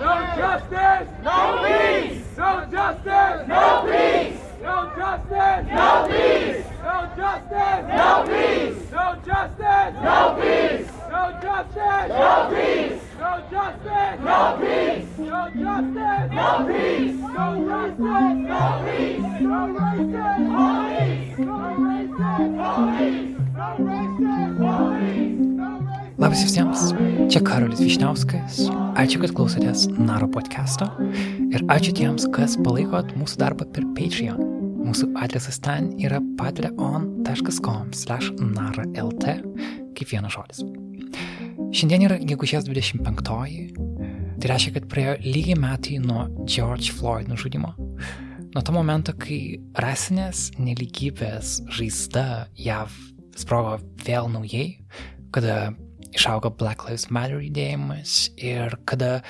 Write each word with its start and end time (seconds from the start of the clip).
No 0.00 0.12
justice, 0.36 1.08
no 1.22 1.62
peace. 1.62 2.24
No 2.36 2.66
justice, 2.70 3.46
no 3.46 3.84
peace. 3.86 4.40
No 4.62 4.90
justice, 4.96 5.66
no 5.70 6.06
peace. 6.08 6.64
No 6.82 6.96
justice, 7.16 7.84
no 7.94 8.24
peace. 8.26 8.90
No 8.90 9.06
justice, 9.24 9.94
no 10.02 10.18
peace. 10.40 10.90
No 11.10 11.22
justice, 11.40 12.08
no 12.10 12.48
peace. 12.50 13.00
No 13.20 13.30
justice, 13.50 14.18
no 14.20 14.58
peace. 14.60 15.06
No 15.18 15.40
justice, 15.62 16.30
no 16.34 16.66
peace. 16.66 17.14
No 17.20 17.48
justice, 17.64 18.02
no 18.02 18.64
peace. 18.66 19.34
No 19.44 19.56
racist, 19.78 20.36
police. 20.44 21.38
No 21.38 21.58
racist, 21.78 22.08
police. 22.64 23.36
No 23.48 23.66
racist. 23.78 24.58
No. 24.58 24.74
Labas 26.18 26.42
visiems, 26.42 26.94
čia 27.28 27.40
Karolis 27.42 27.80
Višniauskas. 27.80 28.70
Ačiū, 28.94 29.18
kad 29.18 29.32
klausotės 29.34 29.88
Naro 29.98 30.28
podcast'o 30.30 30.86
ir 31.50 31.64
ačiū 31.72 31.90
tiems, 31.98 32.28
kas 32.30 32.52
palaikot 32.62 33.08
mūsų 33.18 33.40
darbą 33.40 33.66
per 33.74 33.82
Patreon. 33.96 34.38
Mūsų 34.86 35.08
adresas 35.18 35.58
ten 35.58 35.88
yra 35.98 36.20
patreon.com 36.38 37.90
slash 37.90 38.30
nara.lt 38.38 39.34
kaip 39.98 40.12
vienas 40.12 40.36
žodis. 40.36 40.62
Šiandien 41.74 42.06
yra 42.06 42.20
gegužės 42.22 42.68
25-oji. 42.68 43.64
Tai 44.38 44.52
reiškia, 44.52 44.76
kad 44.76 44.86
praėjo 44.92 45.16
lygiai 45.26 45.58
metai 45.58 45.98
nuo 45.98 46.28
George 46.46 46.94
Floyd 46.94 47.26
nužudimo. 47.32 47.74
Nuo 48.54 48.62
to 48.62 48.76
momento, 48.76 49.16
kai 49.18 49.58
rasinės 49.82 50.52
neligybės 50.60 51.64
žaizda 51.66 52.44
JAV 52.54 52.94
sprogo 53.42 53.80
vėl 54.06 54.30
naujai, 54.30 54.68
kada 55.34 55.72
išaugo 56.14 56.52
Black 56.58 56.86
Lives 56.86 57.08
Matter 57.12 57.42
judėjimas 57.42 58.30
ir 58.38 58.76
kada 58.88 59.20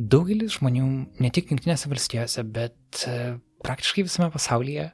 daugelis 0.00 0.56
žmonių, 0.58 0.86
ne 1.20 1.30
tik 1.34 1.52
Junktinėse 1.52 1.90
valstijose, 1.90 2.44
bet 2.48 3.04
e, 3.08 3.36
praktiškai 3.64 4.06
visame 4.06 4.30
pasaulyje 4.32 4.90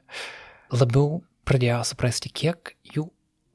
labiau 0.75 1.21
pradėjo 1.47 1.83
suprasti, 1.87 2.31
kiek 2.35 2.75
jų 2.93 3.07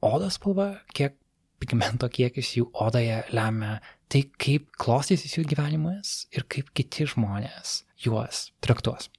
odos 0.03 0.39
spalva, 0.39 0.71
kiek 0.97 1.19
pigmento 1.61 2.09
kiekis 2.11 2.55
jų 2.57 2.67
odoje 2.83 3.21
lemia 3.31 3.77
tai, 4.11 4.25
kaip 4.41 4.73
klostysis 4.81 5.37
jų 5.37 5.45
gyvenimas 5.53 6.23
ir 6.33 6.47
kaip 6.51 6.73
kiti 6.75 7.07
žmonės 7.09 7.83
juos 8.03 8.49
traktuos. 8.65 9.09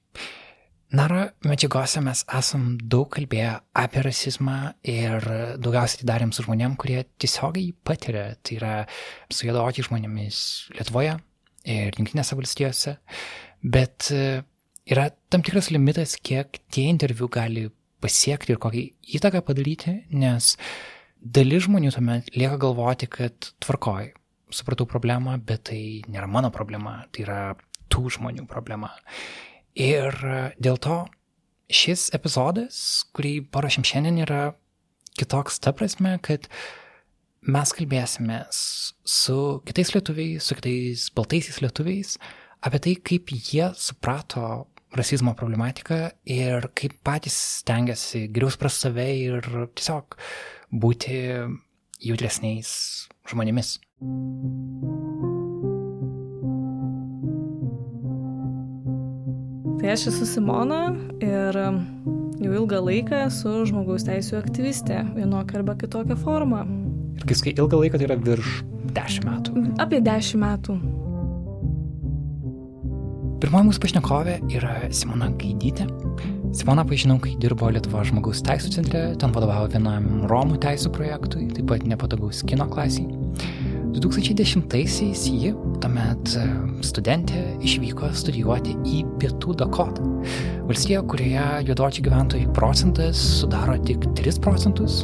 Naro 0.95 1.25
medžiagose 1.42 1.98
mes 2.05 2.20
esam 2.39 2.67
daug 2.78 3.09
kalbėję 3.11 3.50
apie 3.83 4.03
rasizmą 4.05 4.56
ir 4.87 5.25
daugiausiai 5.59 6.03
tai 6.03 6.09
darėm 6.12 6.31
su 6.31 6.45
žmonėm, 6.45 6.77
kurie 6.78 7.00
tiesiogiai 7.19 7.73
patiria. 7.89 8.37
Tai 8.47 8.59
yra 8.61 8.75
su 9.27 9.48
juodaodžiai 9.48 9.89
žmonėmis 9.89 10.37
Lietuvoje 10.77 11.17
ir 11.75 11.98
Junktinėse 11.98 12.39
valstijose. 12.39 12.95
Bet 13.75 14.11
e, 14.15 14.45
yra 14.87 15.09
tam 15.34 15.42
tikras 15.42 15.72
limitas, 15.75 16.15
kiek 16.15 16.61
tie 16.70 16.84
interviu 16.92 17.27
gali 17.33 17.65
pasiekti 18.05 18.55
ir 18.55 18.61
kokią 18.62 18.84
įtaką 19.19 19.41
padaryti, 19.48 19.97
nes 20.15 20.53
dalis 21.19 21.65
žmonių 21.67 21.91
tuomet 21.97 22.31
lieka 22.37 22.61
galvoti, 22.69 23.09
kad 23.11 23.50
tvarkoj, 23.65 24.12
supratau 24.55 24.87
problemą, 24.87 25.41
bet 25.42 25.67
tai 25.72 25.81
nėra 26.06 26.31
mano 26.31 26.53
problema, 26.55 27.00
tai 27.11 27.27
yra 27.27 27.41
tų 27.91 28.15
žmonių 28.19 28.47
problema. 28.47 28.92
Ir 29.75 30.14
dėl 30.62 30.78
to 30.78 31.03
šis 31.75 32.08
epizodas, 32.14 32.77
kurį 33.17 33.41
paruošėm 33.50 33.86
šiandien, 33.86 34.20
yra 34.22 34.42
kitoks 35.19 35.58
ta 35.62 35.72
prasme, 35.75 36.16
kad 36.22 36.47
mes 37.44 37.72
kalbėsime 37.77 38.44
su 38.50 39.39
kitais 39.66 39.92
lietuviais, 39.94 40.47
su 40.47 40.56
kitais 40.58 41.08
baltaisiais 41.16 41.61
lietuviais 41.64 42.16
apie 42.64 42.81
tai, 42.81 42.94
kaip 43.11 43.34
jie 43.34 43.69
suprato 43.77 44.66
rasizmo 44.94 45.34
problematiką 45.34 46.00
ir 46.31 46.70
kaip 46.78 46.97
patys 47.05 47.36
stengiasi 47.61 48.28
geriau 48.31 48.55
supras 48.55 48.78
save 48.81 49.09
ir 49.27 49.50
tiesiog 49.75 50.19
būti 50.84 51.21
jautresniais 52.04 52.75
žmonėmis. 53.31 53.78
Tai 59.84 59.91
aš 59.93 60.06
esu 60.09 60.25
Simona 60.25 60.95
ir 61.21 61.56
jau 62.41 62.53
ilgą 62.56 62.78
laiką 62.87 63.19
esu 63.27 63.50
žmogaus 63.69 64.06
teisų 64.06 64.39
aktyvistė, 64.39 65.03
vienokia 65.12 65.59
arba 65.59 65.75
kitokia 65.77 66.17
forma. 66.17 66.62
Ir 67.19 67.27
kai 67.28 67.37
sakai 67.37 67.53
ilgą 67.53 67.83
laiką, 67.83 68.00
tai 68.00 68.06
yra 68.06 68.17
virš 68.17 68.62
10 68.97 69.27
metų. 69.28 69.65
Apie 69.84 70.00
10 70.06 70.41
metų. 70.41 70.78
Pirmoji 73.45 73.69
mūsų 73.69 73.84
pašnekovė 73.84 74.39
yra 74.56 74.72
Simona 74.89 75.28
Gaidytė. 75.37 75.84
Simona 76.56 76.87
pažinau, 76.89 77.19
kai 77.21 77.34
dirbo 77.45 77.69
Lietuvo 77.69 78.06
žmogaus 78.09 78.41
teisų 78.49 78.72
centre, 78.78 79.05
ten 79.21 79.37
vadovavo 79.37 79.69
vienam 79.69 80.25
Romų 80.33 80.62
teisų 80.65 80.97
projektui, 80.97 81.51
taip 81.53 81.69
pat 81.75 81.84
nepatogaus 81.84 82.41
kino 82.49 82.71
klasiai. 82.72 83.23
2010-aisiais 84.03 85.22
ji, 85.31 85.53
tuomet 85.82 86.34
e, 86.38 86.44
studentė, 86.87 87.43
išvyko 87.65 88.10
studijuoti 88.16 88.75
į 88.91 89.03
Pietų 89.22 89.55
Dakotą. 89.60 90.06
Valstija, 90.69 91.03
kurioje 91.06 91.44
juodočių 91.69 92.04
gyventojų 92.09 92.53
procentas 92.56 93.21
sudaro 93.41 93.77
tik 93.87 94.06
3 94.19 94.41
procentus, 94.44 95.03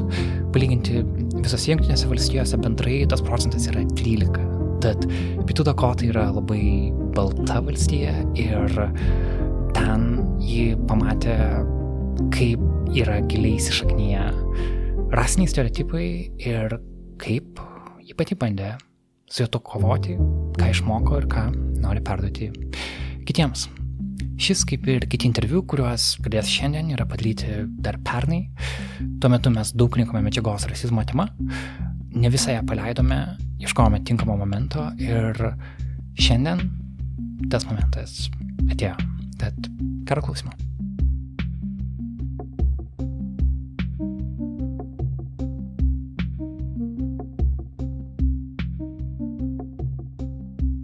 palyginti 0.55 1.05
visose 1.41 1.75
jungtinėse 1.75 2.11
valstijose 2.11 2.61
bendrai 2.63 3.03
tas 3.11 3.23
procentas 3.25 3.69
yra 3.71 3.85
13. 4.01 4.49
Tad 4.81 5.07
Pietų 5.47 5.69
Dakota 5.69 6.09
yra 6.09 6.27
labai 6.33 6.91
balta 7.17 7.61
valstija 7.65 8.15
ir 8.41 8.79
ten 9.77 10.07
ji 10.43 10.73
pamatė, 10.89 11.37
kaip 12.35 12.63
yra 12.97 13.21
giliai 13.31 13.61
įsišaknyje 13.61 14.25
rasiniai 15.15 15.51
stereotipai 15.51 16.07
ir 16.47 16.79
kaip 17.21 17.61
pati 18.21 18.37
bandė 18.37 18.75
su 19.33 19.47
juo 19.47 19.61
kovoti, 19.65 20.17
ką 20.59 20.67
išmoko 20.69 21.21
ir 21.23 21.27
ką 21.31 21.47
nori 21.81 22.03
perduoti 22.05 22.51
kitiems. 23.29 23.69
Šis, 24.41 24.65
kaip 24.69 24.85
ir 24.89 25.07
kiti 25.09 25.29
interviu, 25.29 25.63
kuriuos 25.69 26.19
pradės 26.25 26.49
šiandien, 26.53 26.93
yra 26.93 27.07
padaryti 27.09 27.63
dar 27.81 27.97
pernai. 28.05 28.43
Tuo 29.21 29.33
metu 29.33 29.53
mes 29.53 29.73
daug 29.77 29.97
rinkome 29.97 30.23
medžiagos 30.27 30.69
rasizmo 30.69 31.05
tema, 31.09 31.29
ne 32.13 32.33
visą 32.33 32.57
ją 32.57 32.65
paleidome, 32.69 33.21
ieškojome 33.61 34.03
tinkamo 34.09 34.37
momento 34.41 34.91
ir 35.01 35.37
šiandien 36.21 36.67
tas 37.53 37.69
momentas 37.69 38.27
atėjo. 38.69 38.97
Tad 39.41 39.73
karo 40.09 40.29
klausimą. 40.29 40.70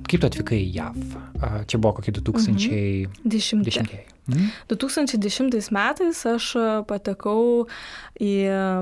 Kaip 0.07 0.23
tu 0.23 0.29
atvykai 0.29 0.59
į 0.63 0.69
JAV? 0.77 0.99
Čia 1.67 1.79
buvo 1.83 1.97
kokie 1.99 2.13
2010. 2.15 3.09
Dešimti. 3.27 4.05
Mhm. 4.27 4.47
2010 4.71 5.71
metais 5.75 6.21
aš 6.27 6.51
patekau 6.87 7.67
į 8.19 8.33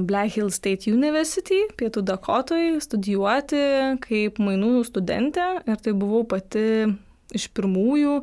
Black 0.08 0.36
Hill 0.36 0.52
State 0.52 0.88
University, 0.88 1.64
Pietų 1.76 2.04
Dakotoje, 2.08 2.78
studijuoti 2.80 3.64
kaip 4.04 4.40
mainų 4.40 4.84
studentė 4.88 5.48
ir 5.68 5.80
tai 5.84 5.92
buvau 5.92 6.24
pati 6.28 6.94
iš 7.34 7.48
pirmųjų, 7.56 8.22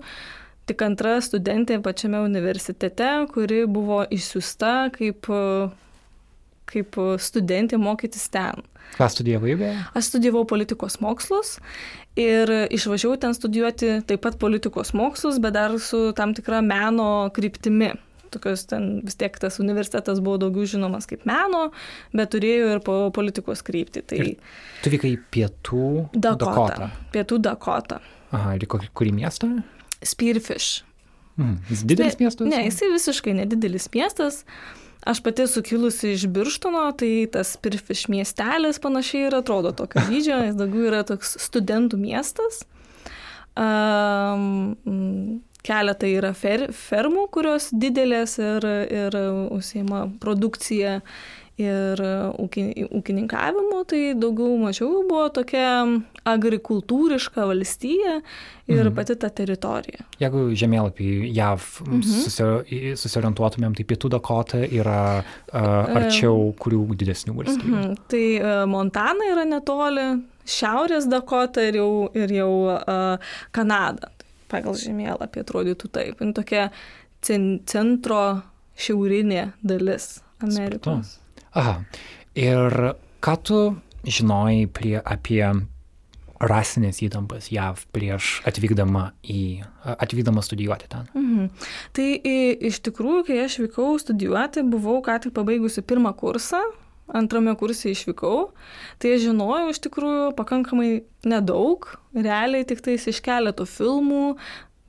tik 0.69 0.81
antra 0.85 1.17
studentė 1.21 1.81
pačiame 1.83 2.21
universitete, 2.25 3.09
kuri 3.33 3.65
buvo 3.69 4.01
išsiusta 4.09 4.91
kaip, 4.95 5.29
kaip 6.71 6.97
studentė 7.21 7.77
mokytis 7.81 8.27
ten. 8.33 8.63
Ką 8.97 9.07
studijavai 9.11 9.55
beje? 9.59 9.75
Aš 9.95 10.09
studijavau 10.11 10.43
politikos 10.49 10.97
mokslus 11.03 11.57
ir 12.19 12.49
išvažiavau 12.75 13.19
ten 13.23 13.35
studijuoti 13.37 14.01
taip 14.07 14.23
pat 14.25 14.35
politikos 14.41 14.91
mokslus, 14.97 15.37
bet 15.43 15.53
dar 15.55 15.77
su 15.79 16.09
tam 16.17 16.33
tikra 16.35 16.59
meno 16.65 17.29
kryptimi. 17.35 17.93
Tokios 18.31 18.61
ten 18.67 19.01
vis 19.03 19.17
tiek 19.19 19.35
tas 19.39 19.57
universitetas 19.59 20.21
buvo 20.23 20.37
daugiau 20.39 20.63
žinomas 20.67 21.03
kaip 21.07 21.25
meno, 21.27 21.65
bet 22.15 22.31
turėjo 22.31 22.69
ir 22.77 22.83
po 22.83 22.93
politikos 23.15 23.59
kryptį. 23.67 24.03
Tai 24.07 24.19
Ir 24.23 24.29
Tu 24.83 24.91
vykai 24.93 25.11
į 25.17 25.19
pietų 25.35 25.87
Dakota. 26.15 26.45
Dakotą. 26.45 26.87
Pietų 27.11 27.39
Dakota. 27.43 27.99
Aha, 28.31 28.53
ir 28.55 28.63
kokį, 28.71 28.87
kurį 28.95 29.11
miestą? 29.19 29.49
Spearfish. 30.03 30.83
Mm, 31.39 31.57
jis 31.71 31.83
didelis 31.87 32.15
Ne- 32.19 32.25
miestas? 32.25 32.47
Ne, 32.47 32.61
jisai 32.69 32.87
visiškai 32.93 33.33
nedidelis 33.41 33.89
miestas. 33.93 34.45
Aš 35.01 35.23
pati 35.25 35.47
esu 35.47 35.63
kilusi 35.65 36.11
iš 36.13 36.27
Birštono, 36.29 36.83
tai 36.97 37.25
tas 37.33 37.55
Pirfiš 37.57 38.05
miestelis 38.11 38.77
panašiai 38.79 39.29
ir 39.29 39.37
atrodo 39.39 39.71
tokio 39.73 40.03
dydžio, 40.09 40.37
jis 40.45 40.59
daugiau 40.59 40.89
yra 40.91 41.01
toks 41.07 41.37
studentų 41.41 41.97
miestas. 42.01 42.61
Um, 43.57 45.41
keletą 45.65 46.09
yra 46.09 46.31
fer, 46.37 46.69
fermų, 46.73 47.27
kurios 47.33 47.69
didelės 47.73 48.37
ir, 48.41 48.65
ir 49.01 49.17
užsieima 49.51 50.05
produkcija 50.21 50.99
ir 51.57 51.99
ūki- 52.41 52.87
ūkininkavimu, 52.89 53.81
tai 53.87 54.13
daugiau 54.17 54.55
mažiau 54.57 55.03
buvo 55.07 55.27
tokia 55.29 55.83
agrikultūriška 56.25 57.43
valstija 57.49 58.21
ir 58.67 58.83
Mhm. 58.85 58.95
pati 58.95 59.15
ta 59.15 59.29
teritorija. 59.29 60.05
Jeigu 60.19 60.51
žemėlapį 60.55 61.33
JAV 61.35 61.61
Mhm. 61.87 62.95
susiorientuotumėm, 62.95 63.75
tai 63.75 63.83
Pietų 63.85 64.09
Dakota 64.09 64.57
yra 64.67 65.23
uh, 65.53 65.95
arčiau 65.97 66.53
kurių 66.57 66.95
didesnių 66.95 67.35
valstybių. 67.35 67.77
Mhm. 67.77 67.97
Tai 68.07 68.25
e, 68.37 68.65
Montana 68.65 69.25
yra 69.31 69.45
netoli, 69.45 70.23
Šiaurės 70.45 71.07
Dakota 71.07 71.61
ir 71.61 71.73
jau, 71.75 72.09
ir 72.15 72.27
jau 72.29 72.75
uh, 72.75 73.17
Kanada. 73.51 74.09
Pagal 74.49 74.73
žemėlapį 74.73 75.43
atrodytų 75.45 75.89
taip. 75.91 76.19
Jin 76.19 76.33
tokia 76.33 76.71
cen, 77.21 77.59
centro 77.65 78.41
šiaurinė 78.75 79.53
dalis 79.63 80.21
Amerikos. 80.41 81.19
Aha. 81.57 81.81
Ir 82.37 82.95
ką 83.21 83.35
tu 83.43 83.59
žinojai 84.07 84.65
prie, 84.71 84.95
apie 85.03 85.43
rasinės 86.41 87.01
įtampas 87.05 87.51
JAV 87.53 87.83
prieš 87.93 88.39
atvykdama, 88.49 89.11
į, 89.21 89.61
atvykdama 89.85 90.41
studijuoti 90.45 90.89
ten? 90.91 91.09
Mhm. 91.13 91.49
Tai 91.97 92.07
iš 92.71 92.81
tikrųjų, 92.87 93.25
kai 93.29 93.41
aš 93.45 93.59
vykau 93.65 93.93
studijuoti, 94.01 94.65
buvau 94.65 95.01
ką 95.05 95.19
tik 95.25 95.35
pabaigusi 95.37 95.83
pirmą 95.85 96.15
kursą, 96.17 96.63
antrame 97.11 97.53
kurse 97.59 97.91
išvykau, 97.91 98.51
tai 99.01 99.17
žinojau 99.21 99.71
iš 99.73 99.81
tikrųjų 99.85 100.31
pakankamai 100.37 101.03
nedaug, 101.27 101.89
realiai 102.15 102.65
tik 102.67 102.81
tais 102.85 103.07
iš 103.11 103.21
keletų 103.25 103.67
filmų, 103.69 104.25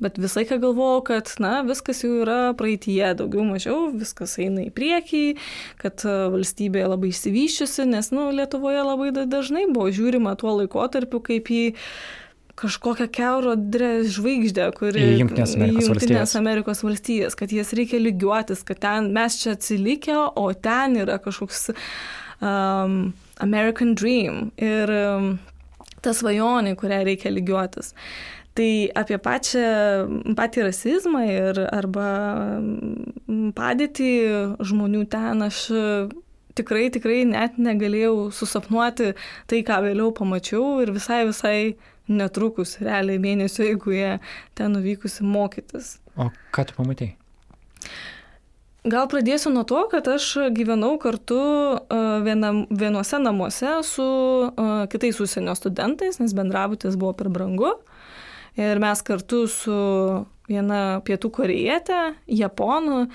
bet 0.02 0.19
visą 0.20 0.43
laiką 0.43 0.58
galvojau, 0.62 1.02
kad, 1.10 1.31
na, 1.43 1.54
viskas 1.66 2.02
jau 2.04 2.12
yra 2.25 2.38
praeitie, 2.58 3.04
daugiau 3.19 3.44
mažiau, 3.49 3.90
viskas 3.94 4.37
eina 4.43 4.66
į 4.66 4.72
priekį, 4.75 5.25
kad 5.82 6.04
e, 6.06 6.16
valstybė 6.34 6.87
labai 6.88 7.12
išsivyščiusi, 7.12 7.87
nes, 7.93 8.10
nu, 8.14 8.31
Lietuvoje 8.34 8.82
labai 8.87 9.12
da- 9.14 9.28
dažnai 9.31 9.69
buvo 9.70 9.93
žiūrima 9.94 10.34
tuo 10.40 10.56
laikotarpiu 10.60 11.22
kaip 11.25 11.52
į 11.52 11.62
kažkokią 12.58 13.06
keurodrę 13.12 13.93
žvaigždę, 14.12 14.66
kuri... 14.76 15.04
Į 15.14 15.20
Jungtines 15.22 15.54
Amerikos 15.56 15.88
valstijas. 15.88 16.34
Amerikos 16.38 16.82
valstijas, 16.84 17.37
kad 17.38 17.52
jas 17.55 17.72
reikia 17.76 18.00
lygiuotis, 18.02 18.60
kad 18.69 18.82
ten 18.82 19.08
mes 19.16 19.38
čia 19.40 19.55
atsilikę, 19.56 20.19
o 20.37 20.50
ten 20.52 20.98
yra 21.00 21.16
kažkoks 21.22 21.70
um, 21.72 23.14
American 23.43 23.94
Dream 23.98 24.50
ir 24.60 24.93
um, 24.93 25.32
ta 26.05 26.14
svajonė, 26.16 26.76
kurią 26.78 27.02
reikia 27.08 27.32
lygiuotis. 27.32 27.94
Tai 28.52 28.70
apie 29.00 29.16
pačią, 29.16 29.69
patį 30.37 30.66
rasizmą 30.66 31.22
ir 31.25 31.60
arba 31.72 32.08
mm, 32.60 33.54
padėtį 33.56 34.10
žmonių 34.69 35.06
ten 35.12 35.46
aš 35.46 35.62
tikrai, 36.58 36.90
tikrai 36.93 37.22
net 37.28 37.56
negalėjau 37.56 38.28
susapnuoti 38.34 39.14
tai, 39.49 39.62
ką 39.64 39.81
vėliau 39.87 40.12
pamačiau 40.16 40.82
ir 40.84 40.93
visai, 40.93 41.22
visai 41.28 41.56
netrukus, 42.12 42.76
realiai 42.82 43.20
mėnesio 43.22 43.64
eigoje 43.66 44.19
ten 44.58 44.76
nuvykusi 44.76 45.25
mokytis. 45.25 45.96
O 46.16 46.28
ką 46.52 46.66
tu 46.69 46.76
pamatai? 46.76 47.12
Gal 48.82 49.06
pradėsiu 49.06 49.52
nuo 49.55 49.62
to, 49.62 49.78
kad 49.93 50.08
aš 50.10 50.25
gyvenau 50.56 50.96
kartu 50.98 51.38
uh, 51.38 52.16
vienam, 52.25 52.64
vienuose 52.66 53.20
namuose 53.22 53.76
su 53.87 54.02
uh, 54.02 54.72
kitais 54.90 55.20
užsienio 55.22 55.55
studentais, 55.55 56.19
nes 56.19 56.34
bendrabutis 56.34 56.98
buvo 56.98 57.14
per 57.14 57.31
brangu. 57.31 57.76
Ir 58.60 58.81
mes 58.82 59.00
kartu 59.06 59.46
su 59.49 59.76
viena 60.50 61.00
pietų 61.06 61.31
korejietė, 61.32 62.00
japonų 62.28 63.06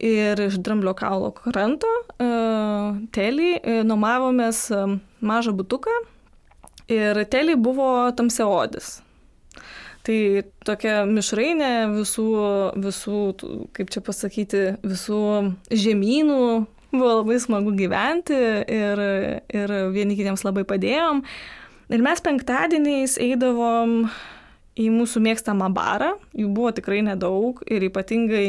ir 0.00 0.40
iš 0.46 0.60
Dramblio 0.64 0.94
kaulo 0.96 1.32
kranto, 1.36 1.90
uh, 2.16 2.96
telį, 3.12 3.50
uh, 3.58 3.80
nuomavomės 3.84 4.62
uh, 4.72 4.94
mažą 5.20 5.52
butuką 5.58 5.92
ir 6.92 7.20
telį 7.28 7.58
buvo 7.60 7.90
tamsiaodis. 8.16 9.00
Tai 10.06 10.18
tokia 10.62 11.00
mišrainė 11.10 11.72
visų, 11.96 12.26
visų, 12.78 13.20
kaip 13.74 13.90
čia 13.90 14.02
pasakyti, 14.06 14.62
visų 14.86 15.20
žemynų. 15.74 16.42
Buvo 16.92 17.08
labai 17.18 17.40
smagu 17.42 17.72
gyventi 17.74 18.36
ir, 18.70 19.02
ir 19.50 19.74
vieni 19.90 20.14
kitiems 20.14 20.46
labai 20.46 20.62
padėjom. 20.68 21.24
Ir 21.90 22.04
mes 22.06 22.22
penktadieniais 22.22 23.18
eidavom 23.22 24.06
į 24.76 24.90
mūsų 24.92 25.22
mėgstamą 25.24 25.70
barą. 25.74 26.14
Jų 26.36 26.50
buvo 26.54 26.72
tikrai 26.76 27.02
nedaug 27.06 27.62
ir 27.66 27.88
ypatingai 27.88 28.46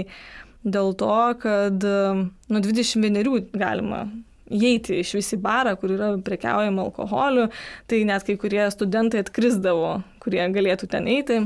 dėl 0.68 0.94
to, 1.00 1.18
kad 1.42 1.84
nuo 1.84 2.64
21 2.64 3.52
galima 3.56 4.08
įeiti 4.48 5.02
iš 5.02 5.14
visi 5.18 5.38
barą, 5.40 5.76
kur 5.80 5.92
yra 5.96 6.14
prekiaujama 6.24 6.86
alkoholiu, 6.88 7.48
tai 7.88 8.04
net 8.08 8.26
kai 8.28 8.38
kurie 8.40 8.64
studentai 8.72 9.24
atkrisdavo, 9.24 9.98
kurie 10.24 10.44
galėtų 10.56 10.90
ten 10.92 11.08
eiti. 11.12 11.42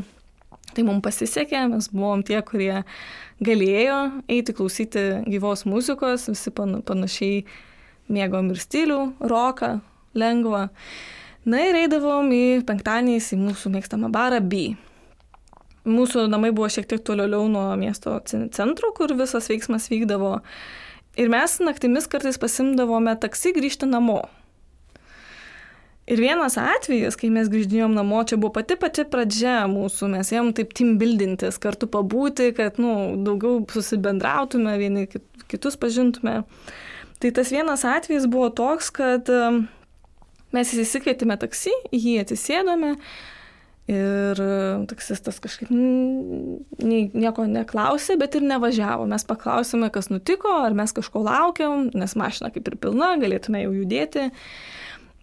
Tai 0.71 0.83
mums 0.87 1.03
pasisekė, 1.03 1.65
mes 1.73 1.89
buvom 1.91 2.21
tie, 2.23 2.37
kurie 2.47 2.83
galėjo 3.43 3.97
eiti 4.31 4.53
klausyti 4.55 5.01
gyvos 5.27 5.65
muzikos, 5.67 6.29
visi 6.31 6.53
pan- 6.55 6.79
panašiai 6.85 7.41
mėgom 8.11 8.53
ir 8.53 8.61
stilių, 8.61 9.01
roką, 9.19 9.79
lengvą. 10.15 10.69
Na 11.45 11.57
ir 11.65 11.77
eidavom 11.79 12.27
į 12.35 12.61
penktadieniais 12.67 13.31
į 13.33 13.39
mūsų 13.41 13.71
mėgstamą 13.73 14.11
barą 14.13 14.41
B. 14.45 14.75
Mūsų 15.89 16.27
namai 16.29 16.51
buvo 16.53 16.67
šiek 16.69 16.85
tiek 16.91 17.01
toliau 17.01 17.47
nuo 17.49 17.71
miesto 17.81 18.13
cen- 18.29 18.51
centro, 18.53 18.91
kur 18.93 19.09
visas 19.17 19.49
veiksmas 19.49 19.87
vykdavo. 19.89 20.35
Ir 21.17 21.31
mes 21.33 21.57
naktimis 21.59 22.05
kartais 22.07 22.37
pasimdavome 22.37 23.15
taksi 23.19 23.55
grįžti 23.57 23.89
namo. 23.89 24.19
Ir 26.11 26.21
vienas 26.21 26.57
atvejis, 26.59 27.15
kai 27.17 27.29
mes 27.33 27.49
grįždėjom 27.49 27.93
namo, 27.95 28.21
čia 28.27 28.37
buvo 28.37 28.53
pati 28.59 28.75
pati 28.77 29.05
pradžia 29.07 29.63
mūsų, 29.71 30.09
mes 30.13 30.31
ėjom 30.33 30.49
taip 30.57 30.73
team 30.77 30.95
buildintis, 31.01 31.57
kartu 31.61 31.87
pabūti, 31.89 32.49
kad 32.57 32.77
nu, 32.81 33.15
daugiau 33.25 33.61
susibendrautume, 33.71 34.73
vieni 34.81 35.05
kit- 35.09 35.45
kitus 35.49 35.77
pažintume. 35.79 36.41
Tai 37.21 37.31
tas 37.37 37.51
vienas 37.53 37.85
atvejis 37.85 38.25
buvo 38.29 38.49
toks, 38.49 38.89
kad 38.93 39.29
um, 39.29 39.63
mes 40.55 40.73
įsikvietėme 40.83 41.37
taksi, 41.41 41.73
jį 41.95 42.17
atsisėdome 42.23 42.95
ir 43.91 44.39
um, 44.43 44.85
taksistas 44.89 45.39
kažkaip 45.43 45.71
nieko 45.71 47.47
neklausė, 47.49 48.17
bet 48.21 48.37
ir 48.37 48.45
nevažiavo. 48.47 49.07
Mes 49.09 49.25
paklausėme, 49.27 49.89
kas 49.93 50.11
nutiko, 50.11 50.53
ar 50.67 50.75
mes 50.77 50.93
kažko 50.95 51.23
laukiam, 51.25 51.89
nes 51.97 52.15
mašina 52.19 52.51
kaip 52.53 52.69
ir 52.69 52.77
pilna, 52.81 53.15
galėtume 53.21 53.65
jau 53.65 53.73
judėti. 53.81 54.29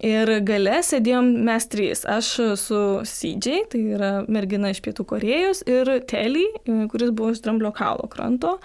Ir 0.05 0.31
gale 0.47 0.77
sėdėjom 0.87 1.33
mes 1.49 1.65
trys. 1.67 2.05
Aš 2.07 2.29
su 2.61 2.83
CJ, 3.03 3.57
tai 3.73 3.81
yra 3.97 4.13
mergina 4.31 4.71
iš 4.71 4.79
Pietų 4.85 5.09
Korejos, 5.11 5.65
ir 5.67 5.91
Telly, 6.07 6.45
kuris 6.93 7.11
buvo 7.11 7.33
iš 7.35 7.43
Dramblio 7.43 7.73
kaulo 7.75 8.07
kranto. 8.11 8.61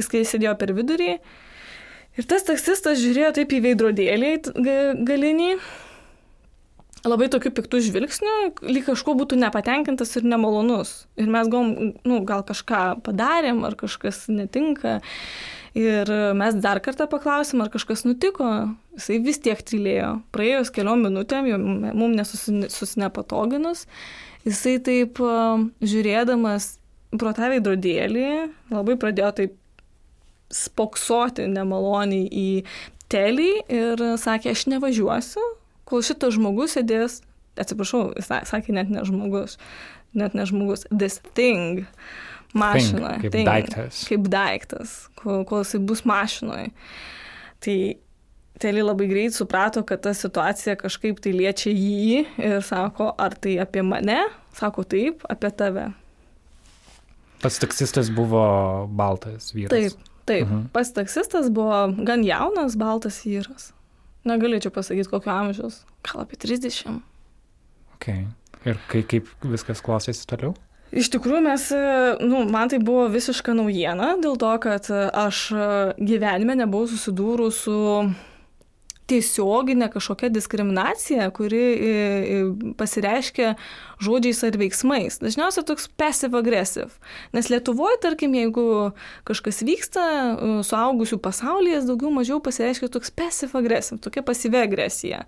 Jis 0.00 0.10
kai 0.10 0.24
sėdėjo 0.26 0.56
per 0.58 0.74
vidurį. 0.74 1.14
Ir 2.18 2.26
tas 2.28 2.42
taksistas 2.44 2.98
žiūrėjo 3.00 3.30
taip 3.38 3.54
į 3.54 3.62
veidrodėlį 3.68 4.32
galinį. 5.06 5.52
Labai 7.02 7.26
tokiu 7.32 7.50
piktų 7.50 7.80
žvilgsniu, 7.82 8.32
lyg 8.62 8.84
kažko 8.86 9.16
būtų 9.18 9.34
nepatenkintas 9.40 10.14
ir 10.20 10.26
nemalonus. 10.28 10.92
Ir 11.18 11.30
mes 11.34 11.48
galvom, 11.50 11.94
nu, 12.06 12.20
gal 12.28 12.44
kažką 12.46 13.02
padarėm, 13.02 13.64
ar 13.66 13.74
kažkas 13.80 14.28
netinka. 14.30 15.00
Ir 15.74 16.10
mes 16.38 16.58
dar 16.62 16.78
kartą 16.84 17.08
paklausėm, 17.10 17.64
ar 17.64 17.72
kažkas 17.72 18.04
nutiko. 18.06 18.50
Jisai 18.94 19.18
vis 19.24 19.40
tiek 19.42 19.58
tylėjo. 19.58 20.12
Praėjus 20.36 20.70
keliom 20.74 21.02
minutėm, 21.08 21.48
mums 21.90 22.36
nesusinepatoginus, 22.52 23.86
jisai 24.46 24.76
taip 24.84 25.18
žiūrėdamas 25.82 26.76
pro 27.18 27.32
tą 27.36 27.50
veidrodėlį 27.52 28.28
labai 28.72 28.96
pradėjo 29.00 29.32
taip 29.40 29.58
spoksoti 30.52 31.48
nemaloniai 31.48 32.28
į 32.28 32.48
telį 33.12 33.50
ir 33.72 34.04
sakė, 34.20 34.52
aš 34.52 34.66
nevažiuosiu, 34.72 35.44
kol 35.92 36.02
šitas 36.04 36.34
žmogus 36.38 36.76
sėdės, 36.78 37.20
atsiprašau, 37.60 38.06
jis 38.16 38.30
sa- 38.32 38.42
sakė 38.48 38.72
net 38.80 38.88
ne 38.92 39.04
žmogus, 39.04 39.58
net 40.16 40.34
ne 40.34 40.46
žmogus, 40.48 40.86
this 40.90 41.20
thing, 41.36 41.84
mašina. 42.56 43.18
kaip 43.20 43.32
thing, 43.32 43.46
daiktas. 43.48 44.04
Kaip 44.08 44.28
daiktas, 44.32 44.94
kol, 45.20 45.44
kol 45.48 45.62
jisai 45.64 45.82
bus 45.86 46.02
mašinoje. 46.08 46.70
Tai 47.60 47.76
Teli 48.62 48.78
labai 48.84 49.08
greit 49.10 49.32
suprato, 49.34 49.80
kad 49.82 50.02
ta 50.04 50.12
situacija 50.14 50.76
kažkaip 50.78 51.18
tai 51.24 51.32
liečia 51.34 51.72
jį 51.74 52.20
ir 52.38 52.60
sako, 52.62 53.08
ar 53.18 53.34
tai 53.34 53.56
apie 53.58 53.82
mane? 53.82 54.20
Sako 54.54 54.84
taip, 54.86 55.24
apie 55.32 55.50
tave. 55.50 55.88
Pats 57.42 57.58
taksistas 57.58 58.10
buvo 58.14 58.42
baltas 58.86 59.50
vyras. 59.56 59.72
Taip, 59.72 59.92
taip. 60.30 60.44
Mhm. 60.46 60.54
Mhm. 60.60 60.68
Pas 60.76 60.92
taksistas 60.94 61.50
buvo 61.50 61.80
gan 62.06 62.22
jaunas, 62.22 62.76
baltas 62.78 63.18
vyras. 63.26 63.72
Negalėčiau 64.28 64.70
pasakyti, 64.74 65.10
kokio 65.10 65.32
amžiaus. 65.34 65.80
Gal 66.06 66.22
apie 66.22 66.38
30. 66.38 67.00
Okay. 67.96 68.26
Ir 68.66 68.78
kai, 68.90 69.02
kaip 69.06 69.30
viskas 69.42 69.82
klostėsi 69.82 70.26
toliau? 70.30 70.54
Iš 70.92 71.08
tikrųjų, 71.14 71.40
mes, 71.46 71.70
e, 71.72 71.84
nu, 72.20 72.42
man 72.52 72.68
tai 72.68 72.78
buvo 72.84 73.06
visiška 73.10 73.54
naujiena, 73.56 74.12
dėl 74.20 74.36
to, 74.38 74.50
kad 74.62 74.90
e, 74.92 75.06
aš 75.08 75.46
e, 75.56 75.68
gyvenime 75.96 76.58
nebuvau 76.60 76.90
susidūrus 76.90 77.62
su 77.64 77.76
tiesioginė 79.12 79.88
kažkokia 79.92 80.30
diskriminacija, 80.32 81.28
kuri 81.36 81.60
e, 81.60 81.92
e, 81.92 82.38
pasireiškia 82.78 83.52
žodžiais 84.02 84.40
ar 84.48 84.58
veiksmais. 84.58 85.18
Dažniausiai 85.22 85.66
toks 85.68 85.88
passive-aggressive. 86.00 86.90
Nes 87.36 87.50
Lietuvoje, 87.52 88.00
tarkim, 88.02 88.34
jeigu 88.38 88.64
kažkas 89.28 89.62
vyksta 89.68 90.02
e, 90.08 90.50
suaugusių 90.66 91.20
pasaulyje, 91.22 91.84
daugiau 91.90 92.12
mažiau 92.14 92.40
pasireiškia 92.44 92.90
toks 92.92 93.12
passive-aggressive, 93.18 94.00
tokia 94.02 94.24
pasyvi 94.26 94.62
agresija. 94.64 95.22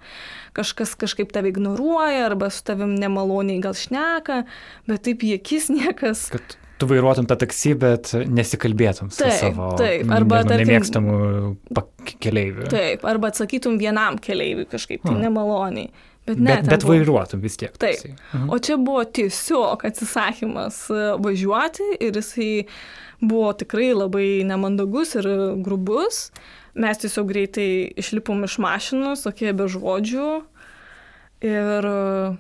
Kažkas 0.56 0.96
kažkaip 0.98 1.32
tave 1.34 1.52
ignoruoja 1.52 2.26
arba 2.30 2.50
su 2.54 2.64
tavim 2.66 2.96
nemaloniai 2.98 3.62
gal 3.64 3.76
šneka, 3.78 4.44
bet 4.90 5.06
taip 5.06 5.24
į 5.26 5.36
akis 5.38 5.70
niekas. 5.74 6.28
Kad 6.34 6.58
tu 6.78 6.88
vairuotum 6.90 7.26
tą 7.30 7.36
taksi, 7.38 7.74
bet 7.78 8.12
nesikalbėtum 8.26 9.12
su 9.14 9.22
Taip, 9.22 9.36
savo 9.40 9.70
taip, 9.78 10.08
arba, 10.10 10.40
nežinau, 10.42 10.50
tarkim- 10.50 10.72
nemėgstamu 10.72 11.18
keleiviu. 12.24 12.66
Taip, 12.72 13.04
arba 13.04 13.30
atsakytum 13.30 13.78
vienam 13.78 14.18
keleiviui 14.18 14.66
kažkaip 14.70 15.04
tai 15.06 15.14
nemaloniai. 15.20 15.90
Bet, 16.24 16.38
ne, 16.40 16.54
bet 16.56 16.70
bet 16.72 16.84
vairuotum 16.88 17.42
vis 17.44 17.58
tiek. 17.60 17.74
Taip. 17.76 17.98
taksi. 18.00 18.14
Mhm. 18.32 18.48
O 18.48 18.58
čia 18.58 18.78
buvo 18.80 19.04
tiesiog 19.04 19.82
atsisakymas 19.84 20.78
e, 20.88 21.00
važiuoti 21.20 21.88
ir 22.00 22.16
jisai 22.16 22.64
buvo 23.20 23.52
tikrai 23.52 23.90
labai 23.92 24.28
nemandagus 24.48 25.14
ir 25.20 25.28
grubus. 25.60 26.30
Mes 26.74 26.98
tiesiog 26.98 27.28
greitai 27.28 27.92
išlipom 28.00 28.40
iš 28.48 28.56
mašinos, 28.58 29.26
tokie 29.28 29.52
be 29.52 29.68
žodžių. 29.68 30.30
Ir 31.44 31.90
e, 31.92 32.36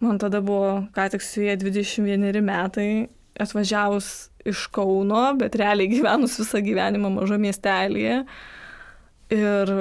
man 0.00 0.18
tada 0.18 0.40
buvo, 0.40 0.88
ką 0.96 1.10
tik 1.12 1.20
su 1.22 1.44
jie 1.44 1.58
21 1.60 2.40
metai, 2.40 3.08
atvažiavus 3.40 4.30
iš 4.48 4.66
Kauno, 4.72 5.30
bet 5.40 5.58
realiai 5.60 5.90
gyvenus 5.90 6.38
visą 6.40 6.62
gyvenimą 6.64 7.12
mažo 7.18 7.38
miestelėje. 7.40 8.22
Ir 9.30 9.72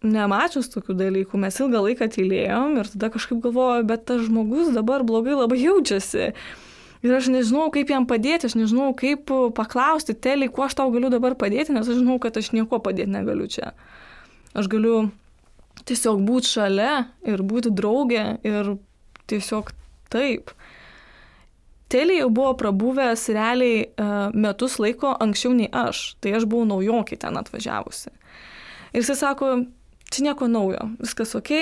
nemačius 0.00 0.70
tokių 0.72 0.96
dalykų, 0.96 1.38
mes 1.40 1.58
ilgą 1.60 1.82
laiką 1.84 2.08
tylėjom 2.14 2.78
ir 2.80 2.90
tada 2.94 3.10
kažkaip 3.12 3.42
galvoju, 3.44 3.84
bet 3.88 4.06
tas 4.08 4.22
žmogus 4.24 4.72
dabar 4.72 5.04
blogai 5.04 5.36
labai 5.36 5.60
jaučiasi. 5.60 6.30
Ir 7.00 7.16
aš 7.16 7.30
nežinau, 7.32 7.70
kaip 7.72 7.88
jam 7.92 8.04
padėti, 8.08 8.48
aš 8.48 8.56
nežinau, 8.60 8.90
kaip 8.96 9.30
paklausti, 9.56 10.16
teliai, 10.16 10.50
kuo 10.52 10.66
aš 10.66 10.76
tau 10.76 10.90
galiu 10.92 11.08
dabar 11.12 11.36
padėti, 11.36 11.72
nes 11.72 11.88
aš 11.88 12.00
žinau, 12.02 12.18
kad 12.20 12.36
aš 12.36 12.52
nieko 12.56 12.80
padėti 12.84 13.12
negaliu 13.12 13.48
čia. 13.48 13.72
Aš 14.56 14.68
galiu 14.72 15.08
tiesiog 15.88 16.20
būti 16.26 16.50
šalia 16.50 16.94
ir 17.28 17.44
būti 17.46 17.72
draugė 17.72 18.24
ir 18.44 18.74
tiesiog 19.30 19.72
taip. 20.12 20.52
Teliai 21.90 22.20
jau 22.20 22.30
buvo 22.30 22.54
prabuvęs 22.58 23.26
realiai 23.34 23.82
uh, 23.88 24.30
metus 24.34 24.78
laiko 24.82 25.10
anksčiau 25.24 25.54
nei 25.56 25.68
aš, 25.74 26.14
tai 26.22 26.36
aš 26.38 26.46
buvau 26.50 26.68
naujokį 26.70 27.18
ten 27.24 27.38
atvažiavusi. 27.40 28.12
Ir 28.92 29.02
jisai 29.02 29.16
sako, 29.18 29.52
čia 30.10 30.26
nieko 30.28 30.46
naujo, 30.50 30.86
viskas 31.02 31.34
ok, 31.38 31.52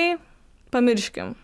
pamirškim. 0.72 1.36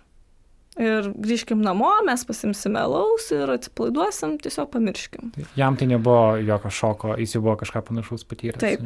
Ir 0.80 1.06
grįžkim 1.14 1.60
namo, 1.62 1.92
mes 2.02 2.24
pasimsime 2.26 2.82
laus 2.90 3.28
ir 3.32 3.50
atsipalaiduosim, 3.54 4.40
tiesiog 4.42 4.72
pamirškim. 4.72 5.30
Tai 5.36 5.44
Jam 5.56 5.76
tai 5.78 5.86
nebuvo 5.92 6.34
jokio 6.42 6.72
šoko, 6.74 7.12
jis 7.20 7.36
jau 7.36 7.44
buvo 7.44 7.54
kažką 7.60 7.84
panašaus 7.88 8.26
patyręs. 8.26 8.58
Taip. 8.64 8.82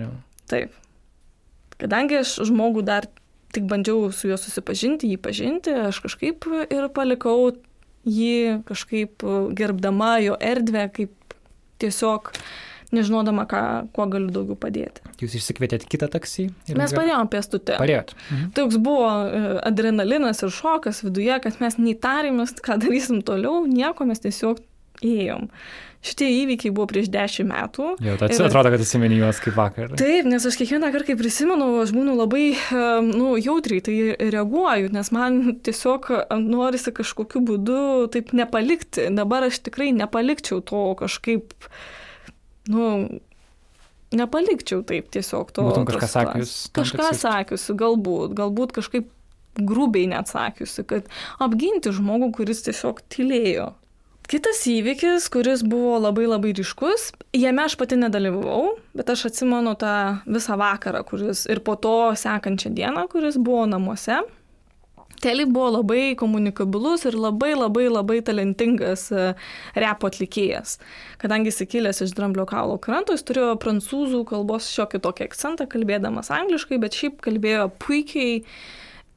Taip. 0.53 0.75
Kadangi 1.81 2.19
aš 2.21 2.35
žmogų 2.51 2.85
dar 2.85 3.09
tik 3.57 3.65
bandžiau 3.71 4.11
su 4.13 4.29
juo 4.29 4.37
susipažinti, 4.37 5.09
jį 5.09 5.21
pažinti, 5.25 5.73
aš 5.89 6.03
kažkaip 6.05 6.45
ir 6.69 6.91
palikau 6.93 7.55
jį 8.09 8.63
kažkaip 8.69 9.25
gerbdama 9.59 10.17
jo 10.25 10.39
erdvę, 10.41 10.89
kaip 10.97 11.37
tiesiog 11.83 12.33
nežinodama, 12.95 13.45
ką, 13.49 13.63
kuo 13.93 14.07
galiu 14.09 14.31
daugiau 14.33 14.57
padėti. 14.59 15.03
Jūs 15.21 15.35
išsikvietėt 15.37 15.85
kitą 15.93 16.09
taksį? 16.13 16.47
Mes 16.79 16.95
parėjom 16.97 17.29
pėstute. 17.29 17.77
Parėjot. 17.77 18.15
Mhm. 18.31 18.53
Toks 18.57 18.79
buvo 18.81 19.11
e, 19.11 19.43
adrenalinas 19.69 20.41
ir 20.45 20.55
šokas 20.55 21.03
viduje, 21.05 21.35
kad 21.45 21.61
mes 21.61 21.77
neįtarėmės, 21.81 22.57
ką 22.65 22.79
darysim 22.81 23.21
toliau, 23.27 23.67
nieko 23.69 24.09
mes 24.09 24.25
tiesiog 24.25 24.63
ėjom. 25.05 25.51
Šitie 25.99 26.29
įvykiai 26.45 26.71
buvo 26.71 26.87
prieš 26.87 27.09
dešimt 27.11 27.51
metų. 27.51 27.89
Jau, 28.07 28.15
tai 28.21 28.29
Ir- 28.31 28.45
atrodo, 28.47 28.71
kad 28.71 28.83
atsimeni 28.85 29.17
juos 29.19 29.41
kaip 29.43 29.57
vakar. 29.59 29.97
Taip, 29.99 30.29
nes 30.31 30.45
aš 30.47 30.59
kiekvieną 30.61 30.93
kartą, 30.95 31.09
kai 31.11 31.17
prisimenu, 31.19 31.67
aš 31.83 31.91
būnu 31.97 32.15
labai 32.15 32.45
nu, 33.09 33.33
jautriai 33.35 33.83
tai 33.83 33.97
reaguoju, 34.31 34.93
nes 34.95 35.11
man 35.11 35.41
tiesiog 35.67 36.07
norisi 36.45 36.95
kažkokiu 36.95 37.43
būdu 37.51 37.81
taip 38.15 38.31
nepalikti. 38.31 39.09
Dabar 39.11 39.49
aš 39.49 39.59
tikrai 39.67 39.91
nepalikčiau 39.97 40.63
to 40.63 40.85
kažkaip, 41.03 41.51
nu, 42.71 43.19
nepalikčiau 44.15 44.87
taip 44.87 45.11
tiesiog 45.11 45.51
to. 45.51 45.67
Būtum 45.67 45.89
kažką 45.91 46.11
sakius 46.15 46.55
Kažką 46.79 47.11
sakiusi, 47.19 47.75
galbūt, 47.75 48.39
galbūt 48.39 48.79
kažkaip 48.79 49.11
grubiai 49.59 50.07
neatsakiusi, 50.15 50.87
kad 50.87 51.11
apginti 51.43 51.91
žmogų, 51.91 52.31
kuris 52.39 52.63
tiesiog 52.71 53.03
tylėjo. 53.11 53.73
Kitas 54.29 54.59
įvykis, 54.69 55.25
kuris 55.33 55.63
buvo 55.65 55.95
labai 56.05 56.27
labai 56.29 56.51
ryškus, 56.53 57.07
jame 57.33 57.63
aš 57.65 57.79
pati 57.81 57.97
nedalyvavau, 57.97 58.75
bet 58.93 59.09
aš 59.09 59.23
atsimenu 59.31 59.73
tą 59.81 59.93
visą 60.29 60.59
vakarą, 60.61 61.01
kuris 61.09 61.47
ir 61.49 61.63
po 61.65 61.79
to 61.81 62.13
sekančią 62.13 62.75
dieną, 62.77 63.07
kuris 63.09 63.39
buvo 63.41 63.63
namuose. 63.71 64.19
Teli 65.25 65.47
buvo 65.49 65.71
labai 65.79 66.13
komunikabilus 66.21 67.07
ir 67.09 67.17
labai 67.17 67.55
labai 67.57 67.87
labai 67.89 68.19
talentingas 68.23 69.07
e, 69.17 69.31
repo 69.81 70.13
atlikėjas. 70.13 70.77
Kadangi 71.25 71.49
jis 71.49 71.65
kilęs 71.73 72.05
iš 72.05 72.13
Dramblio 72.15 72.45
kaulo 72.53 72.77
kranto, 72.85 73.17
jis 73.17 73.25
turėjo 73.27 73.57
prancūzų 73.65 74.27
kalbos 74.29 74.69
šiokį 74.77 75.01
tokį 75.09 75.31
akcentą, 75.31 75.67
kalbėdamas 75.73 76.29
angliškai, 76.37 76.77
bet 76.85 77.01
šiaip 77.01 77.17
kalbėjo 77.25 77.71
puikiai, 77.81 78.45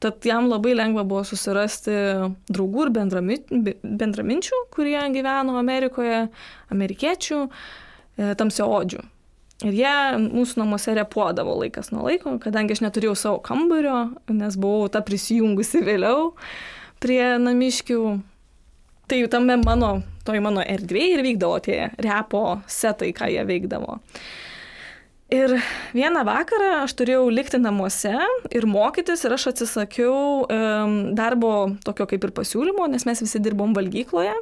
tad 0.02 0.26
jam 0.26 0.48
labai 0.50 0.74
lengva 0.74 1.04
buvo 1.06 1.22
susirasti 1.26 1.94
draugų 2.50 2.88
ir 2.88 2.92
bendrami- 2.98 3.76
bendraminčių, 3.82 4.64
kurie 4.74 5.00
gyveno 5.14 5.56
Amerikoje, 5.60 6.26
amerikiečių, 6.74 7.40
e, 8.18 8.34
tamsiaodžių. 8.34 9.02
Ir 9.62 9.76
jie 9.78 9.94
mūsų 10.18 10.58
namuose 10.58 10.94
repuodavo 10.98 11.54
laikas 11.60 11.92
nuo 11.94 12.08
laiko, 12.08 12.34
kadangi 12.42 12.74
aš 12.74 12.82
neturėjau 12.82 13.14
savo 13.18 13.38
kambario, 13.46 14.10
nes 14.28 14.58
buvau 14.58 14.90
ta 14.90 15.04
prisijungusi 15.06 15.84
vėliau 15.86 16.32
prie 17.02 17.38
namiškių. 17.38 18.02
Tai 19.06 19.18
jau 19.20 19.28
tame 19.30 19.58
mano, 19.62 20.02
toj 20.26 20.40
mano 20.42 20.64
erdvėje 20.66 21.18
ir 21.18 21.22
vykdavo 21.26 21.60
tie 21.62 21.78
repo 22.02 22.62
setai, 22.66 23.12
ką 23.14 23.30
jie 23.30 23.44
veikdavo. 23.46 24.00
Ir 25.32 25.54
vieną 25.96 26.26
vakarą 26.28 26.82
aš 26.82 26.92
turėjau 26.98 27.30
likti 27.32 27.56
namuose 27.56 28.12
ir 28.52 28.66
mokytis 28.68 29.22
ir 29.24 29.32
aš 29.32 29.46
atsisakiau 29.52 30.44
um, 30.44 30.96
darbo 31.16 31.52
tokio 31.86 32.04
kaip 32.10 32.26
ir 32.26 32.34
pasiūlymo, 32.36 32.84
nes 32.92 33.06
mes 33.08 33.22
visi 33.24 33.40
dirbom 33.40 33.72
valgykloje 33.72 34.34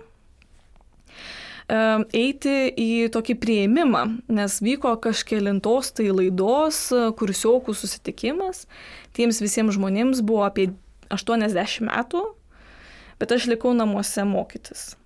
em, 1.70 2.06
eiti 2.11 2.56
į 2.75 3.06
tokį 3.14 3.38
prieimimą, 3.38 4.02
nes 4.35 4.59
vyko 4.66 4.97
kažkėlintos 5.06 5.94
tai 5.94 6.11
laidos 6.11 6.88
kursiokų 7.20 7.76
susitikimas. 7.78 8.66
Tiems 9.14 9.38
visiems 9.44 9.78
žmonėms 9.78 10.25
buvo 10.26 10.42
apie 10.49 10.73
80 11.14 11.87
metų, 11.87 12.25
bet 13.23 13.38
aš 13.38 13.47
likau 13.52 13.76
namuose 13.78 14.26
mokytis. 14.26 14.97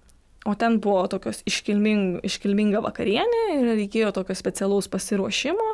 O 0.45 0.53
ten 0.61 0.77
buvo 0.85 1.07
tokios 1.09 1.41
iškilming, 1.49 2.21
iškilminga 2.27 2.83
vakarienė 2.85 3.45
ir 3.55 3.71
reikėjo 3.79 4.11
tokio 4.13 4.37
specialaus 4.37 4.91
pasiruošimo. 4.93 5.71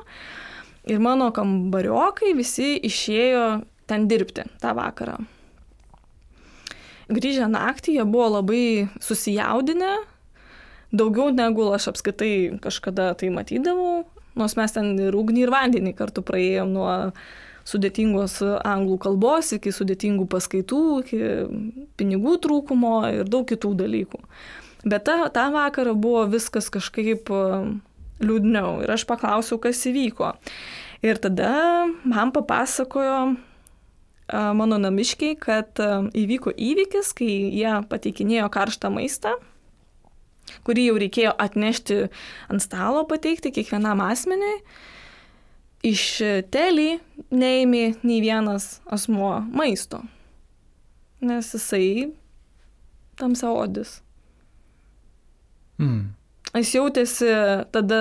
Ir 0.91 1.03
mano 1.03 1.33
kambariokai 1.35 2.31
visi 2.39 2.77
išėjo 2.87 3.45
ten 3.91 4.07
dirbti 4.09 4.47
tą 4.63 4.77
vakarą. 4.79 5.19
Grįžę 7.11 7.49
naktį 7.51 7.97
jie 7.99 8.07
buvo 8.07 8.29
labai 8.37 8.65
susijaudinę, 9.03 9.97
daugiau 10.95 11.33
negu 11.35 11.67
aš 11.75 11.91
apskaitai 11.91 12.61
kažkada 12.63 13.11
tai 13.19 13.33
matydavau, 13.35 14.05
nors 14.39 14.55
mes 14.55 14.75
ten 14.77 14.93
ir 15.03 15.19
ugnį 15.19 15.43
ir 15.43 15.51
vandenį 15.51 15.97
kartu 15.99 16.23
praėjom 16.23 16.71
nuo 16.77 16.93
sudėtingos 17.67 18.39
anglų 18.63 18.97
kalbos 19.03 19.51
iki 19.59 19.75
sudėtingų 19.75 20.29
paskaitų, 20.31 20.85
iki 21.03 21.21
pinigų 21.99 22.39
trūkumo 22.47 22.95
ir 23.19 23.31
daug 23.31 23.47
kitų 23.51 23.75
dalykų. 23.83 24.23
Bet 24.85 25.05
tą, 25.05 25.29
tą 25.35 25.51
vakarą 25.53 25.95
buvo 25.95 26.25
viskas 26.33 26.71
kažkaip 26.73 27.29
e, 27.29 27.43
liūdniau 28.25 28.81
ir 28.85 28.93
aš 28.95 29.05
paklausiau, 29.09 29.61
kas 29.61 29.83
įvyko. 29.91 30.33
Ir 31.05 31.21
tada 31.21 31.53
man 32.09 32.33
papasakojo 32.33 33.19
e, 33.29 33.35
mano 34.57 34.81
namiškiai, 34.81 35.37
kad 35.41 35.81
e, 35.81 35.91
įvyko 36.23 36.55
įvykis, 36.57 37.13
kai 37.17 37.31
jie 37.61 37.77
pateikinėjo 37.93 38.49
karštą 38.53 38.93
maistą 38.95 39.37
kurį 40.67 40.87
jau 40.89 40.97
reikėjo 41.01 41.35
atnešti 41.39 41.99
ant 42.51 42.65
stalo 42.65 43.05
pateikti 43.09 43.53
kiekvienam 43.55 44.03
asmeniui. 44.05 44.61
Iš 45.87 46.05
telį 46.53 46.99
neėmė 47.33 47.85
nei 48.05 48.19
vienas 48.21 48.81
asmuo 48.93 49.39
maisto, 49.49 50.03
nes 51.25 51.49
jisai 51.55 52.11
tamsiaodis. 53.21 54.01
Mm. 55.81 56.07
Jis 56.61 56.73
jautėsi 56.77 57.33
tada 57.75 58.01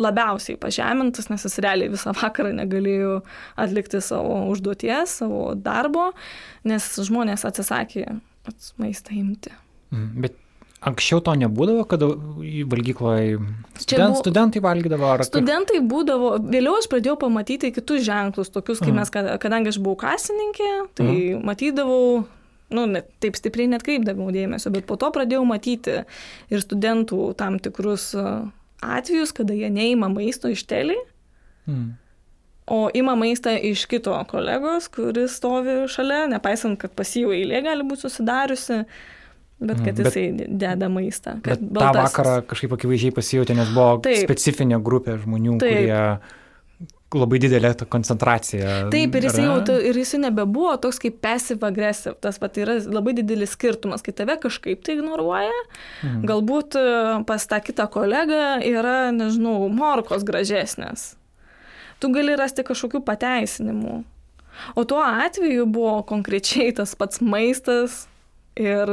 labiausiai 0.00 0.58
pažemintas, 0.60 1.28
nes 1.28 1.44
jis 1.44 1.58
realiai 1.62 1.92
visą 1.92 2.14
vakarą 2.16 2.52
negalėjo 2.56 3.20
atlikti 3.60 4.00
savo 4.04 4.46
užduoties, 4.52 5.18
savo 5.22 5.50
darbo, 5.58 6.10
nes 6.64 6.86
žmonės 7.06 7.44
atsisakė 7.48 8.06
maistą 8.80 9.16
imti. 9.18 9.52
Mm, 9.92 10.14
bet 10.24 10.38
Anksčiau 10.80 11.20
to 11.20 11.34
nebūdavo, 11.36 11.82
kada 11.84 12.06
į 12.40 12.62
valgykloje 12.72 13.34
student, 13.82 14.14
buvo, 14.14 14.20
studentai 14.22 14.62
valgydavo? 14.64 15.10
Ar... 15.12 15.22
Studentai 15.28 15.82
būdavo, 15.84 16.30
vėliau 16.40 16.78
aš 16.78 16.88
pradėjau 16.88 17.18
pamatyti 17.20 17.68
kitus 17.76 18.06
ženklus, 18.06 18.48
tokius, 18.54 18.80
kai 18.80 18.94
mes, 18.96 19.12
kadangi 19.12 19.74
aš 19.74 19.76
buvau 19.76 19.98
kasininkė, 20.00 20.70
tai 20.96 21.10
mhm. 21.10 21.42
matydavau, 21.44 22.06
nu, 22.74 22.86
net, 22.90 23.10
taip 23.22 23.38
stipriai 23.38 23.70
net 23.70 23.84
kreipdavau 23.86 24.30
dėmesio, 24.34 24.72
bet 24.74 24.86
po 24.88 24.98
to 25.00 25.10
pradėjau 25.14 25.44
matyti 25.48 26.02
ir 26.50 26.62
studentų 26.62 27.32
tam 27.40 27.58
tikrus 27.62 28.12
atvejus, 28.80 29.34
kada 29.36 29.56
jie 29.56 29.70
neima 29.72 30.10
maisto 30.12 30.50
iš 30.52 30.64
telį. 30.70 30.98
Mhm. 31.68 31.90
O 32.70 32.84
ima 32.94 33.16
maistą 33.18 33.56
iš 33.58 33.82
kito 33.90 34.14
kolegos, 34.30 34.86
kuris 34.94 35.34
stovi 35.40 35.88
šalia, 35.90 36.28
nepaisant, 36.30 36.78
kad 36.78 36.92
pas 36.94 37.08
jų 37.18 37.32
eilė 37.34 37.64
gali 37.66 37.86
būti 37.86 38.06
susidariusi. 38.06 38.84
Bet 39.60 39.80
kad 39.82 39.98
mm, 39.98 40.06
jisai 40.06 40.22
bet, 40.38 40.52
deda 40.62 40.86
maistą. 40.88 41.34
Bet 41.44 41.60
baltasis. 41.60 41.96
tą 41.96 42.04
vakarą 42.06 42.36
kažkaip 42.48 42.76
akivaizdžiai 42.78 43.12
pasijutė, 43.12 43.56
nes 43.58 43.72
buvo 43.74 43.98
Taip. 44.06 44.22
specifinė 44.22 44.78
grupė 44.80 45.18
žmonių, 45.20 45.58
Taip. 45.60 45.74
kurie 45.74 45.98
labai 47.18 47.40
didelė 47.42 47.72
ta 47.78 47.86
koncentracija. 47.90 48.74
Taip, 48.92 49.16
ir 49.18 49.26
jisai, 49.26 49.46
jau, 49.46 49.76
ir 49.90 49.98
jisai 49.98 50.20
nebebuvo 50.24 50.74
toks 50.82 51.00
kaip 51.02 51.18
passive 51.24 51.66
aggressive. 51.66 52.14
Tas 52.22 52.38
pat 52.42 52.58
yra 52.60 52.76
labai 52.84 53.14
didelis 53.18 53.54
skirtumas, 53.56 54.04
kai 54.06 54.14
tave 54.16 54.36
kažkaip 54.42 54.84
tai 54.86 54.98
ignoruoja. 54.98 55.56
Mhm. 56.04 56.26
Galbūt 56.30 56.78
e, 56.78 56.84
pas 57.28 57.48
tą 57.50 57.60
kitą 57.64 57.88
kolegą 57.92 58.60
yra, 58.66 58.98
nežinau, 59.16 59.64
morkos 59.74 60.26
gražesnės. 60.26 61.14
Tu 62.00 62.08
gali 62.14 62.36
rasti 62.38 62.64
kažkokių 62.64 63.02
pateisinimų. 63.04 64.00
O 64.76 64.84
tuo 64.84 65.00
atveju 65.00 65.66
buvo 65.70 66.00
konkrečiai 66.08 66.72
tas 66.76 66.94
pats 66.98 67.20
maistas, 67.24 68.04
ir 68.60 68.92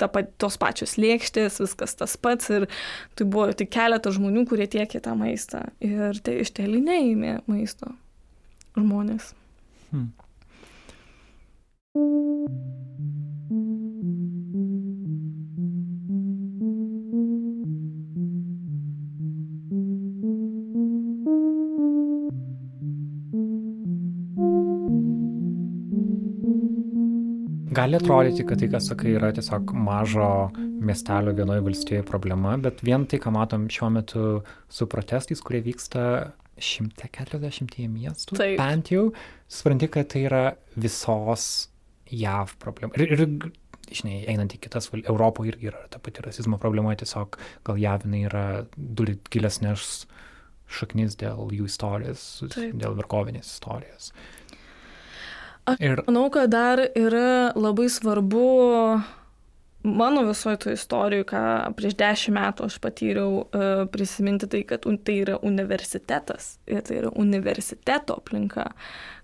ta, 0.00 0.08
tos 0.40 0.58
pačios 0.60 0.96
lėkštės, 1.00 1.60
viskas 1.64 1.96
tas 1.98 2.16
pats 2.20 2.52
ir 2.54 2.68
tai 3.18 3.26
buvo 3.26 3.50
tik 3.58 3.72
keletas 3.74 4.16
žmonių, 4.18 4.46
kurie 4.50 4.68
tiekė 4.70 5.02
tą 5.04 5.16
maistą 5.18 5.66
ir 5.84 6.20
tai 6.24 6.38
iš 6.44 6.54
tėlį 6.58 6.82
neįmė 6.86 7.34
maisto 7.50 7.92
žmonės. 8.78 9.32
Hmm. 9.90 10.12
Gali 27.78 27.98
atrodyti, 27.98 28.44
kad 28.48 28.60
tai, 28.60 28.68
ką 28.72 28.80
sakai, 28.82 29.14
yra 29.18 29.30
tiesiog 29.36 29.72
mažo 29.76 30.28
miestelio 30.58 31.34
vienoje 31.36 31.64
valstijoje 31.66 32.06
problema, 32.08 32.56
bet 32.62 32.82
vien 32.86 33.06
tai, 33.08 33.20
ką 33.22 33.32
matom 33.34 33.68
šiuo 33.72 33.90
metu 33.94 34.26
su 34.72 34.88
protestais, 34.90 35.42
kurie 35.44 35.62
vyksta 35.66 36.04
140 36.58 37.86
miestų, 37.92 38.38
Taip. 38.38 38.56
bent 38.58 38.92
jau, 38.92 39.08
supranti, 39.50 39.88
kad 39.94 40.10
tai 40.12 40.24
yra 40.26 40.42
visos 40.76 41.68
JAV 42.10 42.56
problema. 42.62 42.96
Ir, 42.98 43.14
ir 43.14 43.94
žinai, 43.94 44.22
einant 44.30 44.54
į 44.54 44.60
kitas, 44.66 44.90
Europoje 44.98 45.54
irgi 45.54 45.70
yra 45.70 45.84
ta 45.92 46.00
pati 46.02 46.24
rasizmo 46.24 46.58
problema, 46.60 46.96
tiesiog 46.98 47.38
gal 47.68 47.80
JAV 47.80 48.08
jinai 48.08 48.24
yra 48.28 48.46
gilesnės 49.32 50.06
šaknis 50.68 51.16
dėl 51.20 51.48
jų 51.54 51.68
istorijos, 51.70 52.26
Taip. 52.52 52.74
dėl 52.76 52.96
verkovinės 52.98 53.54
istorijos. 53.54 54.12
Aš 55.68 55.84
ir... 55.84 56.02
manau, 56.08 56.26
kad 56.32 56.50
dar 56.52 56.82
yra 56.96 57.52
labai 57.56 57.88
svarbu 57.92 58.48
mano 59.82 60.22
visoje 60.22 60.56
to 60.56 60.72
istorijoje, 60.72 61.26
ką 61.30 61.42
prieš 61.78 61.96
dešimt 61.98 62.36
metų 62.36 62.66
aš 62.66 62.78
patyriau, 62.82 63.44
e, 63.44 63.68
prisiminti 63.92 64.48
tai, 64.50 64.64
kad 64.66 64.86
tai 65.04 65.20
yra 65.22 65.38
universitetas 65.42 66.58
ir 66.66 66.82
tai 66.86 66.98
yra 67.02 67.12
universiteto 67.14 68.18
aplinka, 68.18 68.68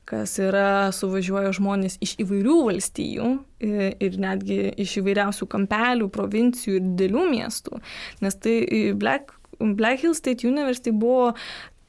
kas 0.09 0.37
yra, 0.39 0.93
suvažiuoja 0.93 1.53
žmonės 1.57 1.97
iš 2.05 2.17
įvairių 2.25 2.59
valstijų 2.69 3.29
ir 3.65 4.19
netgi 4.21 4.59
iš 4.85 4.99
įvairiausių 5.01 5.49
kampelių, 5.51 6.11
provincijų 6.13 6.77
ir 6.77 6.91
didelių 6.91 7.25
miestų, 7.31 7.81
nes 8.25 8.37
tai 8.37 8.59
Black, 9.01 9.33
Black 9.59 10.05
Hill 10.05 10.15
State 10.15 10.47
University 10.47 10.93
buvo 10.93 11.33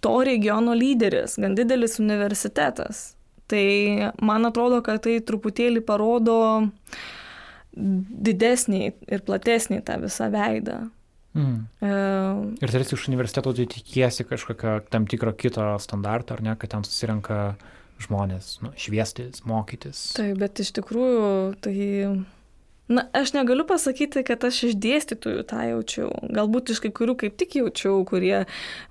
to 0.06 0.16
regiono 0.24 0.76
lyderis, 0.78 1.36
gan 1.42 1.58
didelis 1.58 2.00
universitetas. 2.00 3.15
Tai 3.52 3.66
man 4.26 4.50
atrodo, 4.50 4.82
kad 4.86 5.04
tai 5.06 5.20
truputėlį 5.22 5.84
parodo 5.86 6.38
didesnį 7.76 8.82
ir 9.12 9.24
platesnį 9.28 9.82
tą 9.86 10.00
visą 10.02 10.32
veidą. 10.34 10.86
Mm. 11.36 11.66
E... 11.84 11.96
Ir 12.64 12.72
tarsi 12.72 12.96
iš 12.96 13.10
universiteto 13.12 13.52
tu 13.54 13.66
tikiesi 13.70 14.26
kažkokio 14.28 14.78
tam 14.90 15.08
tikro 15.12 15.36
kito 15.36 15.74
standarto, 15.84 16.38
ar 16.38 16.46
ne, 16.46 16.56
kad 16.60 16.72
ten 16.72 16.86
susirenka 16.88 17.40
žmonės 18.02 18.58
nu, 18.64 18.72
šviestis, 18.80 19.44
mokytis. 19.48 20.08
Taip, 20.18 20.40
bet 20.40 20.60
iš 20.64 20.72
tikrųjų 20.80 21.28
tai 21.64 21.76
Na, 22.88 23.08
aš 23.18 23.32
negaliu 23.34 23.66
pasakyti, 23.66 24.22
kad 24.28 24.44
aš 24.46 24.60
iš 24.68 24.76
dėstytojų 24.78 25.46
tą 25.50 25.64
jaučiau. 25.72 26.12
Galbūt 26.36 26.70
iš 26.76 26.84
kai 26.84 26.92
kurių 26.94 27.16
kaip 27.24 27.40
tik 27.40 27.58
jaučiau, 27.58 28.04
kurie 28.06 28.44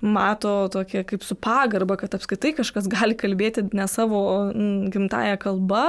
mato 0.03 0.55
tokie 0.73 1.05
kaip 1.07 1.23
su 1.23 1.37
pagarba, 1.39 1.95
kad 2.01 2.17
apskaitai 2.17 2.51
kažkas 2.57 2.89
gali 2.91 3.15
kalbėti 3.15 3.63
ne 3.71 3.87
savo 3.87 4.51
gimtają 4.91 5.39
kalbą 5.39 5.87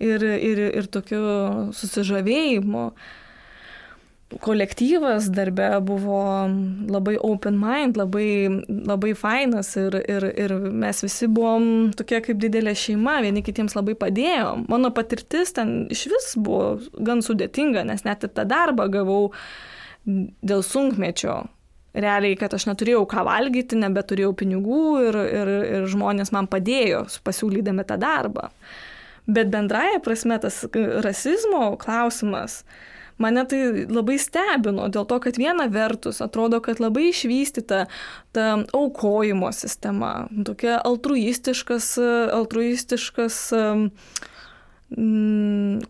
ir, 0.00 0.24
ir, 0.24 0.64
ir 0.80 0.88
tokiu 0.88 1.20
susižavėjimu. 1.76 2.88
Uh, 2.88 3.14
kolektyvas 4.40 5.28
darbe 5.30 5.68
buvo 5.80 6.18
labai 6.90 7.16
open 7.22 7.58
mind, 7.58 7.96
labai, 7.96 8.48
labai 8.68 9.12
fainas 9.14 9.70
ir, 9.78 9.94
ir, 10.10 10.26
ir 10.34 10.54
mes 10.74 11.02
visi 11.04 11.28
buvom 11.30 11.92
tokie 11.96 12.18
kaip 12.24 12.40
didelė 12.42 12.74
šeima, 12.76 13.20
vieni 13.22 13.44
kitiems 13.46 13.76
labai 13.78 13.94
padėjom. 13.98 14.66
Mano 14.72 14.90
patirtis 14.94 15.54
ten 15.54 15.76
iš 15.94 16.06
vis 16.10 16.32
buvo 16.42 16.76
gan 17.06 17.22
sudėtinga, 17.22 17.84
nes 17.86 18.02
net 18.06 18.26
ir 18.26 18.32
tą 18.34 18.46
darbą 18.50 18.88
gavau 18.90 19.30
dėl 20.06 20.66
sunkmečio. 20.66 21.44
Realiai, 21.96 22.36
kad 22.36 22.52
aš 22.52 22.66
neturėjau 22.68 23.06
ką 23.08 23.22
valgyti, 23.24 23.78
nebeturėjau 23.80 24.34
pinigų 24.36 24.82
ir, 25.06 25.16
ir, 25.38 25.52
ir 25.78 25.86
žmonės 25.88 26.34
man 26.34 26.50
padėjo 26.50 27.06
pasiūlydami 27.24 27.86
tą 27.88 27.96
darbą. 28.02 28.50
Bet 29.26 29.48
bendraja 29.54 30.02
prasme 30.04 30.36
tas 30.42 30.60
rasizmo 31.02 31.70
klausimas, 31.80 32.60
uh, 32.66 32.95
mane 33.22 33.44
tai 33.48 33.60
labai 33.88 34.18
stebino, 34.20 34.88
dėl 34.92 35.06
to, 35.08 35.18
kad 35.24 35.40
viena 35.40 35.68
vertus 35.72 36.22
atrodo, 36.24 36.60
kad 36.64 36.80
labai 36.82 37.10
išvystyta 37.10 37.84
ta 38.36 38.46
aukojimo 38.76 39.50
sistema, 39.56 40.28
tokia 40.46 40.78
altruistiškas, 40.84 41.92
altruistiškas 42.36 43.42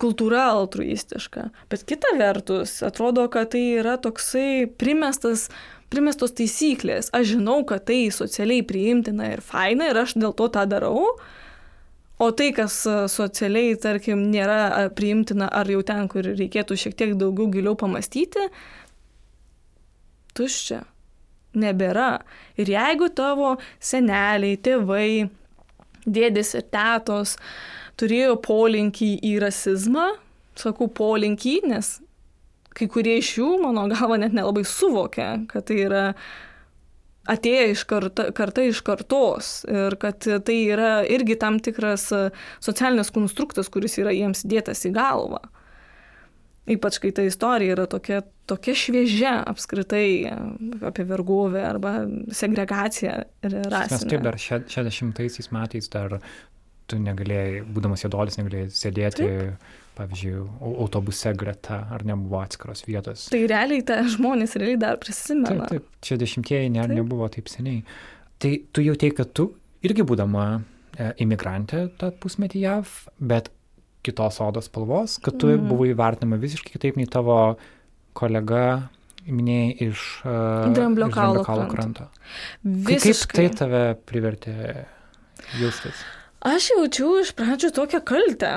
kultūra 0.00 0.44
altruistiška. 0.54 1.50
Bet 1.68 1.82
kita 1.84 2.14
vertus, 2.16 2.78
atrodo, 2.86 3.26
kad 3.28 3.50
tai 3.52 3.64
yra 3.82 3.98
toksai 4.00 4.70
primestas 4.80 5.50
primestos 5.92 6.34
taisyklės. 6.34 7.10
Aš 7.14 7.36
žinau, 7.36 7.60
kad 7.68 7.86
tai 7.86 8.08
socialiai 8.10 8.64
priimtina 8.66 9.32
ir 9.34 9.42
faina 9.44 9.90
ir 9.90 10.00
aš 10.02 10.16
dėl 10.18 10.34
to 10.36 10.48
tą 10.52 10.64
darau, 10.66 11.14
O 12.18 12.30
tai, 12.32 12.48
kas 12.56 12.78
e, 12.88 12.96
socialiai, 13.12 13.76
tarkim, 13.80 14.22
nėra 14.32 14.88
priimtina 14.96 15.50
ar 15.52 15.68
jau 15.68 15.82
ten, 15.84 16.06
kur 16.08 16.24
reikėtų 16.24 16.78
šiek 16.80 16.96
tiek 16.96 17.16
daugiau 17.20 17.50
giliau 17.52 17.76
pamastyti, 17.76 18.48
tuščia. 20.36 20.84
Nebėra. 21.56 22.20
Ir 22.60 22.68
jeigu 22.68 23.08
tavo 23.16 23.54
seneliai, 23.80 24.58
tėvai, 24.60 25.28
dėdės 26.04 26.52
ir 26.58 26.66
tetos 26.72 27.36
turėjo 28.00 28.34
polinkį 28.44 29.14
į 29.24 29.36
rasizmą, 29.40 30.10
sakau 30.56 30.88
polinkį, 30.92 31.54
nes 31.72 31.94
kai 32.76 32.88
kurie 32.92 33.16
iš 33.20 33.36
jų, 33.38 33.54
mano 33.62 33.86
galva, 33.92 34.18
net 34.20 34.36
nelabai 34.36 34.64
suvokia, 34.68 35.30
kad 35.48 35.68
tai 35.68 35.80
yra 35.86 36.04
atėję 37.30 37.66
iš 37.72 37.84
karta, 37.90 38.30
karta 38.36 38.64
iš 38.66 38.80
kartos 38.86 39.50
ir 39.68 39.96
kad 40.02 40.26
tai 40.46 40.56
yra 40.70 40.92
irgi 41.08 41.38
tam 41.40 41.60
tikras 41.62 42.08
socialinis 42.64 43.12
konstruktas, 43.14 43.70
kuris 43.72 43.98
yra 44.02 44.14
jiems 44.14 44.44
dėtas 44.48 44.84
į 44.88 44.94
galvą. 44.96 45.42
Ypač 46.66 46.98
kai 46.98 47.12
ta 47.14 47.22
istorija 47.22 47.76
yra 47.76 47.84
tokia, 47.86 48.24
tokia 48.50 48.74
šviežia 48.74 49.36
apskritai 49.46 50.06
apie 50.88 51.04
vergovę 51.06 51.62
arba 51.62 51.92
segregaciją 52.34 53.20
ir 53.46 53.56
rasę. 53.70 54.00
Mes 54.00 54.08
taip 54.10 54.24
dar 54.26 54.38
60 54.42 55.52
metais 55.54 55.90
dar 55.92 56.18
tu 56.90 56.98
negalėjai, 57.02 57.62
būdamas 57.74 58.02
juodolis, 58.02 58.38
negalėjai 58.40 58.70
sėdėti, 58.74 59.26
Taip. 59.26 59.72
Pavyzdžiui, 59.96 60.34
au- 60.60 60.74
autobuse 60.84 61.32
greta, 61.38 61.80
ar 61.90 62.04
nebuvo 62.04 62.40
atskiros 62.42 62.84
vietos. 62.86 63.26
Tai 63.32 63.40
realiai 63.50 63.82
ta 63.88 64.02
žmonės 64.04 64.56
realiai 64.60 64.78
dar 64.78 64.96
Taip, 64.96 65.04
prisimena. 65.06 65.66
taip, 65.70 65.86
čia 66.04 66.16
dešimtieji 66.20 66.70
ne, 66.70 66.82
Taip. 66.86 66.96
nebuvo 67.00 67.28
taip 67.32 67.48
seniai. 67.48 67.82
Tai 68.38 68.52
tu 68.72 68.82
jautei, 68.84 69.10
kad 69.16 69.32
tu 69.32 69.50
irgi 69.82 70.04
būdama 70.04 70.46
e, 70.98 71.10
imigrantė 71.20 71.86
tą 72.00 72.10
pusmetį 72.20 72.60
JAV, 72.62 72.92
bet 73.20 73.48
kitos 74.06 74.38
odos 74.40 74.68
spalvos, 74.70 75.18
kad 75.20 75.38
tu 75.38 75.48
Mhm. 75.52 75.66
buvai 75.68 75.90
vertinama 75.98 76.36
visiškai 76.40 76.72
kitaip 76.76 76.96
nei 76.96 77.06
tavo 77.06 77.56
kolega, 78.14 78.88
minėjai, 79.26 79.90
iš 79.90 80.22
uh, 80.24 80.72
Dramblio 80.72 81.08
kaulo 81.10 81.42
kranto. 81.44 81.72
kranto. 81.74 82.04
Kaip 82.62 83.02
Visiškai. 83.02 83.34
tai 83.34 83.48
tave 83.58 83.82
privertė 84.06 84.54
jaustis? 85.60 85.98
Aš 86.46 86.68
jaučiau 86.76 87.16
iš 87.20 87.32
pradžių 87.34 87.72
tokią 87.74 88.00
kaltę. 88.06 88.52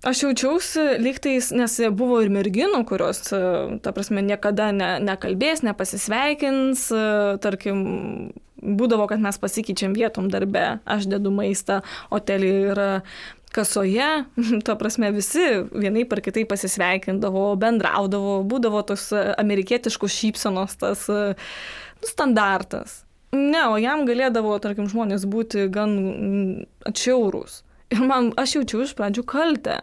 Aš 0.00 0.22
jaučiausi 0.22 0.80
lygtais, 0.96 1.50
nes 1.52 1.74
buvo 1.92 2.22
ir 2.24 2.30
merginų, 2.32 2.78
kurios, 2.88 3.18
e, 3.36 3.40
ta 3.84 3.92
prasme, 3.92 4.22
niekada 4.24 4.70
ne, 4.72 4.94
nekalbės, 5.04 5.60
nepasisveikins, 5.66 6.86
e, 6.88 7.02
tarkim, 7.44 7.82
būdavo, 8.64 9.04
kad 9.10 9.20
mes 9.20 9.36
pasikeičiam 9.42 9.92
vietom 9.92 10.30
darbe, 10.32 10.80
aš 10.88 11.04
dedu 11.10 11.34
maistą, 11.36 11.82
hotelį 12.08 12.54
yra 12.72 12.88
kasoje, 13.52 14.08
ta 14.66 14.78
prasme, 14.80 15.12
visi 15.12 15.44
vienai 15.68 16.06
par 16.08 16.24
kitai 16.24 16.46
pasisveikindavo, 16.48 17.44
bendraudavo, 17.60 18.40
būdavo 18.48 18.80
tos 18.88 19.10
amerikietiškos 19.12 20.16
šypsenos, 20.16 20.80
tas 20.80 21.04
e, 21.12 21.34
standartas. 22.08 23.02
Ne, 23.36 23.66
o 23.68 23.76
jam 23.76 24.08
galėdavo, 24.08 24.56
tarkim, 24.64 24.88
žmonės 24.88 25.28
būti 25.28 25.68
gan 25.68 25.92
atšiaurūs. 26.88 27.66
Ir 27.90 28.06
man, 28.06 28.32
aš 28.38 28.60
jaučiau 28.60 28.84
iš 28.86 28.96
pradžių 28.98 29.26
kaltę. 29.28 29.80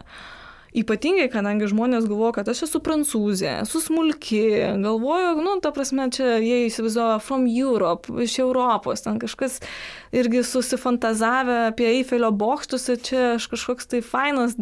Ypatingai, 0.76 1.30
kadangi 1.32 1.66
žmonės 1.70 2.04
galvoja, 2.10 2.34
kad 2.38 2.50
aš 2.52 2.66
esu 2.66 2.80
prancūzė, 2.84 3.54
esu 3.64 3.80
smulki, 3.80 4.42
galvoju, 4.82 5.30
nu, 5.40 5.54
ta 5.64 5.72
prasme, 5.72 6.10
čia 6.12 6.36
jie 6.44 6.66
įsivaizduoja 6.66 7.16
from 7.24 7.46
Europe, 7.48 8.12
iš 8.20 8.36
Europos, 8.44 9.02
ten 9.06 9.16
kažkas 9.22 9.62
irgi 10.12 10.44
susifantazavę 10.44 11.56
apie 11.70 11.88
Eifelio 11.94 12.30
bokštus 12.36 12.84
ir 12.92 13.00
čia 13.08 13.24
aš 13.38 13.48
kažkoks 13.54 13.88
tai 13.94 14.02
fainas 14.04 14.58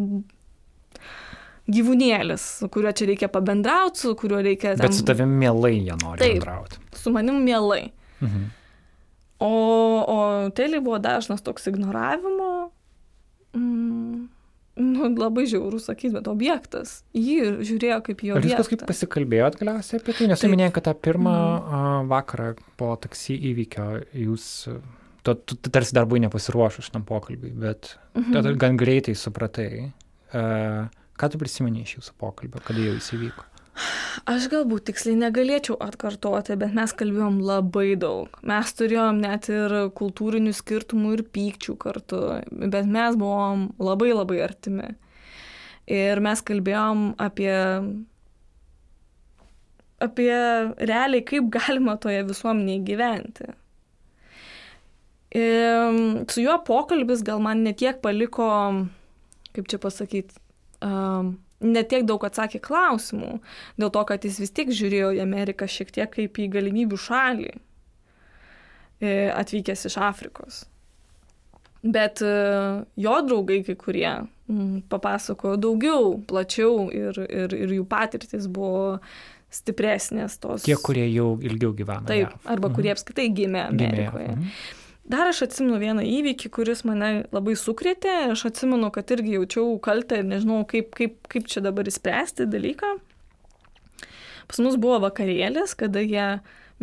gyvūnėlis, 1.67 2.45
su 2.61 2.69
kuriuo 2.71 2.93
čia 2.95 3.09
reikia 3.11 3.29
pabendrauti, 3.31 4.05
su 4.05 4.15
kuriuo 4.17 4.39
reikia... 4.47 4.77
Bet 4.79 4.95
su 4.95 5.03
tavimi 5.07 5.41
mielai 5.43 5.75
jie 5.75 5.97
nori 5.99 6.23
Taip. 6.23 6.39
bendrauti. 6.39 6.79
Su 6.95 7.11
manim 7.11 7.43
mielai. 7.43 7.89
Mhm. 8.23 8.47
O, 9.43 9.49
o 10.09 10.15
teliai 10.57 10.81
buvo 10.81 10.97
dažnas 10.97 11.43
toks 11.45 11.67
ignoravimo, 11.69 12.56
nu, 14.77 15.09
labai 15.17 15.45
žiaurų 15.49 15.79
sakyti, 15.81 16.13
bet 16.17 16.27
objektas. 16.31 17.01
Jį 17.17 17.37
žiūrėjo 17.67 17.97
kaip 18.05 18.21
į 18.23 18.31
Ar 18.37 18.45
jūs 18.45 18.55
kažkaip 18.61 18.85
pasikalbėjot 18.89 19.57
galiausiai 19.61 19.99
apie 20.01 20.13
tai? 20.17 20.27
Nes 20.31 20.39
Taip. 20.43 20.51
minėjai, 20.53 20.73
kad 20.77 20.87
tą 20.89 20.93
pirmą 21.07 21.33
a, 21.33 21.81
vakarą 22.09 22.51
po 22.79 22.93
taksi 23.01 23.37
įvykio 23.51 23.87
jūs, 24.25 24.45
tu, 25.23 25.33
tu, 25.35 25.55
tu 25.57 25.69
tarsi 25.73 25.95
dar 25.97 26.05
buvai 26.09 26.21
nepasiruošus 26.27 26.89
šitam 26.91 27.03
pokalbiui, 27.09 27.51
bet 27.57 27.95
Mhm. 28.17 28.33
tada 28.33 28.53
gan 28.57 28.77
greitai 28.77 29.13
supratai. 29.17 29.91
A, 30.33 30.87
ką 31.17 31.31
tu 31.33 31.37
prisimeni 31.41 31.81
iš 31.85 31.97
jūsų 31.99 32.11
pokalbio, 32.21 32.61
kada 32.65 32.79
jau 32.85 32.93
jis 32.97 33.11
įvyko? 33.17 33.43
Aš 34.27 34.47
galbūt 34.51 34.87
tiksliai 34.89 35.17
negalėčiau 35.21 35.77
atkartoti, 35.83 36.57
bet 36.59 36.73
mes 36.75 36.93
kalbėjom 36.97 37.39
labai 37.45 37.91
daug. 37.99 38.33
Mes 38.47 38.73
turėjom 38.79 39.21
net 39.21 39.49
ir 39.53 39.75
kultūrinių 39.97 40.53
skirtumų 40.57 41.13
ir 41.17 41.23
pykčių 41.35 41.77
kartu, 41.81 42.21
bet 42.49 42.89
mes 42.89 43.19
buvom 43.19 43.69
labai 43.77 44.11
labai 44.15 44.41
artimi. 44.47 44.89
Ir 45.87 46.19
mes 46.23 46.41
kalbėjom 46.43 47.13
apie, 47.23 47.53
apie 50.03 50.33
realiai, 50.89 51.23
kaip 51.29 51.47
galima 51.53 51.95
toje 52.01 52.25
visuomenėje 52.27 52.83
gyventi. 52.89 53.49
Ir 55.37 56.27
su 56.31 56.43
juo 56.43 56.57
pokalbis 56.67 57.23
gal 57.27 57.39
man 57.43 57.63
netiek 57.63 58.01
paliko, 58.03 58.47
kaip 59.55 59.67
čia 59.71 59.79
pasakyti, 59.83 60.39
um, 60.83 61.35
netiek 61.63 62.05
daug 62.07 62.23
atsakė 62.27 62.61
klausimų, 62.63 63.37
dėl 63.81 63.91
to, 63.93 64.03
kad 64.09 64.25
jis 64.25 64.39
vis 64.43 64.53
tiek 64.53 64.71
žiūrėjo 64.73 65.13
į 65.17 65.21
Ameriką 65.23 65.67
šiek 65.69 65.93
tiek 65.95 66.11
kaip 66.13 66.37
į 66.37 66.49
galimybių 66.53 66.99
šalį, 67.01 67.53
e, 69.01 69.13
atvykęs 69.33 69.87
iš 69.89 69.97
Afrikos. 70.09 70.65
Bet 71.87 72.21
e, 72.25 72.33
jo 72.99 73.15
draugai 73.25 73.61
kai 73.65 73.77
kurie 73.79 74.11
papasakojo 74.89 75.57
daugiau, 75.59 76.13
plačiau 76.27 76.87
ir, 76.93 77.17
ir, 77.27 77.53
ir 77.53 77.73
jų 77.79 77.85
patirtis 77.89 78.47
buvo 78.47 78.99
stipresnės 79.51 80.37
tos. 80.43 80.65
Tie, 80.65 80.75
kurie 80.83 81.05
jau 81.09 81.35
ilgiau 81.43 81.73
gyvena. 81.75 82.07
Taip, 82.07 82.35
arba 82.47 82.71
kurie 82.75 82.91
apskritai 82.93 83.29
gimė 83.31 83.69
Gimė. 83.71 83.87
Amerikoje. 83.87 84.33
Mhm. 84.35 84.76
Dar 85.07 85.29
aš 85.31 85.45
atsimenu 85.45 85.77
vieną 85.79 86.03
įvykį, 86.03 86.49
kuris 86.51 86.83
mane 86.87 87.27
labai 87.31 87.53
sukrėtė. 87.55 88.33
Aš 88.33 88.49
atsimenu, 88.49 88.89
kad 88.91 89.07
irgi 89.15 89.37
jaučiau 89.37 89.77
kaltę 89.83 90.19
ir 90.19 90.27
nežinau, 90.27 90.65
kaip, 90.67 90.91
kaip, 90.97 91.21
kaip 91.31 91.47
čia 91.47 91.63
dabar 91.63 91.87
įspręsti 91.87 92.47
dalyką. 92.51 92.97
Pas 94.51 94.59
mus 94.63 94.75
buvo 94.75 94.99
vakarėlis, 95.05 95.77
kada 95.79 96.03
jie 96.03 96.27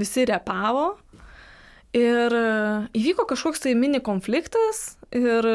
visi 0.00 0.24
repavo. 0.28 0.94
Ir 1.94 2.32
e, 2.34 2.48
įvyko 2.96 3.28
kažkoks 3.28 3.60
tai 3.66 3.76
mini 3.78 4.00
konfliktas 4.02 4.96
ir, 5.14 5.46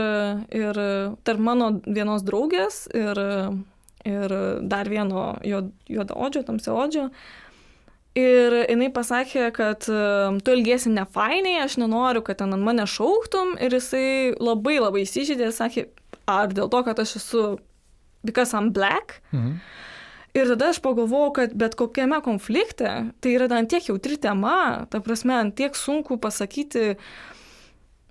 ir 0.53 0.79
tarp 1.27 1.41
mano 1.43 1.73
vienos 1.84 2.23
draugės 2.23 2.86
ir, 2.95 3.19
ir 4.08 4.36
dar 4.71 4.93
vieno 4.93 5.34
juodaodžio, 5.43 6.45
tamsiaodžio. 6.47 7.10
Ir 8.17 8.56
jinai 8.65 8.89
pasakė, 8.93 9.50
kad 9.54 9.86
e, 9.86 10.00
tu 10.41 10.54
ilgėsi 10.56 10.89
ne 10.89 11.06
fainiai, 11.13 11.62
aš 11.65 11.78
nenoriu, 11.82 12.24
kad 12.26 12.39
ten 12.41 12.56
ant 12.56 12.65
mane 12.65 12.88
šauktum. 12.89 13.54
Ir 13.62 13.76
jisai 13.78 14.34
labai 14.41 14.80
labai 14.82 15.04
įsižydė 15.06 15.50
ir 15.50 15.56
sakė, 15.56 15.86
ar 16.30 16.50
dėl 16.50 16.72
to, 16.74 16.82
kad 16.88 17.00
aš 17.00 17.19
esu, 17.22 17.43
because 18.26 18.56
I'm 18.58 18.74
black. 18.74 19.22
Mhm. 19.32 19.60
Ir 20.38 20.45
tada 20.52 20.69
aš 20.69 20.78
pagalvojau, 20.86 21.32
kad 21.34 21.54
bet 21.58 21.74
kokiame 21.78 22.19
konflikte 22.22 22.89
tai 23.22 23.32
yra 23.34 23.48
ant 23.58 23.69
tiek 23.69 23.88
jautri 23.89 24.17
tema, 24.22 24.86
ta 24.89 25.02
prasme, 25.02 25.34
ant 25.34 25.56
tiek 25.58 25.74
sunku 25.74 26.19
pasakyti, 26.22 27.00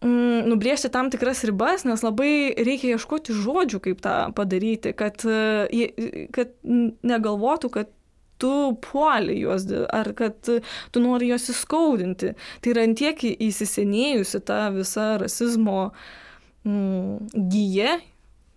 mm, 0.02 0.48
nubriežti 0.50 0.90
tam 0.90 1.12
tikras 1.14 1.44
ribas, 1.46 1.86
nes 1.86 2.02
labai 2.02 2.58
reikia 2.58 2.96
ieškoti 2.96 3.36
žodžių, 3.38 3.80
kaip 3.86 4.02
tą 4.02 4.16
padaryti, 4.34 4.96
kad, 4.98 5.22
e, 5.22 6.26
kad 6.34 6.50
negalvotų, 6.66 7.70
kad 7.70 7.94
tu 8.40 8.52
puoli 8.84 9.40
juos 9.42 9.66
ar 9.94 10.12
kad 10.18 10.38
tu 10.38 11.02
nori 11.02 11.32
juos 11.32 11.48
įskaudinti. 11.52 12.34
Tai 12.62 12.74
yra 12.74 12.86
antiek 12.88 13.24
įsisenėjusi 13.34 14.42
ta 14.46 14.68
visa 14.74 15.16
rasizmo 15.22 15.90
mm, 16.66 17.48
gyje 17.50 17.98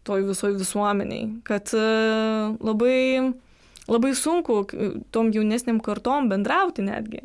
toj 0.08 0.26
visoj 0.26 0.56
visuomeniai, 0.58 1.28
kad 1.46 1.70
e, 1.78 1.86
labai, 2.65 3.34
labai 3.89 4.15
sunku 4.17 4.63
tom 5.13 5.30
jaunesniam 5.34 5.82
kartom 5.84 6.30
bendrauti 6.32 6.86
netgi. 6.86 7.22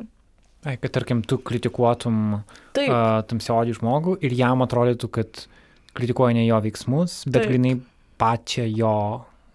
Ai, 0.67 0.75
kad 0.81 0.91
tarkim, 0.93 1.21
tu 1.23 1.37
kritikuotum 1.39 2.41
Taip, 2.75 2.89
uh, 2.89 3.21
tamsiodį 3.29 3.77
žmogų 3.77 4.17
ir 4.25 4.33
jam 4.35 4.65
atrodytų, 4.65 5.09
kad 5.15 5.45
kritikuoja 5.97 6.35
ne 6.35 6.43
jo 6.47 6.57
veiksmus, 6.65 7.21
bet 7.31 7.47
grinai 7.47 7.77
pačią 8.19 8.65
jo 8.67 8.95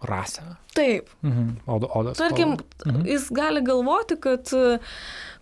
rasę. 0.08 0.42
taip. 0.74 1.08
Mhm. 1.22 1.56
Odo, 1.66 1.86
odos. 1.94 2.16
Tarkim. 2.18 2.56
Mhm. 2.86 3.06
jis 3.06 3.28
gali 3.30 3.60
galvoti, 3.60 4.16
kad, 4.20 4.48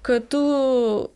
kad 0.03 0.29
tu, 0.29 1.09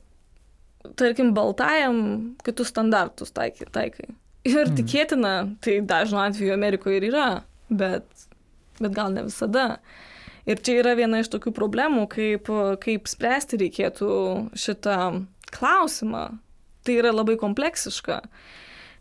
tarkim, 0.96 1.32
baltajam, 1.34 2.36
tu 2.44 2.64
standartus 2.64 3.32
taikai. 3.32 3.66
taikai. 3.72 4.08
Ir 4.44 4.66
Mhm. 4.68 4.76
tikėtina, 4.76 5.56
tai 5.60 5.80
dažnu 5.80 6.18
atveju 6.20 6.52
Amerikoje 6.52 6.96
ir 6.96 7.02
yra, 7.12 7.42
bet, 7.70 8.04
bet 8.78 8.92
gal 8.92 9.10
ne 9.12 9.22
visada. 9.22 9.78
Ir 10.46 10.56
čia 10.56 10.82
yra 10.82 10.94
viena 10.94 11.20
iš 11.20 11.28
tokių 11.32 11.54
problemų, 11.56 12.06
kaip, 12.08 12.46
kaip 12.80 13.08
spręsti 13.08 13.56
reikėtų 13.56 14.50
šitą 14.52 15.26
klausimą. 15.50 16.38
Tai 16.84 16.92
yra 17.00 17.12
labai 17.12 17.36
kompleksiška. 17.40 18.20
Ir, 18.20 18.28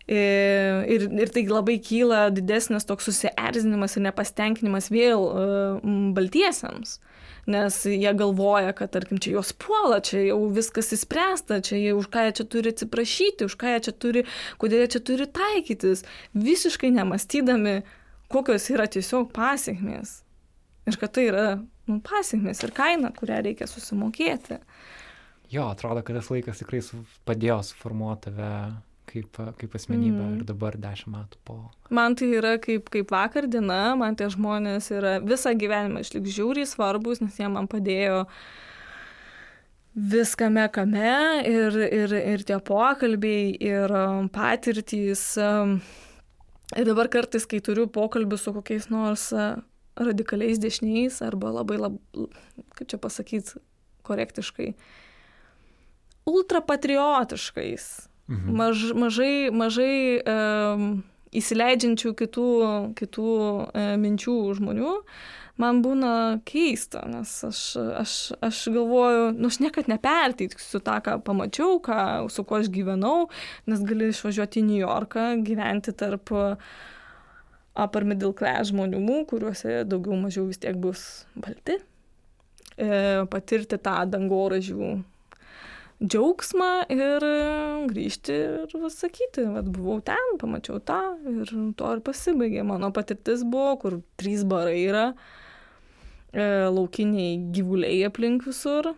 ir, 0.08 1.08
ir 1.08 1.32
tai 1.32 1.46
labai 1.48 1.78
kyla 1.80 2.28
didesnis 2.36 2.88
toks 2.88 3.08
susierzinimas 3.08 3.96
ir 3.96 4.06
nepastenkinimas 4.08 4.90
vėl 4.92 5.28
uh, 5.30 5.94
baltiesiams. 6.16 7.00
Nes 7.48 7.82
jie 7.84 8.12
galvoja, 8.16 8.72
kad, 8.76 8.94
tarkim, 8.94 9.20
čia 9.20 9.34
juos 9.34 9.52
puola, 9.60 9.98
čia 10.04 10.22
jau 10.30 10.38
viskas 10.56 10.94
įspręsta, 10.96 11.60
čia 11.68 11.76
jie 11.76 11.92
už 11.98 12.08
ką 12.12 12.24
jie 12.28 12.36
čia 12.40 12.46
turi 12.48 12.72
atsiprašyti, 12.72 13.48
už 13.50 13.58
ką 13.60 13.74
jie 13.74 13.82
čia 13.90 13.94
turi, 14.06 14.24
kodėl 14.62 14.86
jie 14.86 14.94
čia 14.96 15.02
turi 15.04 15.28
taikytis, 15.28 16.06
visiškai 16.40 16.94
nemastydami, 16.96 17.82
kokios 18.32 18.70
yra 18.72 18.88
tiesiog 18.88 19.34
pasiekmės. 19.36 20.22
Ir 20.88 21.00
kad 21.00 21.16
tai 21.16 21.28
yra 21.32 21.46
nu, 21.60 22.00
pasiekmės 22.04 22.64
ir 22.64 22.72
kaina, 22.76 23.12
kurią 23.16 23.42
reikia 23.44 23.68
susimokėti. 23.68 24.62
Jo, 25.52 25.68
atrodo, 25.76 26.00
kad 26.04 26.16
tas 26.18 26.32
laikas 26.32 26.64
tikrai 26.64 26.80
padėjo 27.28 27.60
suformuoti 27.68 28.32
tave 28.32 28.54
kaip, 29.10 29.40
kaip 29.60 29.76
asmenybę 29.78 30.22
mm. 30.22 30.36
ir 30.38 30.46
dabar 30.48 30.78
dešimt 30.80 31.14
metų 31.14 31.40
po. 31.48 31.58
Man 31.94 32.18
tai 32.20 32.30
yra 32.38 32.56
kaip, 32.62 32.90
kaip 32.94 33.12
vakar 33.14 33.48
diena, 33.52 33.96
man 34.00 34.18
tie 34.20 34.30
žmonės 34.34 34.90
yra 34.94 35.18
visą 35.24 35.54
gyvenimą 35.58 36.04
išlik 36.04 36.30
žiūriai 36.34 36.70
svarbus, 36.70 37.22
nes 37.24 37.40
jie 37.40 37.50
man 37.52 37.70
padėjo 37.72 38.24
viskame 39.94 40.66
kame 40.74 41.44
ir, 41.50 41.78
ir, 41.86 42.16
ir 42.34 42.46
tie 42.48 42.58
pokalbiai, 42.58 43.52
ir 43.62 43.94
um, 43.94 44.32
patirtys. 44.34 45.26
Um, 45.42 45.78
ir 46.74 46.90
dabar 46.90 47.12
kartais, 47.14 47.46
kai 47.50 47.62
turiu 47.64 47.86
pokalbį 47.92 48.40
su 48.42 48.56
kokiais 48.56 48.90
nors 48.94 49.30
uh, 49.36 49.60
radikaliais 50.00 50.62
dešiniais 50.62 51.22
arba 51.26 51.52
labai, 51.60 51.78
lab, 51.82 52.00
kaip 52.80 52.90
čia 52.90 52.98
pasakyti 53.02 53.62
korektiškai, 54.04 54.74
ultrapatriotiškais 56.28 57.86
Mhm. 58.32 58.56
Maž, 58.56 58.84
mažai, 58.96 59.52
mažai 59.52 59.96
um, 60.24 61.04
įsileidžiančių 61.36 62.14
kitų, 62.18 62.50
kitų 62.98 63.30
e, 63.74 63.86
minčių 64.00 64.36
žmonių, 64.60 64.94
man 65.62 65.82
būna 65.86 66.14
keista, 66.48 67.04
nes 67.10 67.32
aš, 67.48 67.62
aš, 68.00 68.14
aš 68.46 68.62
galvoju, 68.74 69.28
nu 69.38 69.52
aš 69.52 69.60
niekad 69.64 69.90
neperteiksiu 69.92 70.82
tą, 70.86 71.00
ką 71.06 71.18
pamačiau, 71.26 71.80
ką, 71.84 72.00
su 72.34 72.46
kuo 72.48 72.62
aš 72.62 72.72
gyvenau, 72.74 73.28
nes 73.70 73.84
gali 73.86 74.12
išvažiuoti 74.14 74.62
į 74.62 74.68
New 74.70 74.82
Yorką, 74.82 75.28
gyventi 75.46 75.96
tarp 75.98 76.34
upper 77.74 78.06
middle 78.06 78.34
class 78.38 78.70
žmonių, 78.70 79.24
kuriuose 79.30 79.82
daugiau 79.90 80.18
mažiau 80.22 80.46
vis 80.50 80.62
tiek 80.62 80.78
bus 80.80 81.26
balti, 81.34 81.80
e, 82.78 83.26
patirti 83.34 83.82
tą 83.82 84.04
dangoražių 84.14 84.94
džiaugsmą 86.04 86.72
ir 86.92 87.24
grįžti 87.90 88.36
ir 88.36 88.90
sakyti, 88.92 89.46
kad 89.56 89.70
buvau 89.72 90.02
ten, 90.06 90.36
pamačiau 90.42 90.82
tą 90.84 91.00
ir 91.32 91.54
to 91.80 91.94
ir 91.96 92.04
pasibaigė. 92.04 92.66
Mano 92.68 92.92
patirtis 92.96 93.46
buvo, 93.48 93.78
kur 93.82 93.98
trys 94.20 94.44
barai 94.48 94.82
yra, 94.84 95.06
e, 96.34 96.44
laukiniai 96.74 97.40
gyvuliai 97.56 98.04
aplink 98.10 98.48
visur, 98.50 98.92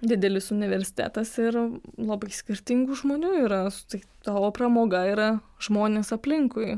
didelis 0.00 0.50
universitetas 0.52 1.32
ir 1.40 1.56
labai 1.96 2.32
skirtingų 2.34 3.00
žmonių 3.02 3.34
yra. 3.46 3.64
Tai 3.88 4.02
tavo 4.26 4.52
pramoga 4.56 5.04
yra 5.08 5.30
žmonės 5.62 6.12
aplinkui. 6.16 6.76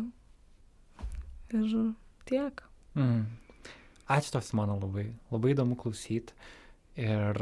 Ir 1.52 1.78
tiek. 2.28 2.62
Mm. 2.98 3.24
Ačiū 4.12 4.34
tos 4.34 4.50
mano 4.56 4.78
labai, 4.80 5.06
labai 5.32 5.54
įdomu 5.54 5.76
klausyti. 5.80 6.34
Ir 7.00 7.38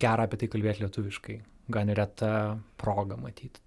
gera 0.00 0.26
apie 0.26 0.40
tai 0.40 0.48
kalbėti 0.52 0.84
lietuviškai, 0.84 1.38
gan 1.72 1.92
reta 1.96 2.32
proga 2.80 3.16
matyti. 3.20 3.62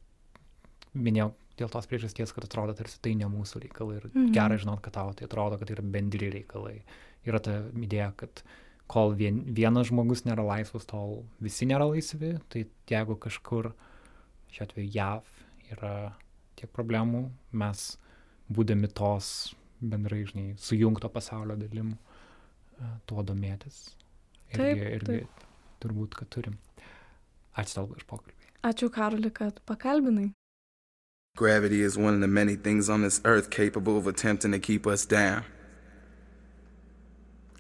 Minėjau 0.96 1.32
dėl 1.60 1.72
tos 1.72 1.88
priežasties, 1.90 2.34
kad 2.36 2.48
atrodo 2.48 2.76
tarsi 2.76 3.00
tai 3.04 3.16
ne 3.20 3.28
mūsų 3.32 3.64
reikalai 3.66 4.00
ir 4.00 4.08
mhm. 4.10 4.32
gerai 4.36 4.60
žinot, 4.62 4.82
kad 4.84 4.96
tau 4.98 5.16
tai 5.16 5.28
atrodo, 5.30 5.60
kad 5.60 5.70
tai 5.70 5.78
yra 5.78 5.88
bendri 5.96 6.32
reikalai. 6.34 6.78
Yra 7.26 7.42
ta 7.42 7.58
idėja, 7.72 8.12
kad 8.20 8.44
kol 8.92 9.16
vien, 9.18 9.42
vienas 9.58 9.90
žmogus 9.90 10.26
nėra 10.28 10.46
laisvas, 10.46 10.86
tol 10.90 11.24
visi 11.42 11.68
nėra 11.70 11.88
laisvi, 11.90 12.36
tai 12.54 12.68
jeigu 12.92 13.18
kažkur, 13.22 13.72
šiuo 14.54 14.68
atveju 14.68 14.92
JAV, 14.94 15.32
yra 15.74 15.94
tiek 16.60 16.70
problemų, 16.76 17.24
mes 17.58 17.88
būdami 18.54 18.92
tos 18.94 19.56
bendrai, 19.82 20.22
žinai, 20.30 20.52
sujungto 20.62 21.10
pasaulio 21.12 21.58
dalim, 21.60 21.96
e, 22.78 22.92
tuo 23.10 23.26
domėtis. 23.26 23.88
Irgi, 24.54 24.62
taip, 24.62 24.86
irgi 25.00 25.10
taip 25.10 25.45
turbūt, 25.86 26.18
kad 26.18 26.34
turim. 26.34 26.58
Ačiū 27.56 27.78
tau 27.78 27.88
už 27.94 28.04
pokalbį. 28.10 28.50
Ačiū 28.66 28.90
Karoli, 28.90 29.32
kad 29.32 29.62
pakalbinai. 29.70 30.32
Gravity 31.38 31.82
is 31.82 31.98
one 31.98 32.14
of 32.14 32.22
the 32.22 32.28
many 32.28 32.56
things 32.56 32.90
on 32.90 33.02
this 33.02 33.20
earth 33.26 33.50
capable 33.50 33.98
of 33.98 34.08
attempting 34.08 34.54
to 34.54 34.60
keep 34.60 34.88
us 34.88 35.06
down. 35.06 35.44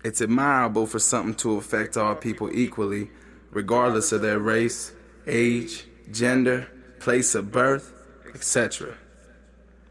It's 0.03 0.21
admirable 0.21 0.85
for 0.87 0.99
something 0.99 1.35
to 1.35 1.57
affect 1.57 1.97
all 1.97 2.15
people 2.15 2.49
equally, 2.53 3.09
regardless 3.51 4.11
of 4.11 4.21
their 4.21 4.39
race, 4.39 4.93
age, 5.27 5.85
gender, 6.11 6.67
place 6.99 7.35
of 7.35 7.51
birth, 7.51 7.91
etc. 8.33 8.95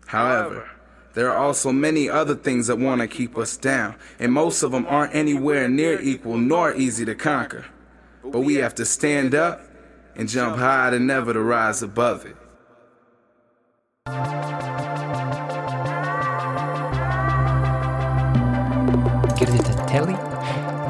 However, 0.07 0.71
there 1.15 1.31
are 1.31 1.37
also 1.37 1.71
many 1.73 2.09
other 2.09 2.35
things 2.35 2.69
that 2.69 2.79
want 2.79 3.01
to 3.01 3.09
keep 3.09 3.37
us 3.37 3.57
down, 3.57 3.97
and 4.19 4.33
most 4.33 4.63
of 4.63 4.73
them 4.73 4.87
aren't 4.89 5.15
anywhere 5.15 5.69
near 5.69 6.01
equal 6.01 6.39
nor 6.39 6.75
easy 6.75 7.05
to 7.05 7.15
conquer. 7.15 7.67
But 8.33 8.41
we 8.41 8.55
have 8.57 8.75
to 8.77 8.85
stand 8.85 9.35
up 9.35 9.61
and 10.17 10.29
jump 10.29 10.57
high 10.57 10.95
and 10.95 11.07
never 11.07 11.33
to 11.33 11.41
rise 11.41 11.83
above 11.83 12.25
it. 12.25 12.37
Girdite 19.37 19.75
Telly, 19.87 20.17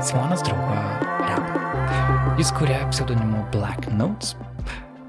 Simonas 0.01 0.43
draugo 0.47 0.79
rap. 1.27 2.39
Jis 2.39 2.53
kuria 2.53 2.87
pseudonimu 2.91 3.51
Black 3.51 3.91
Notes. 3.93 4.37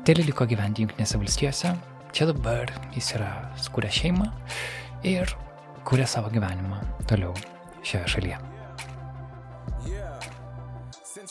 Telly 0.06 0.26
liko 0.26 0.48
gyventi 0.50 0.86
Junktinėse 0.86 1.22
valstijose. 1.22 1.76
Čia 2.16 2.32
dabar 2.32 2.72
jis 2.96 3.12
yra 3.20 3.30
skūrė 3.60 3.92
šeimą 3.92 4.32
ir 5.04 5.30
kuria 5.86 6.10
savo 6.10 6.34
gyvenimą 6.34 6.82
toliau 7.06 7.36
šioje 7.84 8.08
šalyje. 8.18 8.55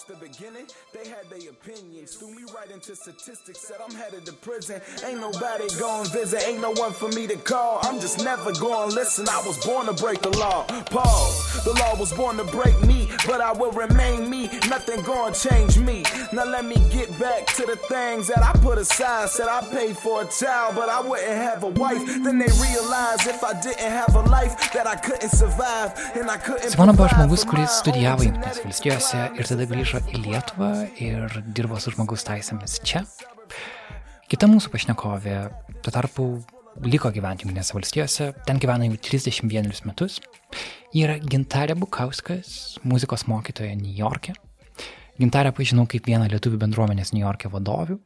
Since 0.07 0.19
the 0.19 0.27
beginning, 0.27 0.67
they 0.93 1.09
had 1.09 1.29
their 1.31 1.51
opinions. 1.51 2.15
Threw 2.17 2.29
me 2.29 2.43
right 2.55 2.71
into 2.71 2.97
statistics, 2.97 3.61
said 3.61 3.77
I'm 3.83 3.95
headed 3.95 4.27
to 4.27 4.33
prison. 4.33 4.81
Ain't 5.05 5.21
nobody 5.21 5.65
going 5.79 6.09
visit, 6.11 6.43
ain't 6.47 6.61
no 6.61 6.73
one 6.73 6.93
for 6.93 7.09
me 7.11 7.27
to 7.27 7.37
call. 7.37 7.79
I'm 7.83 8.01
just 8.01 8.23
never 8.25 8.53
going 8.53 8.91
to 8.91 8.95
listen. 8.95 9.27
I 9.29 9.43
was 9.47 9.65
born 9.65 9.87
to 9.87 9.93
break 9.93 10.21
the 10.21 10.31
law. 10.31 10.65
Pause. 10.91 11.65
The 11.65 11.73
law 11.81 11.95
was 11.99 12.13
born 12.13 12.37
to 12.37 12.45
break 12.45 12.79
me, 12.83 13.09
but 13.27 13.41
I 13.41 13.53
will 13.53 13.73
remain 13.73 14.29
me. 14.29 14.51
Nothing 14.69 15.03
gonna 15.03 15.35
change 15.35 15.79
me. 15.79 16.05
Now 16.33 16.45
let 16.45 16.65
me 16.65 16.77
get 16.91 17.09
back 17.19 17.47
to 17.57 17.65
the 17.65 17.77
things 17.77 18.27
that 18.29 18.43
I 18.43 18.53
put 18.61 18.79
aside. 18.79 19.31
Said 19.31 19.49
I 19.49 19.63
paid 19.71 19.97
for 19.97 20.23
a 20.23 20.27
child, 20.27 20.75
but 20.75 20.89
I 20.89 21.01
wouldn't 21.01 21.29
have 21.29 21.63
a 21.63 21.69
wife. 21.69 22.05
Then 22.25 22.39
they 22.39 22.53
realized 22.61 23.27
if 23.27 23.43
I 23.43 23.59
didn't 23.61 23.91
have 24.01 24.15
a 24.15 24.23
life 24.23 24.73
that 24.73 24.87
I 24.87 24.97
couldn't 24.97 25.31
survive 25.31 25.95
and 26.15 26.31
I 26.31 26.37
couldn't. 26.37 26.77
Buvo 26.77 27.09
žmogus, 27.09 27.45
kuris 27.49 27.79
studijavo 27.81 28.27
Junktinės 28.27 28.61
valstijose 28.65 29.25
ir 29.39 29.49
tada 29.49 29.67
grįžo 29.71 29.94
grįžo 29.95 30.11
į 30.11 30.21
Lietuvą 30.25 30.69
ir 30.99 31.35
dirbo 31.55 31.79
su 31.79 31.93
žmogaus 31.95 32.25
teisėmis 32.27 32.81
čia. 32.83 33.05
Kita 34.27 34.49
mūsų 34.51 34.73
pašnekovė, 34.73 35.35
tuo 35.85 35.93
tarpu, 35.95 36.25
liko 36.83 37.13
gyventi 37.15 37.47
Junktinėse 37.47 37.77
valstijose, 37.77 38.33
ten 38.47 38.59
gyvena 38.59 38.89
jau 38.89 38.99
31 38.99 39.85
metus. 39.87 40.19
Ji 40.91 41.05
yra 41.07 41.21
Gintarė 41.23 41.77
Bukauskas, 41.79 42.81
muzikos 42.83 43.27
mokytoja 43.31 43.77
New 43.79 43.95
York'e. 43.95 44.35
Gintarę 45.21 45.55
pažinau 45.55 45.87
kaip 45.87 46.11
vieną 46.11 46.27
lietuvių 46.33 46.59
bendruomenės 46.65 47.15
New 47.15 47.23
York'e 47.23 47.53
vadovių. 47.53 48.01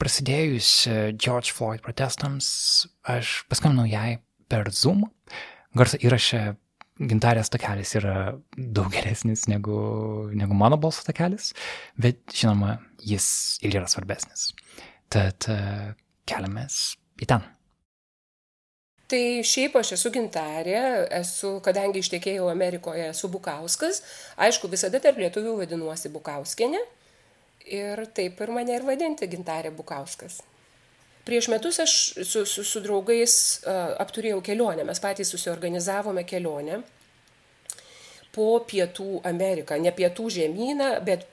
Prasidėjus 0.00 0.70
e, 0.84 0.98
George 1.16 1.54
Floyd 1.56 1.80
protestams, 1.84 2.50
aš 3.08 3.46
paskambinau 3.48 3.88
jai 3.88 4.18
per 4.52 4.68
Zoom. 4.68 5.06
Garso 5.72 5.96
įrašę 5.96 6.58
gintarės 7.00 7.50
takelis 7.52 7.94
yra 7.98 8.16
daug 8.56 8.90
geresnis 8.92 9.46
negu, 9.48 9.78
negu 10.36 10.56
mano 10.56 10.78
balso 10.80 11.04
takelis, 11.06 11.52
bet 12.00 12.20
žinoma, 12.34 12.76
jis 13.00 13.26
ir 13.64 13.78
yra 13.80 13.88
svarbesnis. 13.90 14.50
Tad 15.10 15.48
uh, 15.50 15.90
keliamės 16.28 16.76
į 17.20 17.30
ten. 17.30 17.46
Tai 19.10 19.22
šiaip 19.42 19.74
aš 19.80 19.96
esu 19.96 20.12
gintarė, 20.14 20.76
esu, 21.18 21.56
kadangi 21.66 21.98
ištekėjau 21.98 22.46
Amerikoje, 22.52 23.08
esu 23.10 23.30
Bukauskas, 23.32 24.04
aišku, 24.38 24.70
visada 24.70 25.00
tarp 25.02 25.18
lietuvių 25.18 25.56
vadinuosi 25.64 26.12
Bukauskinė 26.14 26.84
ir 27.74 28.04
taip 28.14 28.38
ir 28.38 28.54
mane 28.54 28.76
ir 28.76 28.86
vadinti 28.86 29.26
gintarė 29.32 29.74
Bukauskas. 29.74 30.38
Prieš 31.30 31.46
metus 31.46 31.78
aš 31.78 31.92
su, 32.26 32.40
su, 32.46 32.64
su 32.66 32.80
draugais 32.82 33.34
uh, 33.62 33.92
apturėjau 34.02 34.40
kelionę, 34.42 34.82
mes 34.82 34.98
patys 34.98 35.30
susiorganizavome 35.30 36.24
kelionę 36.26 36.80
po 38.34 38.46
Pietų 38.66 39.20
Ameriką, 39.30 39.78
ne 39.78 39.92
Pietų 39.94 40.26
žemyną, 40.40 40.88
bet 41.06 41.28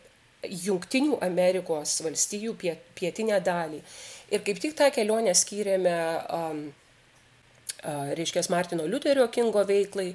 Junktinių 0.45 1.17
Amerikos 1.25 1.95
valstijų 2.05 2.53
piet, 2.61 2.85
pietinę 2.93 3.41
dalį. 3.41 3.81
Ir 4.29 4.45
kaip 4.45 4.61
tik 4.61 4.77
tą 4.77 4.91
kelionę 4.93 5.33
skyrėme, 5.33 5.97
um, 6.29 6.63
uh, 7.81 8.13
reiškia, 8.21 8.45
Martino 8.53 8.85
Liuterio 8.85 9.25
Kingo 9.33 9.65
veiklai 9.65 10.11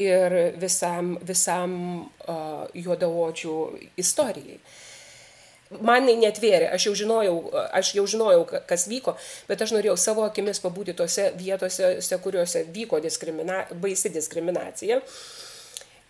ir 0.00 0.40
visam, 0.64 1.18
visam 1.28 1.76
uh, 2.00 2.64
juodaodžių 2.72 3.58
istorijai 4.00 4.62
man 5.78 6.08
tai 6.08 6.16
netvėrė, 6.18 6.70
aš 6.74 6.88
jau, 6.88 6.94
žinojau, 7.04 7.36
aš 7.78 7.92
jau 7.98 8.06
žinojau, 8.10 8.42
kas 8.68 8.88
vyko, 8.90 9.14
bet 9.48 9.62
aš 9.62 9.74
norėjau 9.76 9.96
savo 10.00 10.24
akimis 10.26 10.62
pabūti 10.62 10.96
tose 10.98 11.30
vietose, 11.38 12.18
kuriuose 12.24 12.64
vyko 12.74 12.98
diskrimina, 13.02 13.62
baisi 13.82 14.10
diskriminacija. 14.10 15.00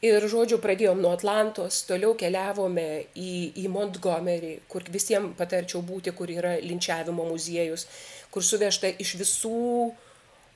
Ir, 0.01 0.25
žodžiu, 0.33 0.57
pradėjom 0.65 1.03
nuo 1.05 1.11
Atlantos, 1.13 1.83
toliau 1.85 2.15
keliavome 2.17 2.87
į, 3.21 3.33
į 3.61 3.67
Montgomery, 3.69 4.55
kur 4.73 4.87
visiems 4.89 5.35
patarčiau 5.37 5.83
būti, 5.85 6.15
kur 6.17 6.33
yra 6.33 6.55
linčiavimo 6.65 7.27
muziejus, 7.29 7.85
kur 8.33 8.47
suvežta 8.47 8.89
iš 8.97 9.19
visų, 9.21 9.91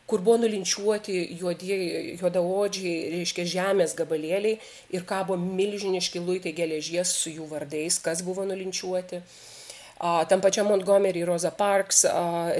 kur 0.06 0.20
buvo 0.20 0.36
nulinčiuoti 0.42 1.16
juodieji, 1.40 2.18
juodaodžiai, 2.20 3.10
reiškia 3.16 3.44
žemės 3.54 3.96
gabalėliai 3.96 4.58
ir 4.92 5.04
kabo 5.08 5.38
milžiniški 5.40 6.20
luitai 6.20 6.52
geležies 6.56 7.14
su 7.22 7.32
jų 7.32 7.48
vardais, 7.50 7.98
kas 8.04 8.22
buvo 8.26 8.44
nulinčiuoti. 8.44 9.22
Tam 10.28 10.42
pačiam 10.44 10.66
Montgomery, 10.68 11.22
Rosa 11.24 11.52
Parks, 11.54 12.02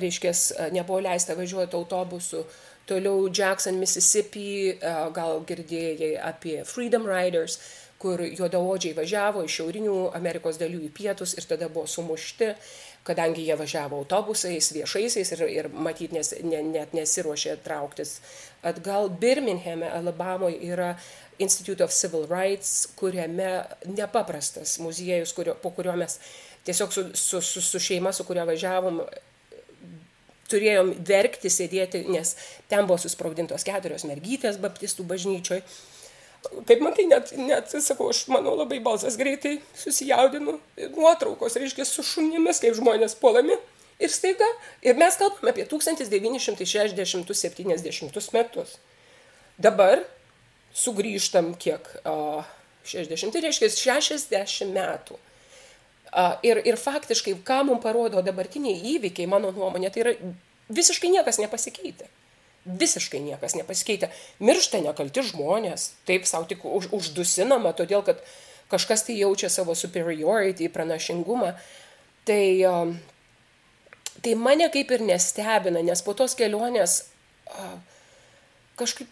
reiškia, 0.00 0.33
nebuvo 0.72 1.02
leista 1.04 1.35
važiuoti 1.37 1.76
autobusu 1.76 2.44
Toliau 2.87 3.30
Jackson, 3.33 3.78
Mississippi, 3.80 4.76
gal 5.16 5.40
girdėjai 5.48 6.18
apie 6.20 6.59
Freedom 6.68 7.07
Riders, 7.09 7.57
kur 8.00 8.20
juodaodžiai 8.20 8.92
važiavo 8.98 9.44
iš 9.46 9.54
šiaurinių 9.61 9.94
Amerikos 10.18 10.59
dalių 10.61 10.83
į 10.85 10.90
pietus 10.92 11.33
ir 11.38 11.46
tada 11.48 11.70
buvo 11.72 11.88
sumušti, 11.88 12.50
kadangi 13.05 13.45
jie 13.45 13.57
važiavo 13.61 13.99
autobusais, 14.01 14.71
viešaisiais 14.73 15.33
ir, 15.37 15.45
ir 15.53 15.69
matyt, 15.73 16.14
nes, 16.17 16.33
ne, 16.45 16.62
net 16.64 16.95
nesiruošė 16.97 17.59
trauktis. 17.64 18.17
Atgal 18.64 19.11
Birminghame, 19.21 19.90
Alabamoje 19.93 20.61
yra 20.73 20.95
Institute 21.38 21.85
of 21.85 21.93
Civil 21.93 22.25
Rights, 22.31 22.88
kuriame 22.97 23.64
nepaprastas 23.90 24.79
muziejus, 24.81 25.35
kurio, 25.37 25.57
po 25.61 25.75
kurio 25.77 25.97
mes 26.01 26.19
tiesiog 26.64 26.93
su, 26.93 27.05
su, 27.19 27.40
su, 27.45 27.61
su 27.61 27.81
šeima, 27.83 28.12
su 28.12 28.25
kuria 28.25 28.47
važiavom, 28.49 29.03
turėjom 30.49 30.95
verkti, 31.09 31.51
sėdėti, 31.53 32.05
nes 32.12 32.35
ten 32.71 32.87
buvo 32.88 32.99
susprogdintos 33.01 33.67
keturios 33.67 34.07
mergytės 34.09 34.61
baptistų 34.62 35.07
bažnyčioj. 35.12 35.62
Kaip 36.68 36.80
man 36.85 36.92
tai 36.96 37.04
net, 37.09 37.33
net, 37.40 37.66
sakau, 37.85 38.07
aš 38.12 38.18
manau, 38.33 38.52
labai 38.59 38.78
balsas 38.85 39.16
greitai 39.20 39.54
susijaudinu. 39.78 40.52
Nuotraukos, 40.96 41.57
reiškia, 41.61 41.85
su 41.88 42.02
šunimis, 42.07 42.61
kaip 42.62 42.74
žmonės 42.78 43.14
puolami. 43.20 43.57
Ir 44.02 44.11
staiga, 44.11 44.48
ir 44.83 44.94
mes 44.98 45.14
kalbame 45.16 45.50
apie 45.52 45.64
1960-70 45.70 48.33
metus. 48.35 48.70
Dabar 49.54 50.02
sugrįžtam 50.74 51.54
kiek, 51.62 51.87
o, 52.11 52.42
60, 52.85 53.33
tai 53.33 53.40
reiškia 53.46 53.68
60 53.70 54.74
metų. 54.74 55.14
Ir, 56.46 56.57
ir 56.66 56.76
faktiškai, 56.78 57.35
ką 57.46 57.64
mums 57.70 57.83
parodo 57.83 58.22
dabartiniai 58.22 58.83
įvykiai, 58.96 59.26
mano 59.30 59.50
nuomonė, 59.54 59.90
tai 59.94 60.00
yra 60.04 60.12
visiškai 60.74 61.09
niekas 61.14 61.38
nepasikeitė. 61.42 62.07
Visiškai 62.64 63.20
niekas 63.20 63.57
nepasikeitė. 63.59 64.09
Miršta 64.40 64.81
nekalti 64.81 65.24
žmonės, 65.29 65.90
taip 66.09 66.24
savo 66.29 66.48
tik 66.48 66.64
už, 66.64 66.88
uždusinama, 66.96 67.74
todėl 67.77 68.05
kad 68.07 68.22
kažkas 68.72 69.05
tai 69.05 69.18
jaučia 69.18 69.50
savo 69.53 69.77
superiority, 69.77 70.70
pranašingumą. 70.72 71.53
Tai, 72.24 72.44
tai 74.24 74.37
mane 74.40 74.70
kaip 74.72 74.94
ir 74.96 75.05
nestebina, 75.05 75.85
nes 75.85 76.00
po 76.07 76.16
tos 76.16 76.33
kelionės 76.38 77.03
kažkaip 78.81 79.11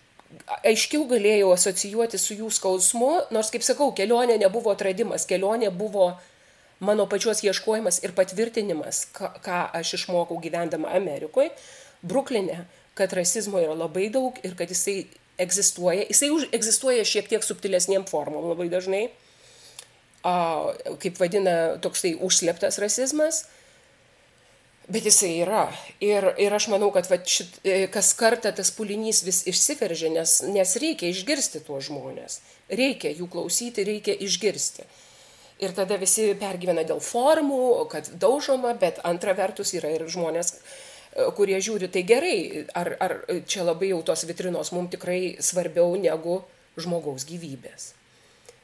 aiškiau 0.64 1.04
galėjau 1.10 1.52
asocijuoti 1.54 2.18
su 2.20 2.36
jų 2.38 2.50
skausmu, 2.56 3.12
nors, 3.34 3.50
kaip 3.52 3.64
sakau, 3.66 3.90
kelionė 3.96 4.38
nebuvo 4.40 4.72
atradimas, 4.72 5.26
kelionė 5.28 5.70
buvo 5.74 6.12
mano 6.82 7.06
pačios 7.06 7.42
ieškojimas 7.44 8.00
ir 8.02 8.14
patvirtinimas, 8.16 9.04
ką, 9.14 9.34
ką 9.44 9.58
aš 9.78 9.98
išmokau 10.00 10.40
gyvendama 10.42 10.94
Amerikoje, 10.96 11.52
Bruklinė, 12.02 12.64
kad 12.98 13.12
rasizmo 13.16 13.60
yra 13.62 13.74
labai 13.76 14.08
daug 14.12 14.36
ir 14.44 14.56
kad 14.58 14.70
jisai 14.70 15.06
egzistuoja. 15.40 16.06
Jisai 16.10 16.30
už, 16.34 16.46
egzistuoja 16.52 17.04
šiek 17.08 17.30
tiek 17.30 17.44
subtilesniem 17.44 18.04
formom 18.08 18.50
labai 18.52 18.68
dažnai, 18.72 19.06
a, 20.22 20.34
kaip 21.02 21.18
vadina 21.20 21.78
toksai 21.82 22.14
užsleptas 22.20 22.80
rasizmas. 22.82 23.46
Bet 24.92 25.06
jisai 25.06 25.30
yra. 25.44 25.68
Ir, 26.02 26.26
ir 26.42 26.52
aš 26.52 26.66
manau, 26.72 26.90
kad 26.92 27.06
va, 27.08 27.20
šit, 27.22 27.60
e, 27.64 27.86
kas 27.92 28.10
kartą 28.18 28.50
tas 28.52 28.72
pulinys 28.74 29.22
vis 29.22 29.44
išsiveržia, 29.48 30.10
nes, 30.12 30.40
nes 30.50 30.74
reikia 30.82 31.12
išgirsti 31.12 31.62
tuos 31.64 31.86
žmonės. 31.86 32.40
Reikia 32.68 33.12
jų 33.14 33.28
klausyti, 33.30 33.86
reikia 33.86 34.16
išgirsti. 34.26 34.84
Ir 35.62 35.72
tada 35.76 35.94
visi 36.02 36.32
pergyvena 36.34 36.82
dėl 36.82 36.98
formų, 36.98 37.62
kad 37.92 38.10
daužoma, 38.18 38.74
bet 38.74 38.98
antra 39.06 39.36
vertus 39.38 39.70
yra 39.78 39.92
ir 39.94 40.08
žmonės, 40.10 40.56
kurie 41.36 41.58
žiūri, 41.60 41.90
tai 41.92 42.04
gerai, 42.08 42.66
ar, 42.78 42.94
ar 43.02 43.16
čia 43.48 43.66
labai 43.66 43.92
jau 43.92 44.02
tos 44.06 44.24
vitrinos 44.28 44.72
mums 44.72 44.92
tikrai 44.94 45.36
svarbiau 45.44 45.96
negu 46.00 46.40
žmogaus 46.80 47.26
gyvybės. 47.28 47.92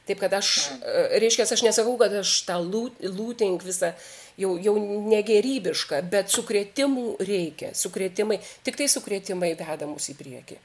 Taip 0.08 0.22
kad 0.22 0.32
aš, 0.32 0.70
e, 0.80 1.20
reiškia, 1.20 1.44
aš 1.44 1.62
nesakau, 1.66 1.98
kad 2.00 2.14
aš 2.22 2.30
tą 2.48 2.56
looting 2.64 3.60
visą 3.60 3.92
jau, 4.40 4.54
jau 4.56 4.74
negerybišką, 4.80 6.00
bet 6.08 6.32
sukrėtimų 6.32 7.18
reikia, 7.20 7.74
sukrėtimai, 7.76 8.40
tik 8.64 8.78
tai 8.80 8.88
sukrėtimai 8.88 9.52
veda 9.58 9.88
mus 9.90 10.08
į 10.08 10.16
priekį. 10.16 10.56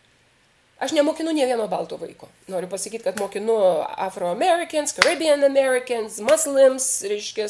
Aš 0.84 0.92
nemokinu 0.96 1.32
ne 1.36 1.46
vieno 1.48 1.68
balto 1.72 1.98
vaiko. 2.00 2.28
Noriu 2.52 2.68
pasakyti, 2.72 3.04
kad 3.04 3.20
mokinu 3.20 3.56
Afro-Americans, 4.04 4.96
Caribbean 4.96 5.44
Americans, 5.48 6.20
Muslims, 6.24 6.88
reiškia, 7.08 7.48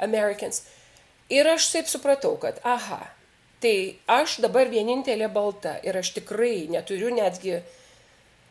Americans. 0.00 0.62
Ir 1.32 1.48
aš 1.48 1.70
taip 1.72 1.90
supratau, 1.92 2.36
kad, 2.40 2.60
aha, 2.64 3.02
tai 3.60 3.74
aš 4.08 4.38
dabar 4.44 4.70
vienintelė 4.72 5.28
balta 5.32 5.76
ir 5.84 5.98
aš 6.00 6.14
tikrai 6.16 6.66
neturiu 6.72 7.12
netgi 7.12 7.60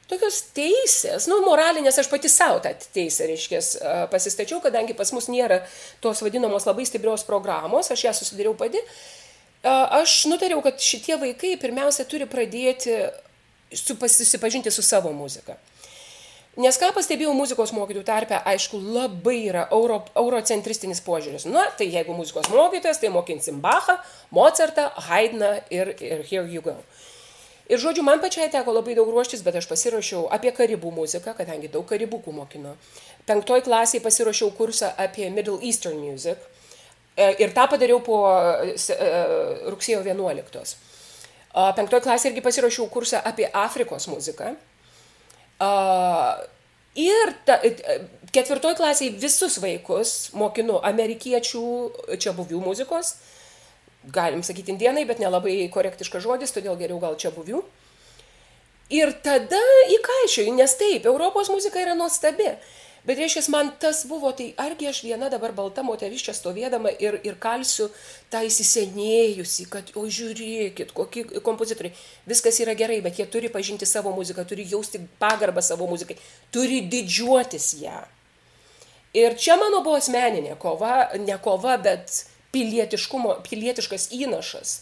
tokios 0.09 0.41
teisės, 0.57 1.27
nu, 1.29 1.39
moralinės, 1.45 1.99
aš 2.01 2.09
pati 2.09 2.31
savo 2.31 2.57
tą 2.63 2.71
teisę, 2.95 3.27
reiškia, 3.29 3.61
pasistačiau, 4.09 4.57
kadangi 4.63 4.95
pas 4.97 5.11
mus 5.13 5.29
nėra 5.29 5.61
tos 6.01 6.23
vadinamos 6.25 6.65
labai 6.65 6.87
stiprios 6.89 7.25
programos, 7.27 7.91
aš 7.93 8.07
ją 8.07 8.13
susidariau 8.17 8.55
pati. 8.57 8.81
Aš 9.61 10.23
nutariau, 10.31 10.63
kad 10.65 10.79
šitie 10.81 11.17
vaikai 11.19 11.57
pirmiausia 11.61 12.07
turi 12.09 12.25
pradėti 12.29 12.95
su, 13.75 13.97
susipažinti 13.99 14.71
su 14.71 14.85
savo 14.85 15.11
muzika. 15.13 15.59
Nes 16.57 16.79
ką 16.81 16.89
pastebėjau 16.95 17.35
muzikos 17.37 17.69
mokytojų 17.75 18.03
tarpe, 18.07 18.39
aišku, 18.49 18.79
labai 18.81 19.37
yra 19.51 19.67
euro, 19.75 19.99
eurocentristinis 20.17 20.99
požiūris. 21.05 21.45
Na, 21.45 21.67
tai 21.77 21.91
jeigu 21.93 22.15
muzikos 22.17 22.49
mokytojas, 22.49 22.97
tai 22.99 23.11
mokinsim 23.13 23.61
Bachą, 23.61 23.99
Mozartą, 24.33 24.89
Haydną 25.09 25.53
ir, 25.69 25.93
ir 26.01 26.25
Here 26.25 26.49
You 26.49 26.65
Go. 26.65 26.75
Ir 27.69 27.77
žodžiu, 27.77 28.01
man 28.01 28.17
pačiai 28.17 28.49
teko 28.49 28.73
labai 28.73 28.95
daug 28.97 29.11
ruoštis, 29.13 29.43
bet 29.45 29.59
aš 29.59 29.67
pasirašiau 29.69 30.25
apie 30.33 30.49
karibų 30.57 30.89
muziką, 30.89 31.35
kadangi 31.37 31.69
daug 31.69 31.85
karibukų 31.85 32.33
mokino. 32.33 32.73
Penktoj 33.29 33.61
klasiai 33.67 34.01
pasirašiau 34.01 34.49
kursą 34.57 34.89
apie 34.97 35.29
Middle 35.29 35.61
Eastern 35.61 36.01
Music 36.01 36.41
e, 37.13 37.29
ir 37.37 37.53
tą 37.53 37.67
padariau 37.69 38.01
po 38.01 38.23
e, 38.25 38.73
rugsėjo 39.69 40.01
11. 40.01 40.73
Penktoje 41.77 42.03
klasėje 42.05 42.33
irgi 42.33 42.43
pasirašiau 42.45 42.89
kursą 42.89 43.21
apie 43.25 43.45
Afrikos 43.53 44.09
muziką. 44.09 44.55
Ir 45.59 47.33
ta, 47.47 47.59
ketvirtoje 48.35 48.77
klasėje 48.79 49.17
visus 49.19 49.57
vaikus 49.61 50.31
mokinu 50.37 50.79
amerikiečių 50.85 51.65
čia 52.21 52.33
buvių 52.37 52.61
muzikos. 52.63 53.15
Galim 54.15 54.41
sakyti 54.47 54.71
indienai, 54.73 55.03
bet 55.07 55.19
nelabai 55.19 55.67
korektiškas 55.73 56.23
žodis, 56.23 56.53
todėl 56.55 56.79
geriau 56.79 57.01
gal 57.03 57.17
čia 57.19 57.33
buvių. 57.35 57.61
Ir 58.89 59.11
tada 59.21 59.59
įkaišioju, 59.93 60.55
nes 60.57 60.73
taip, 60.79 61.05
Europos 61.05 61.51
muzika 61.53 61.81
yra 61.81 61.93
nuostabi. 61.97 62.47
Bet 63.07 63.17
reiškia, 63.17 63.45
man 63.53 63.71
tas 63.79 64.01
buvo, 64.09 64.31
tai 64.35 64.49
argi 64.59 64.89
aš 64.89 65.01
viena 65.05 65.29
dabar 65.31 65.53
balta 65.55 65.83
moteris 65.87 66.23
čia 66.25 66.33
stovėdama 66.35 66.91
ir, 66.99 67.15
ir 67.23 67.37
kalsiu 67.39 67.87
tą 68.31 68.41
įsisenėjusi, 68.47 69.69
kad, 69.71 69.93
o 69.95 70.03
žiūrėkit, 70.03 70.91
kokie 70.95 71.23
kompozitoriai, 71.45 71.95
viskas 72.27 72.59
yra 72.59 72.75
gerai, 72.79 72.99
bet 73.05 73.21
jie 73.21 73.27
turi 73.31 73.51
pažinti 73.53 73.87
savo 73.87 74.11
muziką, 74.15 74.43
turi 74.49 74.67
jausti 74.67 75.01
pagarbą 75.21 75.63
savo 75.63 75.87
muzikai, 75.87 76.19
turi 76.51 76.83
didžiuotis 76.91 77.71
ją. 77.85 78.03
Ir 79.15 79.39
čia 79.39 79.55
mano 79.57 79.79
buvo 79.85 79.97
asmeninė 79.97 80.59
kova, 80.59 81.07
ne 81.17 81.39
kova, 81.41 81.79
bet 81.81 82.25
pilietiškas 82.53 84.09
įnašas. 84.19 84.75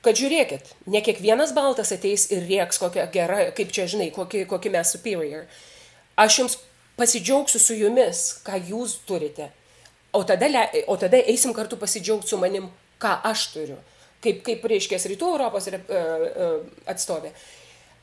Kad 0.00 0.16
žiūrėkit, 0.16 0.70
ne 0.88 1.02
kiekvienas 1.04 1.52
baltas 1.52 1.90
ateis 1.92 2.30
ir 2.32 2.46
rieks 2.48 2.80
kokią 2.80 3.04
gerą, 3.12 3.42
kaip 3.56 3.74
čia 3.74 3.84
žinai, 3.90 4.08
kokį, 4.14 4.46
kokį 4.48 4.72
mes 4.72 4.94
superior. 4.94 5.44
Aš 6.16 6.38
jums 6.40 6.56
pasidžiaugsiu 7.00 7.60
su 7.62 7.76
jumis, 7.78 8.26
ką 8.46 8.60
jūs 8.70 9.00
turite. 9.08 9.50
O 10.12 10.22
tada, 10.26 10.48
o 10.90 10.96
tada 11.00 11.20
eisim 11.22 11.54
kartu 11.56 11.78
pasidžiaugti 11.80 12.32
su 12.32 12.38
manim, 12.40 12.68
ką 13.00 13.14
aš 13.30 13.46
turiu. 13.54 13.78
Kaip, 14.20 14.42
kaip 14.44 14.64
reiškia 14.68 14.98
rytų 15.00 15.32
Europos 15.32 15.70
uh, 15.70 15.78
uh, 15.80 16.56
atstovė. 16.90 17.30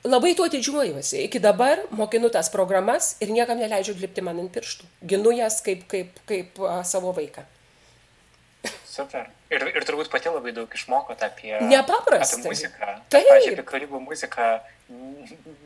Labai 0.07 0.31
tuo 0.37 0.47
didžiuojuosi. 0.49 1.25
Iki 1.27 1.41
dabar 1.43 1.83
mokinu 1.93 2.31
tas 2.33 2.49
programas 2.53 3.15
ir 3.21 3.33
niekam 3.33 3.59
neleidžiu 3.59 3.97
lipti 3.99 4.23
man 4.25 4.39
ant 4.41 4.53
pirštų. 4.53 4.87
Ginu 5.09 5.33
jas 5.35 5.59
kaip, 5.65 5.83
kaip, 5.91 6.17
kaip 6.29 6.61
savo 6.87 7.13
vaiką. 7.17 7.43
Super. 8.97 9.27
Ir, 9.53 9.61
ir 9.77 9.85
turbūt 9.85 10.09
pati 10.09 10.31
labai 10.33 10.51
daug 10.57 10.71
išmokot 10.73 11.21
apie, 11.27 11.53
Nepaprastai. 11.69 12.39
apie 12.41 12.49
muziką. 12.49 12.93
Taip. 13.13 13.27
Pavyzdžiui, 13.29 13.53
apie 13.59 13.65
karibų 13.69 13.99
muziką 14.07 14.47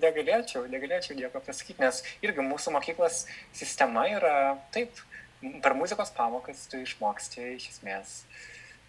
negalėčiau, 0.02 0.66
negalėčiau 0.74 1.16
nieko 1.16 1.40
pasakyti, 1.46 1.80
nes 1.84 2.02
irgi 2.26 2.44
mūsų 2.44 2.74
mokyklos 2.76 3.22
sistema 3.56 4.04
yra 4.10 4.34
taip, 4.76 5.00
per 5.64 5.74
muzikos 5.78 6.12
pamokas 6.18 6.66
tu 6.72 6.82
išmoksti 6.84 7.54
iš 7.56 7.70
esmės 7.76 8.18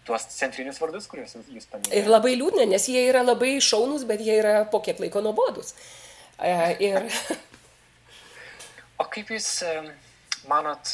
tuos 0.03 0.25
centrinius 0.35 0.81
vardus, 0.83 1.05
kuriuos 1.07 1.37
jūs- 1.37 1.69
paminėjote. 1.71 1.95
Ir 2.01 2.09
labai 2.11 2.33
liūdna, 2.35 2.65
nes 2.67 2.89
jie 2.91 3.05
yra 3.07 3.21
labai 3.23 3.53
šaunus, 3.63 4.03
bet 4.09 4.19
jie 4.19 4.35
yra 4.41 4.65
po 4.69 4.81
kiek 4.83 4.99
laiko 4.99 5.21
nuobodus. 5.23 5.71
E, 6.41 6.75
Ir 6.83 7.07
O 9.01 9.05
kaip 9.09 9.31
jūs 9.33 9.47
manot, 10.47 10.91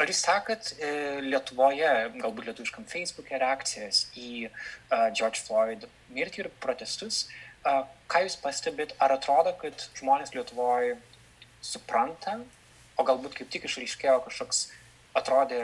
ar 0.00 0.08
jūs 0.08 0.22
sekat 0.24 0.72
e, 0.78 0.90
Lietuvoje, 1.24 1.92
galbūt 2.16 2.48
lietuviškam 2.48 2.86
Facebook'e 2.88 3.40
reakcijas 3.42 4.06
į 4.16 4.48
uh, 4.48 5.10
George 5.12 5.42
Floyd 5.44 5.84
mirtį 6.14 6.46
ir 6.46 6.50
protestus? 6.64 7.26
Uh, 7.62 7.84
ką 8.10 8.24
jūs 8.24 8.38
pastebit, 8.40 8.94
ar 9.02 9.14
atrodo, 9.14 9.52
kad 9.60 9.84
žmonės 9.98 10.32
Lietuvoje 10.34 10.96
supranta, 11.62 12.38
o 12.96 13.04
galbūt 13.06 13.36
kaip 13.38 13.52
tik 13.52 13.68
išryškėjo 13.68 14.18
kažkoks, 14.26 14.64
atrodė, 15.18 15.60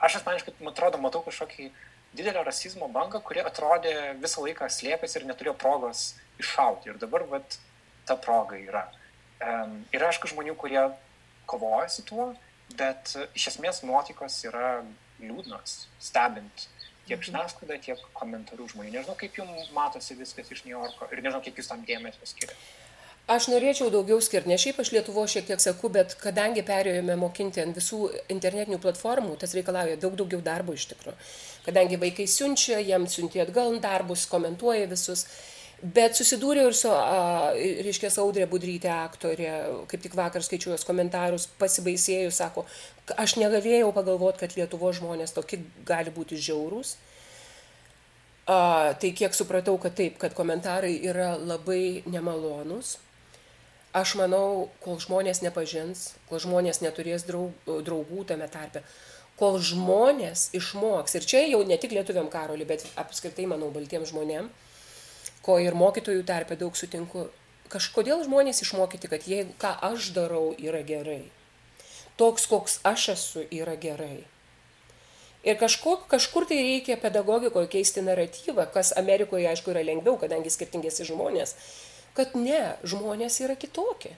aš 0.00 0.20
asmeniškai, 0.20 0.56
man 0.60 0.72
atrodo, 0.72 1.00
matau 1.02 1.22
kažkokį 1.26 1.70
didelę 2.16 2.42
rasizmo 2.46 2.88
bangą, 2.90 3.20
kuri 3.22 3.44
atrodė 3.44 3.94
visą 4.22 4.42
laiką 4.44 4.68
slėpėsi 4.72 5.20
ir 5.20 5.28
neturėjo 5.28 5.54
progos 5.60 6.14
iššauti. 6.42 6.90
Ir 6.90 6.98
dabar, 7.02 7.26
vat, 7.30 7.58
ta 8.08 8.16
proga 8.18 8.58
yra. 8.58 8.86
Um, 9.40 9.82
yra, 9.94 10.10
aišku, 10.10 10.32
žmonių, 10.32 10.56
kurie 10.58 10.82
kovoja 11.50 11.88
su 11.92 12.02
tuo, 12.08 12.32
bet 12.78 13.14
e, 13.16 13.26
iš 13.38 13.52
esmės 13.54 13.82
nuotaikos 13.86 14.36
yra 14.50 14.80
liūdnos, 15.20 15.84
stebint 16.00 16.68
tiek 17.10 17.24
žiniasklaidą, 17.26 17.78
tiek 17.82 18.02
komentarų 18.14 18.68
žmonių. 18.70 18.92
Nežinau, 18.94 19.16
kaip 19.18 19.40
jums 19.40 19.72
matosi 19.74 20.14
viskas 20.18 20.52
iš 20.54 20.62
New 20.66 20.76
Yorko 20.76 21.08
ir 21.10 21.24
nežinau, 21.24 21.42
kiek 21.44 21.58
jūs 21.58 21.70
tam 21.72 21.82
dėmesio 21.88 22.28
skiriate. 22.28 22.58
Aš 23.30 23.46
norėčiau 23.46 23.92
daugiau 23.94 24.18
skirti, 24.18 24.50
ne 24.50 24.56
šiaip 24.58 24.80
aš 24.82 24.90
Lietuvo 24.90 25.22
šiek 25.30 25.44
tiek 25.46 25.60
sakau, 25.62 25.90
bet 25.94 26.16
kadangi 26.18 26.64
perėjome 26.66 27.14
mokinti 27.20 27.62
ant 27.62 27.76
visų 27.78 28.08
internetinių 28.32 28.80
platformų, 28.82 29.36
tas 29.38 29.54
reikalauja 29.54 30.00
daug 30.02 30.16
daugiau 30.18 30.40
darbo 30.42 30.74
iš 30.74 30.88
tikrųjų. 30.90 31.14
Kadangi 31.66 32.00
vaikai 32.02 32.26
siunčia, 32.26 32.80
jiems 32.82 33.14
siunti 33.14 33.42
atgal 33.42 33.76
darbus, 33.82 34.26
komentuoja 34.30 34.88
visus. 34.90 35.26
Bet 35.80 36.12
susidūriau 36.18 36.68
ir 36.68 36.74
su, 36.76 36.90
a, 36.92 37.52
reiškia, 37.56 38.10
Audrė 38.20 38.44
Budrytė 38.50 38.90
aktorė, 38.92 39.52
kaip 39.88 40.02
tik 40.04 40.16
vakar 40.18 40.44
skaičiu 40.44 40.74
jos 40.74 40.84
komentarus, 40.84 41.46
pasibaisėjus, 41.60 42.36
sako, 42.36 42.66
"K- 43.08 43.16
aš 43.16 43.36
negalėjau 43.40 43.88
pagalvoti, 43.96 44.40
kad 44.42 44.56
Lietuvo 44.58 44.92
žmonės 44.92 45.32
tokie 45.32 45.62
gali 45.88 46.10
būti 46.10 46.36
žiaurūs. 46.36 46.96
A, 48.46 48.92
tai 49.00 49.12
kiek 49.12 49.32
supratau, 49.32 49.78
kad 49.80 49.94
taip, 49.94 50.18
kad 50.18 50.34
komentarai 50.34 51.00
yra 51.00 51.36
labai 51.38 52.02
nemalonūs. 52.04 52.96
Aš 53.94 54.14
manau, 54.20 54.68
kol 54.84 54.98
žmonės 54.98 55.40
nepažins, 55.42 56.14
kol 56.28 56.38
žmonės 56.38 56.80
neturės 56.82 57.24
draug, 57.26 57.52
draugų 57.66 58.26
tame 58.26 58.48
tarpe, 58.48 58.82
kol 59.38 59.58
žmonės 59.58 60.50
išmoks, 60.54 61.14
ir 61.14 61.24
čia 61.26 61.40
jau 61.48 61.64
ne 61.66 61.76
tik 61.76 61.90
lietuviam 61.96 62.28
karoliui, 62.30 62.66
bet 62.66 62.84
apskritai, 62.96 63.46
manau, 63.46 63.70
baltiems 63.70 64.12
žmonėm, 64.12 64.50
ko 65.46 65.58
ir 65.62 65.76
mokytojų 65.78 66.24
tarpe 66.28 66.56
daug 66.60 66.76
sutinku, 66.76 67.28
kažkodėl 67.70 68.24
žmonės 68.26 68.62
išmokyti, 68.64 69.10
kad 69.10 69.28
jei 69.30 69.46
ką 69.60 69.72
aš 69.92 70.10
darau 70.16 70.50
yra 70.58 70.82
gerai, 70.86 71.22
toks, 72.20 72.46
koks 72.50 72.80
aš 72.84 73.08
esu, 73.14 73.46
yra 73.54 73.76
gerai. 73.80 74.24
Ir 75.40 75.56
kažko, 75.56 75.94
kažkur 76.10 76.44
tai 76.48 76.58
reikia 76.60 76.98
pedagogikoje 77.00 77.70
keisti 77.72 78.02
naratyvą, 78.04 78.66
kas 78.74 78.92
Amerikoje, 79.00 79.46
aišku, 79.48 79.72
yra 79.72 79.84
lengviau, 79.86 80.18
kadangi 80.20 80.52
skirtingėsi 80.52 81.06
žmonės, 81.08 81.54
kad 82.16 82.34
ne, 82.36 82.74
žmonės 82.84 83.40
yra 83.40 83.56
kitokie. 83.56 84.12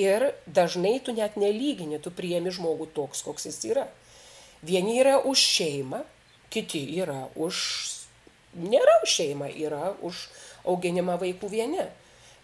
Ir 0.00 0.30
dažnai 0.48 0.94
tu 1.04 1.12
net 1.12 1.36
nelygini, 1.36 1.98
tu 2.00 2.08
priemi 2.14 2.48
žmogų 2.54 2.88
toks, 2.96 3.20
koks 3.26 3.50
jis 3.50 3.58
yra. 3.68 3.84
Vieni 4.64 4.96
yra 5.02 5.18
už 5.20 5.42
šeimą, 5.58 6.00
kiti 6.52 6.86
yra 7.02 7.26
už... 7.36 7.60
Nėra 8.52 8.98
už 9.04 9.12
šeimą, 9.18 9.46
yra 9.56 9.92
už 10.04 10.26
auginimą 10.68 11.18
vaikų 11.22 11.50
vieni. 11.52 11.88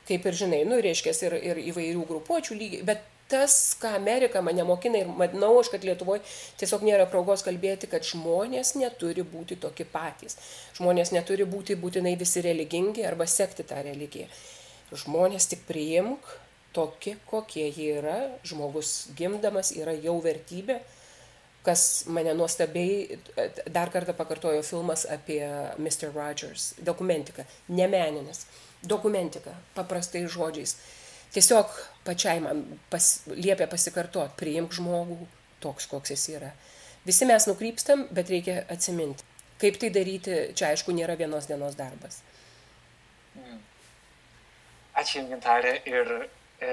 Kaip 0.08 0.24
ir 0.24 0.36
žinai, 0.40 0.64
nu, 0.64 0.80
reiškia, 0.80 1.12
ir, 1.28 1.38
ir 1.50 1.62
įvairių 1.68 2.04
grupuočių 2.08 2.56
lygiai, 2.56 2.84
bet 2.88 3.04
tas, 3.28 3.76
ką 3.80 3.92
Amerika 3.96 4.40
mane 4.42 4.64
mokina 4.64 5.02
ir 5.02 5.08
manau 5.12 5.52
aš, 5.60 5.68
kad 5.72 5.84
Lietuvoje 5.84 6.22
tiesiog 6.60 6.84
nėra 6.86 7.04
progos 7.12 7.44
kalbėti, 7.44 7.90
kad 7.90 8.06
žmonės 8.08 8.74
neturi 8.80 9.24
būti 9.26 9.58
tokie 9.60 9.84
patys. 9.84 10.38
Žmonės 10.78 11.12
neturi 11.12 11.44
būti 11.44 11.76
būtinai 11.76 12.16
visi 12.20 12.42
religingi 12.44 13.04
arba 13.04 13.28
sekti 13.28 13.66
tą 13.68 13.82
religiją. 13.84 14.28
Žmonės 14.96 15.50
tik 15.52 15.66
priimk 15.68 16.24
tokie, 16.72 17.18
kokie 17.28 17.68
jie 17.68 17.98
yra. 18.00 18.16
Žmogus 18.48 19.10
gimdamas 19.18 19.74
yra 19.76 19.92
jau 19.92 20.16
vertybė. 20.24 20.80
Kas 21.66 22.04
mane 22.06 22.32
nuostabiai, 22.38 23.18
dar 23.74 23.90
kartą 23.92 24.14
pakartojo 24.16 24.62
filmas 24.62 25.04
apie 25.10 25.42
Mr. 25.76 26.12
Rogers, 26.14 26.70
dokumentika, 26.86 27.44
nemeninis, 27.68 28.46
dokumentika, 28.82 29.52
paprastai 29.74 30.22
žodžiais. 30.30 30.76
Tiesiog 31.34 31.74
pačiai 32.06 32.40
man 32.40 32.62
pas, 32.88 33.08
liepia 33.34 33.66
pasikartot, 33.68 34.32
priimk 34.38 34.72
žmogų 34.78 35.18
toks, 35.60 35.90
koks 35.90 36.14
jis 36.14 36.28
yra. 36.38 36.52
Visi 37.04 37.26
mes 37.28 37.46
nukrypstam, 37.50 38.06
bet 38.14 38.30
reikia 38.32 38.62
atsiminti. 38.72 39.26
Kaip 39.58 39.78
tai 39.82 39.90
daryti, 39.90 40.34
čia 40.54 40.70
aišku, 40.72 40.94
nėra 40.94 41.18
vienos 41.18 41.50
dienos 41.50 41.76
darbas. 41.78 42.22
Ačiū 44.98 45.20
Jums, 45.20 45.30
Gintarė, 45.32 45.72
ir 45.86 46.12
e, 46.62 46.70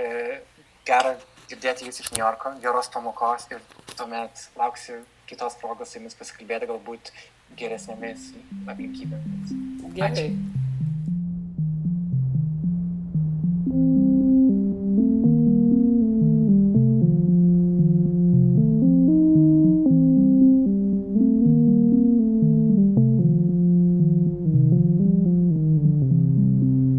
gera 0.85 1.15
girdėti 1.49 1.87
Jūs 1.87 2.01
iš 2.01 2.11
New 2.13 2.23
Yorko, 2.23 2.55
geros 2.63 2.89
pamokos 2.93 3.47
ir 3.53 3.63
tuomet 3.95 4.47
lauksiu 4.57 5.01
kitos 5.29 5.57
progos 5.61 5.91
su 5.91 5.99
Jumis 5.99 6.17
pasikalbėti 6.17 6.69
galbūt 6.69 7.13
geresnėmis 7.59 8.31
aplinkybėmis. 8.69 9.55
Gerai. 9.95 10.29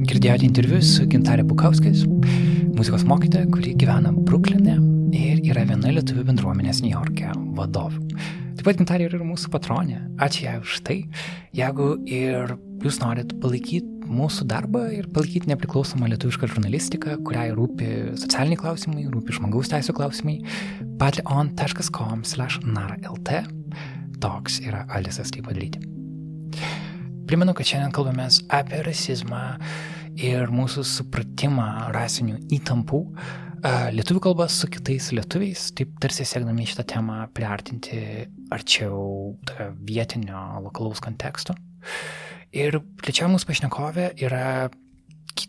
Girdėjote 0.06 0.46
interviu 0.46 0.78
su 0.80 1.04
Gintarė 1.10 1.44
Bukauskais, 1.46 2.06
muzikos 2.76 3.06
mokytoja, 3.08 3.48
kuri 3.48 3.72
gyvena 3.80 4.10
Bruklinė 4.12 4.74
ir 5.16 5.40
yra 5.48 5.62
viena 5.68 5.92
lietuvių 5.96 6.26
bendruomenės 6.28 6.82
New 6.84 6.92
York'e 6.92 7.30
vadovų. 7.56 8.02
Taip 8.56 8.66
pat 8.68 8.80
Gintarė 8.80 9.06
yra 9.08 9.16
ir 9.16 9.24
mūsų 9.24 9.50
patronė. 9.54 10.02
Ačiū 10.20 10.44
jai 10.44 10.56
už 10.60 10.74
tai. 10.84 10.96
Jeigu 11.56 11.94
ir 12.04 12.52
jūs 12.84 13.00
norit 13.00 13.32
palaikyti 13.40 14.10
mūsų 14.12 14.46
darbą 14.50 14.84
ir 14.92 15.08
palaikyti 15.14 15.50
nepriklausomą 15.50 16.10
lietuvišką 16.12 16.50
žurnalistiką, 16.52 17.16
kuriai 17.26 17.54
rūpi 17.56 17.90
socialiniai 18.20 18.60
klausimai, 18.60 19.08
rūpi 19.12 19.38
žmogaus 19.38 19.72
teisų 19.72 19.96
klausimai, 19.96 20.38
patreon.com 21.00 22.24
slash 22.28 22.60
nara.lt. 22.66 23.40
Toks 24.20 24.60
yra 24.64 24.84
Alisas 24.92 25.32
tai 25.32 25.44
padaryti. 25.46 25.80
Primenu, 27.26 27.56
kad 27.56 27.66
šiandien 27.66 27.96
kalbamės 27.96 28.44
apie 28.54 28.84
rasizmą 28.86 29.46
ir 30.16 30.52
mūsų 30.52 30.84
supratimą 30.86 31.66
rasinių 31.94 32.38
įtampų 32.56 33.02
lietuvių 33.96 34.20
kalbą 34.22 34.46
su 34.52 34.68
kitais 34.70 35.10
lietuviais, 35.16 35.70
taip 35.76 35.96
tarsi 36.02 36.26
siekdami 36.28 36.66
šitą 36.68 36.84
temą 36.92 37.18
priartinti 37.34 38.00
arčiau 38.54 39.34
vietinio, 39.86 40.60
lokalaus 40.66 41.00
konteksto. 41.02 41.56
Ir 42.54 42.78
trečia 43.02 43.28
mūsų 43.30 43.48
pašnekovė 43.48 44.10
yra 44.22 44.68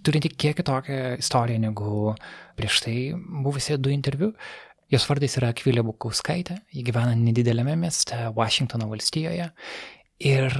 turinti 0.04 0.32
kiek 0.34 0.58
kitokią 0.58 1.18
istoriją 1.22 1.62
negu 1.64 2.16
prieš 2.58 2.82
tai 2.86 2.98
buvusie 3.16 3.78
du 3.78 3.94
interviu. 3.94 4.34
Jos 4.92 5.04
vardas 5.10 5.36
yra 5.40 5.52
Akvilė 5.52 5.84
Bukauskaitė, 5.84 6.62
ji 6.72 6.84
gyvena 6.88 7.12
nedidelėme 7.20 7.76
mieste 7.80 8.30
Vašingtono 8.36 8.88
valstijoje. 8.88 9.50
Ir 10.24 10.56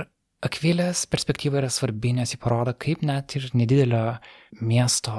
Akvilės 0.48 1.04
perspektyva 1.12 1.60
yra 1.60 1.70
svarbi, 1.74 2.14
nes 2.16 2.32
jį 2.32 2.40
parodo, 2.40 2.72
kaip 2.80 3.02
net 3.06 3.36
ir 3.36 3.50
nedidelio 3.58 4.18
miesto 4.64 5.14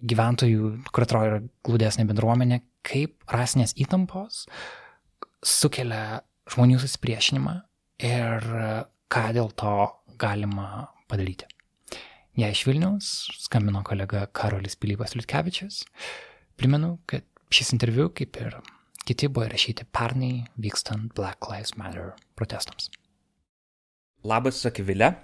gyventojų, 0.00 0.68
kur 0.94 1.04
atrodo 1.04 1.30
yra 1.30 1.40
glūdesnė 1.66 2.06
bendruomenė, 2.08 2.60
kaip 2.86 3.24
rasinės 3.32 3.74
įtampos 3.80 4.44
sukelia 5.44 6.20
žmonių 6.50 6.78
susipriešinimą 6.82 7.56
ir 8.06 8.46
ką 9.10 9.24
dėl 9.36 9.50
to 9.58 9.74
galima 10.20 10.90
padaryti. 11.10 11.48
Jei 12.38 12.54
iš 12.54 12.62
Vilniaus 12.68 13.10
skambino 13.42 13.82
kolega 13.86 14.26
Karolis 14.36 14.78
Pilypas 14.78 15.16
Liutkevičius, 15.16 15.82
primenu, 16.60 16.98
kad 17.10 17.26
šis 17.50 17.74
interviu, 17.74 18.08
kaip 18.14 18.38
ir 18.40 18.60
kiti 19.08 19.28
buvo 19.28 19.48
įrašyti 19.48 19.88
pernai 19.90 20.34
vykstant 20.60 21.10
Black 21.18 21.50
Lives 21.50 21.74
Matter 21.80 22.14
protestams. 22.38 22.92
Labas, 24.20 24.58
Akvilė. 24.68 25.14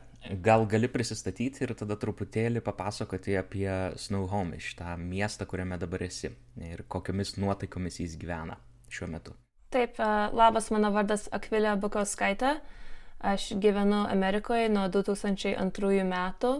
Gal 0.43 0.65
gali 0.67 0.89
prisistatyti 0.89 1.63
ir 1.63 1.75
tada 1.77 1.95
truputėlį 2.01 2.63
papasakoti 2.65 3.35
apie 3.37 3.69
Snowhomish, 4.01 4.73
tą 4.79 4.95
miestą, 4.99 5.45
kuriame 5.47 5.77
dabar 5.79 6.03
esi 6.07 6.31
ir 6.65 6.81
kokiamis 6.89 7.35
nuotaikomis 7.37 8.01
jis 8.01 8.15
gyvena 8.19 8.57
šiuo 8.91 9.07
metu. 9.13 9.35
Taip, 9.71 10.01
labas, 10.33 10.71
mano 10.73 10.89
vardas 10.95 11.27
Akvilė 11.37 11.75
Bukauskaitė. 11.83 12.57
Aš 13.21 13.51
gyvenu 13.61 14.07
Amerikoje 14.09 14.71
nuo 14.73 14.87
2002 14.89 16.07
metų. 16.09 16.53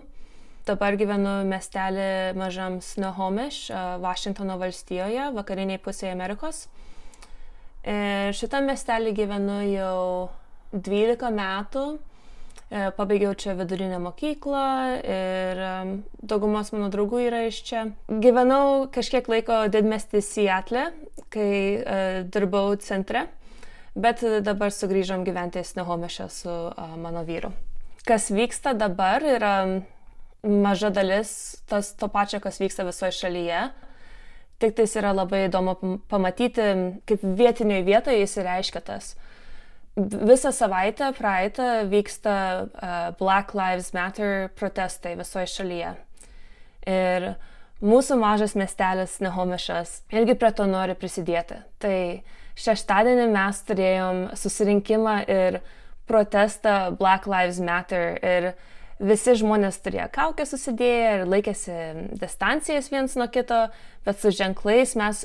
Dabar 0.69 0.97
gyvenu 1.01 1.39
miestelį 1.49 2.35
mažam 2.37 2.83
Snohomish, 2.83 3.71
Vašingtono 4.03 4.59
valstijoje, 4.61 5.31
vakariniai 5.39 5.81
pusėje 5.81 6.13
Amerikos. 6.13 6.67
Ir 7.87 8.37
šitam 8.37 8.69
miestelį 8.69 9.15
gyvenu 9.17 9.63
jau 9.71 10.29
12 10.75 11.33
metų. 11.41 11.87
E, 12.67 12.91
pabaigiau 12.91 13.35
čia 13.39 13.55
vidurinę 13.55 14.01
mokyklą 14.03 14.63
ir 15.07 15.61
daugumos 16.19 16.73
mano 16.75 16.89
draugų 16.91 17.21
yra 17.29 17.45
iš 17.47 17.61
čia. 17.69 17.83
Gyvenau 18.11 18.89
kažkiek 18.91 19.29
laiko 19.31 19.61
didmestį 19.71 20.23
Seattle, 20.27 20.89
kai 21.31 21.53
uh, 21.79 22.25
dirbau 22.27 22.75
centre, 22.83 23.29
bet 23.95 24.25
dabar 24.43 24.75
sugrįžom 24.75 25.23
gyventi 25.27 25.63
į 25.63 25.69
Snehomešą 25.69 26.27
su 26.33 26.57
mano 26.99 27.23
vyru. 27.29 27.53
Kas 28.07 28.33
vyksta 28.35 28.75
dabar 28.75 29.23
yra 29.23 29.55
maža 30.43 30.91
dalis 30.91 31.63
tas, 31.71 31.93
to 31.95 32.09
pačio, 32.11 32.43
kas 32.43 32.59
vyksta 32.63 32.87
visoje 32.87 33.15
šalyje. 33.15 33.63
Tik 34.59 34.75
tais 34.79 34.95
yra 34.99 35.13
labai 35.15 35.45
įdomu 35.47 35.77
pamatyti, 36.11 36.67
kaip 37.07 37.23
vietinėje 37.23 37.87
vietoje 37.87 38.23
jis 38.23 38.39
reiškia 38.43 38.83
tas. 38.83 39.15
Visą 39.97 40.53
savaitę 40.53 41.13
praeitą 41.17 41.89
vyksta 41.89 42.63
uh, 42.63 43.17
Black 43.19 43.55
Lives 43.55 43.95
Matter 43.95 44.51
protestai 44.53 45.15
visoje 45.17 45.47
šalyje. 45.49 45.93
Ir 46.87 47.31
mūsų 47.81 48.19
mažas 48.21 48.53
miestelis 48.61 49.15
Nehomešas 49.25 50.03
irgi 50.13 50.37
prie 50.37 50.51
to 50.53 50.67
nori 50.69 50.93
prisidėti. 51.01 51.63
Tai 51.81 51.97
šeštadienį 52.61 53.31
mes 53.33 53.63
turėjom 53.71 54.21
susirinkimą 54.37 55.17
ir 55.33 55.59
protestą 56.05 56.93
Black 57.01 57.25
Lives 57.25 57.63
Matter. 57.65 58.19
Ir 58.21 58.53
visi 59.01 59.33
žmonės 59.41 59.81
turėjo 59.81 60.11
kaukę 60.13 60.45
susidėję 60.49 61.09
ir 61.15 61.25
laikėsi 61.29 61.81
distancijas 62.21 62.93
viens 62.93 63.17
nuo 63.17 63.31
kito, 63.33 63.65
bet 64.05 64.21
su 64.21 64.29
ženklais 64.29 64.93
mes 64.97 65.25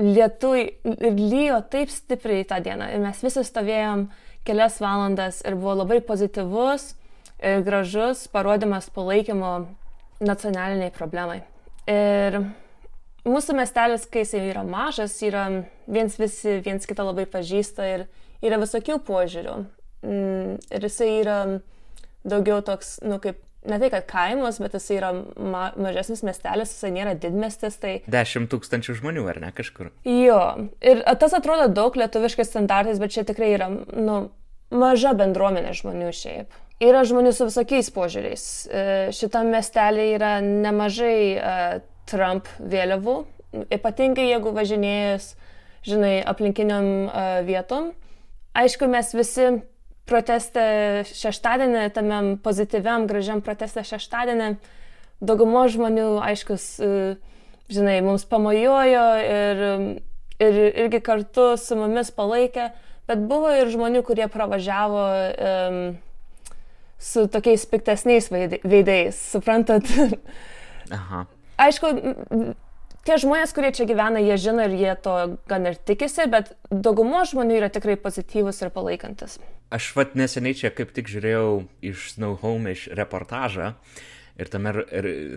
lietui 0.00 0.64
ir 0.84 1.18
lyjo 1.18 1.60
taip 1.72 1.92
stipriai 1.92 2.46
tą 2.48 2.60
dieną 2.64 2.88
ir 2.94 3.02
mes 3.02 3.20
visi 3.24 3.44
stovėjom 3.44 4.06
kelias 4.46 4.80
valandas 4.82 5.42
ir 5.46 5.56
buvo 5.58 5.76
labai 5.82 6.00
pozityvus 6.04 6.92
ir 7.42 7.62
gražus 7.66 8.26
parodymas 8.32 8.88
palaikymo 8.94 9.52
nacionaliniai 10.22 10.92
problemai. 10.94 11.42
Ir 11.90 12.38
mūsų 13.26 13.56
miestelis, 13.58 14.06
kai 14.10 14.22
jis 14.22 14.36
yra 14.38 14.62
mažas, 14.66 15.16
yra 15.26 15.46
viens 15.90 16.18
visi 16.18 16.60
viens 16.64 16.86
kitą 16.86 17.06
labai 17.08 17.26
pažįsta 17.30 17.88
ir 17.96 18.06
yra 18.42 18.58
visokių 18.62 18.98
požiūrių. 19.06 19.56
Mm, 20.02 20.58
ir 20.74 20.86
jisai 20.86 21.10
yra 21.20 21.38
daugiau 22.26 22.62
toks, 22.66 22.96
nu 23.06 23.18
kaip, 23.22 23.38
ne 23.68 23.78
tai 23.78 23.90
kad 23.92 24.06
kaimas, 24.10 24.58
bet 24.62 24.74
jis 24.76 24.88
yra 24.96 25.12
ma 25.36 25.68
mažesnis 25.78 26.24
miestelis, 26.26 26.74
jis 26.74 26.94
nėra 26.94 27.14
didmestis. 27.18 27.78
Tai... 27.82 27.94
10 28.10 28.48
tūkstančių 28.52 28.96
žmonių, 29.00 29.26
ar 29.30 29.40
ne 29.42 29.52
kažkur? 29.54 29.92
Jo, 30.08 30.40
ir 30.82 31.02
tas 31.20 31.36
atrodo 31.38 31.68
daug 31.72 31.96
lietuviškais 31.98 32.50
standartais, 32.50 33.00
bet 33.02 33.14
čia 33.14 33.26
tikrai 33.28 33.52
yra, 33.56 33.70
nu, 33.70 34.18
maža 34.74 35.14
bendruomenė 35.18 35.74
žmonių 35.78 36.10
šiaip. 36.16 36.60
Yra 36.82 37.04
žmonių 37.06 37.30
su 37.36 37.46
visokiais 37.46 37.92
požiūriais. 37.94 38.44
E, 38.66 38.84
šitam 39.14 39.52
miestelį 39.54 40.06
yra 40.16 40.32
nemažai 40.42 41.18
uh, 41.36 41.76
Trump 42.10 42.48
vėliavų, 42.58 43.20
ypatingai 43.76 44.24
jeigu 44.32 44.50
važinėjus, 44.56 45.28
žinai, 45.86 46.16
aplinkiniam 46.26 46.88
uh, 47.06 47.36
vietom. 47.46 47.92
Aišku, 48.58 48.88
mes 48.90 49.12
visi 49.14 49.46
proteste 50.08 50.62
šeštadienį, 51.08 51.88
tame 51.94 52.20
pozityviam, 52.42 53.06
gražiam 53.10 53.42
proteste 53.44 53.84
šeštadienį, 53.86 54.54
daugumo 55.22 55.64
žmonių, 55.70 56.08
aiškus, 56.26 56.68
e, 56.82 56.94
žinai, 57.72 58.00
mums 58.04 58.24
pamojojo 58.28 59.04
ir, 59.24 59.66
ir 60.42 60.62
irgi 60.86 61.02
kartu 61.04 61.52
su 61.60 61.78
mumis 61.78 62.10
palaikė, 62.14 62.72
bet 63.10 63.22
buvo 63.30 63.52
ir 63.54 63.70
žmonių, 63.72 64.02
kurie 64.06 64.26
pravažiavo 64.30 65.04
um, 65.30 65.78
su 67.02 67.26
tokiais 67.30 67.64
piktesniais 67.70 68.30
veidais, 68.30 69.18
suprantat? 69.32 69.88
Aha. 70.98 71.24
Aišku, 71.62 71.90
tie 73.06 73.18
žmonės, 73.20 73.54
kurie 73.56 73.72
čia 73.74 73.86
gyvena, 73.88 74.22
jie 74.22 74.36
žino 74.40 74.66
ir 74.66 74.76
jie 74.78 74.94
to 75.02 75.16
gan 75.50 75.66
ir 75.70 75.78
tikisi, 75.78 76.28
bet 76.30 76.54
daugumo 76.70 77.24
žmonių 77.28 77.58
yra 77.60 77.72
tikrai 77.72 77.98
pozityvus 78.00 78.62
ir 78.62 78.72
palaikantis. 78.74 79.38
Aš 79.72 79.92
vat 79.96 80.16
neseniai 80.18 80.56
čia 80.58 80.70
kaip 80.74 80.92
tik 80.94 81.08
žiūrėjau 81.08 81.62
iš 81.92 82.12
Snow 82.16 82.36
Home 82.42 82.74
iš 82.76 82.88
reportažą 82.92 83.72
ir 84.40 84.48
tame 84.52 84.72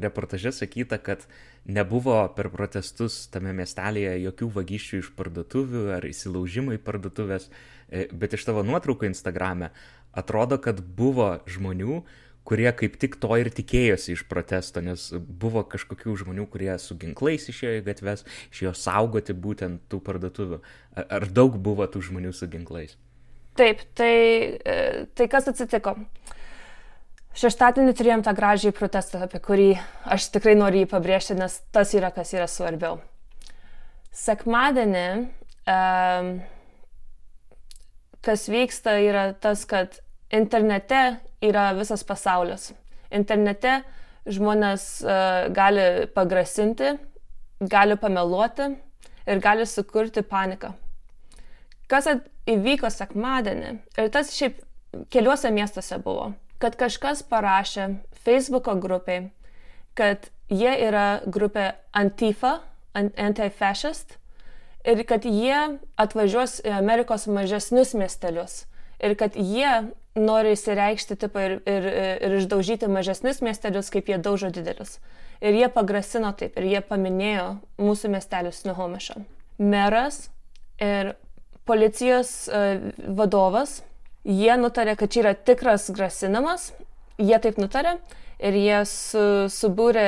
reportaže 0.03 0.51
sakyta, 0.55 0.99
kad 1.03 1.25
nebuvo 1.65 2.17
per 2.35 2.49
protestus 2.53 3.25
tame 3.33 3.53
miestelėje 3.57 4.17
jokių 4.23 4.49
vagysčių 4.59 5.01
iš 5.01 5.11
parduotuvių 5.17 5.85
ar 5.97 6.05
įsilaužimų 6.07 6.77
į 6.77 6.83
parduotuvės, 6.85 7.49
e, 7.89 8.05
bet 8.11 8.37
iš 8.37 8.45
tavo 8.47 8.63
nuotraukų 8.67 9.09
Instagrame 9.09 9.71
atrodo, 10.15 10.59
kad 10.61 10.79
buvo 10.79 11.39
žmonių, 11.49 12.03
kurie 12.45 12.69
kaip 12.77 12.99
tik 13.01 13.17
to 13.21 13.35
ir 13.41 13.49
tikėjosi 13.53 14.13
iš 14.15 14.25
protesto, 14.29 14.83
nes 14.85 15.07
buvo 15.15 15.65
kažkokių 15.67 16.15
žmonių, 16.21 16.45
kurie 16.53 16.71
su 16.81 16.97
ginklais 17.01 17.49
išėjo 17.51 17.79
į 17.79 17.85
gatves, 17.89 18.25
išėjo 18.53 18.75
saugoti 18.77 19.33
būtent 19.33 19.87
tų 19.91 20.01
parduotuvių. 20.05 20.61
Ar 21.03 21.27
daug 21.33 21.57
buvo 21.57 21.87
tų 21.89 22.05
žmonių 22.09 22.35
su 22.37 22.49
ginklais? 22.51 22.95
Taip, 23.55 23.81
tai, 23.95 24.15
e, 24.59 25.05
tai 25.15 25.29
kas 25.31 25.47
atsitiko? 25.51 25.95
Šeštadienį 27.35 27.93
turėjom 27.99 28.23
tą 28.23 28.31
gražiai 28.35 28.71
protestą, 28.75 29.25
apie 29.25 29.41
kurį 29.43 29.69
aš 30.11 30.29
tikrai 30.31 30.53
noriu 30.55 30.85
jį 30.85 30.89
pabrėžti, 30.91 31.35
nes 31.35 31.57
tas 31.75 31.91
yra, 31.97 32.13
kas 32.15 32.31
yra 32.31 32.47
svarbiau. 32.51 33.01
Sekmadienį, 34.15 35.07
um, 35.67 36.29
kas 38.23 38.47
vyksta, 38.47 38.95
yra 39.03 39.25
tas, 39.35 39.65
kad 39.67 39.99
internete 40.31 41.17
yra 41.49 41.69
visas 41.77 42.03
pasaulis. 42.07 42.71
Internete 43.13 43.79
žmonės 44.25 44.85
uh, 45.05 45.47
gali 45.53 46.07
pagrasinti, 46.15 46.95
gali 47.61 47.97
pameluoti 48.01 48.71
ir 49.25 49.41
gali 49.43 49.67
sukurti 49.69 50.25
paniką. 50.25 50.73
Kas 51.89 52.09
įvyko 52.49 52.89
sekmadienį, 52.89 53.75
ir 54.01 54.09
tas 54.13 54.33
šiaip 54.33 54.57
keliuose 55.13 55.51
miestuose 55.53 55.99
buvo, 56.01 56.31
kad 56.61 56.77
kažkas 56.79 57.21
parašė 57.29 57.91
Facebook'o 58.25 58.73
grupiai, 58.81 59.29
kad 59.93 60.29
jie 60.49 60.73
yra 60.87 61.21
grupė 61.29 61.73
Antifa, 61.93 62.59
anti-fascist, 62.95 64.17
ir 64.85 65.03
kad 65.09 65.25
jie 65.25 65.57
atvažiuos 65.99 66.59
į 66.65 66.73
Amerikos 66.77 67.25
mažesnius 67.31 67.93
miestelius 67.97 68.63
ir 69.03 69.15
kad 69.19 69.35
jie 69.35 69.71
nori 70.15 70.53
įsireikšti 70.55 71.17
tipo, 71.19 71.41
ir, 71.43 71.57
ir, 71.67 71.87
ir 72.23 72.37
išdaužyti 72.39 72.87
mažesnius 72.91 73.41
miestelius, 73.43 73.91
kaip 73.93 74.09
jie 74.09 74.19
daužo 74.21 74.49
didelius. 74.53 74.97
Ir 75.43 75.57
jie 75.57 75.67
pagrasino 75.71 76.31
taip, 76.37 76.55
ir 76.55 76.69
jie 76.71 76.81
paminėjo 76.87 77.47
mūsų 77.81 78.13
miestelius 78.13 78.63
Nuhomešą. 78.67 79.19
Meras 79.59 80.29
ir 80.81 81.15
policijos 81.67 82.47
uh, 82.47 82.87
vadovas, 83.17 83.81
jie 84.23 84.55
nutarė, 84.59 84.95
kad 84.99 85.11
čia 85.11 85.25
yra 85.25 85.33
tikras 85.35 85.89
grasinamas, 85.95 86.69
jie 87.19 87.35
taip 87.43 87.59
nutarė 87.59 87.97
ir 88.39 88.55
jie 88.59 88.79
su, 88.87 89.25
subūrė 89.51 90.07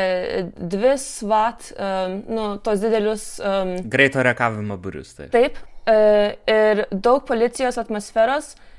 dvi 0.56 0.96
SWAT, 1.00 1.70
um, 1.76 2.18
nu, 2.28 2.48
tos 2.64 2.80
didelius... 2.84 3.28
Um, 3.40 3.78
Greito 3.88 4.24
reagavimo 4.24 4.76
būrius, 4.80 5.14
taip. 5.20 5.32
Taip, 5.36 5.60
uh, 5.88 6.34
ir 6.52 6.84
daug 6.92 7.24
policijos 7.28 7.80
atmosferos, 7.80 8.54
uh, 8.56 8.74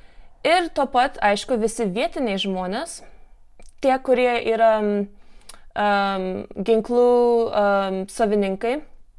Ir 0.47 0.69
tuo 0.75 0.87
pat, 0.87 1.19
aišku, 1.25 1.57
visi 1.59 1.89
vietiniai 1.91 2.39
žmonės, 2.39 3.01
tie, 3.83 3.95
kurie 4.07 4.37
yra 4.53 4.77
um, 4.79 6.29
ginklų 6.55 7.09
um, 7.49 7.99
savininkai 8.13 8.77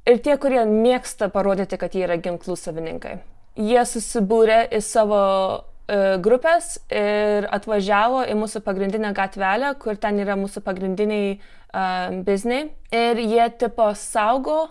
ir 0.09 0.22
tie, 0.24 0.38
kurie 0.39 0.63
mėgsta 0.70 1.28
parodyti, 1.34 1.80
kad 1.80 1.95
jie 1.95 2.05
yra 2.07 2.20
ginklų 2.24 2.55
savininkai. 2.59 3.20
Jie 3.59 3.84
susibūrė 3.84 4.61
į 4.72 4.82
savo 4.86 5.22
uh, 5.59 6.15
grupės 6.24 6.78
ir 6.88 7.49
atvažiavo 7.51 8.24
į 8.32 8.39
mūsų 8.39 8.63
pagrindinę 8.63 9.11
gatvelę, 9.17 9.76
kur 9.82 9.99
ten 9.99 10.24
yra 10.24 10.39
mūsų 10.39 10.63
pagrindiniai 10.63 11.36
uh, 11.36 12.20
bizniai. 12.24 12.70
Ir 12.95 13.20
jie 13.28 13.45
tipo 13.59 13.91
saugo 13.99 14.70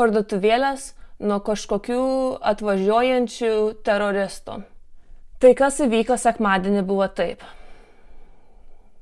parduotuvėlės 0.00 0.94
nuo 1.24 1.42
kažkokių 1.44 2.04
atvažiuojančių 2.54 3.58
teroristų. 3.86 4.64
Tai 5.44 5.50
kas 5.52 5.76
įvyko 5.84 6.16
sekmadienį 6.16 6.82
buvo 6.88 7.04
taip. 7.12 7.42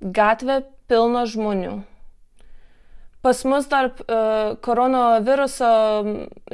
Gatvė 0.03 0.65
pilna 0.91 1.23
žmonių. 1.31 1.77
Pas 3.23 3.45
mus 3.47 3.69
dar 3.71 3.93
uh, 3.93 4.57
koronaviruso 4.67 5.71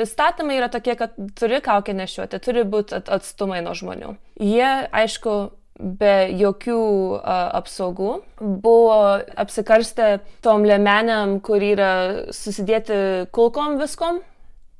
įstatymai 0.04 0.58
yra 0.58 0.68
tokie, 0.68 0.92
kad 1.00 1.16
turi 1.40 1.62
kaukę 1.64 1.96
nešiuoti, 1.96 2.42
turi 2.44 2.66
būti 2.68 3.00
atstumai 3.00 3.62
nuo 3.64 3.72
žmonių. 3.72 4.12
Jie, 4.44 4.68
aišku, 4.92 5.38
be 5.80 6.14
jokių 6.36 6.78
uh, 7.16 7.32
apsaugų 7.56 8.12
buvo 8.60 9.00
apsikarstę 9.40 10.18
tom 10.44 10.68
lėmenėm, 10.68 11.38
kur 11.40 11.64
yra 11.64 11.92
susidėti 12.36 13.00
kulkom 13.32 13.80
viskom. 13.80 14.20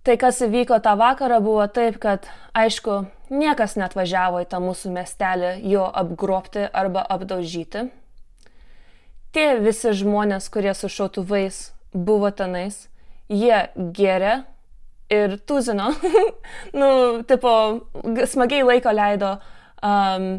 Tai 0.04 0.20
kas 0.20 0.44
įvyko 0.44 0.84
tą 0.84 0.98
vakarą 1.00 1.40
buvo 1.40 1.64
taip, 1.72 1.96
kad, 2.04 2.28
aišku, 2.52 3.06
niekas 3.30 3.76
net 3.80 3.96
važiavo 3.98 4.42
į 4.42 4.48
tą 4.50 4.60
mūsų 4.62 4.92
miestelį 4.94 5.54
jo 5.70 5.86
apgrobti 5.86 6.66
arba 6.72 7.04
apdaužyti. 7.08 7.88
Tie 9.36 9.48
visi 9.60 9.92
žmonės, 9.92 10.48
kurie 10.52 10.72
su 10.74 10.88
šautuvais 10.88 11.68
buvo 11.92 12.30
tenais, 12.32 12.86
jie 13.28 13.66
geria 13.96 14.44
ir 15.12 15.38
tuzino, 15.48 15.90
nu, 16.80 16.88
tipo, 17.28 17.52
smagiai 18.28 18.64
laiko 18.64 18.92
leido 18.92 19.34
um, 19.84 20.30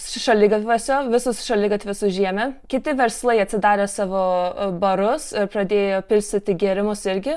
šalygatviuose, 0.00 0.98
visus 1.12 1.44
šalygatvius 1.44 2.02
užėmė. 2.08 2.48
Kiti 2.72 2.96
verslai 2.96 3.38
atsidarė 3.44 3.86
savo 3.88 4.24
uh, 4.24 4.72
barus 4.72 5.30
ir 5.36 5.48
pradėjo 5.52 6.02
pilsyti 6.08 6.56
gėrimus 6.60 7.04
irgi. 7.08 7.36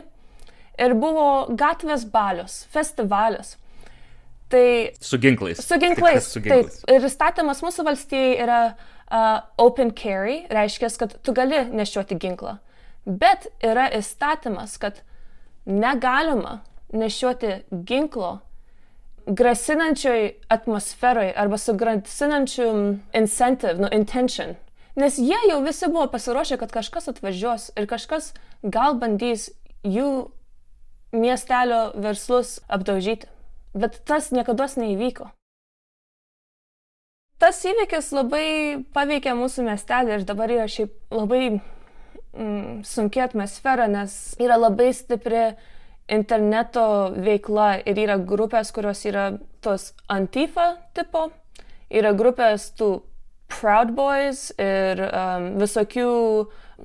Ir 0.80 0.96
buvo 1.00 1.28
gatvės 1.56 2.04
balius, 2.12 2.64
festivalis. 2.72 3.56
Tai, 4.50 4.68
su 5.02 5.18
ginklais. 5.18 5.62
Su 5.62 5.80
ginklais. 5.82 6.28
Su 6.30 6.42
ginklais. 6.44 6.82
Taip. 6.82 6.92
Ir 6.94 7.08
įstatymas 7.08 7.64
mūsų 7.66 7.86
valstijai 7.88 8.36
yra 8.44 8.60
uh, 8.72 9.42
open 9.62 9.94
carry, 9.98 10.44
reiškia, 10.54 10.92
kad 11.02 11.18
tu 11.26 11.34
gali 11.34 11.64
nešioti 11.74 12.18
ginklą. 12.22 12.60
Bet 13.06 13.50
yra 13.66 13.88
įstatymas, 13.98 14.78
kad 14.82 15.02
negalima 15.66 16.60
nešioti 16.94 17.64
ginklo 17.86 18.40
grasinančioj 19.26 20.34
atmosferoj 20.54 21.34
arba 21.36 21.58
su 21.58 21.74
grasinančiu 21.74 22.98
incentive, 23.14 23.74
nu, 23.82 23.88
intention. 23.92 24.56
Nes 24.96 25.18
jie 25.18 25.38
jau 25.50 25.60
visi 25.66 25.90
buvo 25.92 26.08
pasiruošę, 26.08 26.58
kad 26.58 26.72
kažkas 26.72 27.10
atvažiuos 27.12 27.72
ir 27.76 27.88
kažkas 27.90 28.34
gal 28.64 28.96
bandys 29.02 29.50
jų 29.84 30.30
miestelio 31.12 31.90
verslus 32.00 32.60
apdaužyti 32.70 33.28
bet 33.76 34.00
tas 34.08 34.32
niekada 34.32 34.68
neįvyko. 34.80 35.30
Tas 37.40 37.60
įvykis 37.68 38.14
labai 38.16 38.48
paveikė 38.96 39.34
mūsų 39.36 39.66
miestelį 39.68 40.14
ir 40.16 40.28
dabar 40.28 40.52
yra 40.56 40.68
šiaip 40.72 40.94
labai 41.12 41.58
mm, 41.58 42.86
sunki 42.88 43.20
atmosfera, 43.20 43.90
nes 43.92 44.14
yra 44.40 44.56
labai 44.56 44.94
stipri 44.96 45.50
interneto 46.08 47.12
veikla 47.26 47.82
ir 47.84 48.00
yra 48.06 48.16
grupės, 48.22 48.72
kurios 48.72 49.04
yra 49.10 49.34
tos 49.66 49.92
antifa 50.08 50.78
tipo, 50.96 51.28
yra 51.90 52.14
grupės 52.16 52.70
tų 52.80 52.94
Proud 53.52 53.92
Boys 53.98 54.48
ir 54.58 55.02
um, 55.06 55.52
visokių 55.62 56.08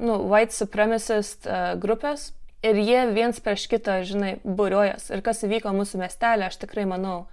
nu, 0.02 0.16
white 0.28 0.52
supremacist 0.52 1.46
uh, 1.48 1.72
grupės, 1.80 2.32
ir 2.62 2.80
jie 2.80 3.04
viens 3.14 3.40
prieš 3.40 3.66
kitą, 3.70 4.00
žinai, 4.06 4.34
būriojas. 4.44 5.08
Ir 5.12 5.22
kas 5.24 5.44
įvyko 5.46 5.72
mūsų 5.76 6.02
miestelė, 6.02 6.48
aš 6.48 6.60
tikrai 6.64 6.86
manau, 6.88 7.24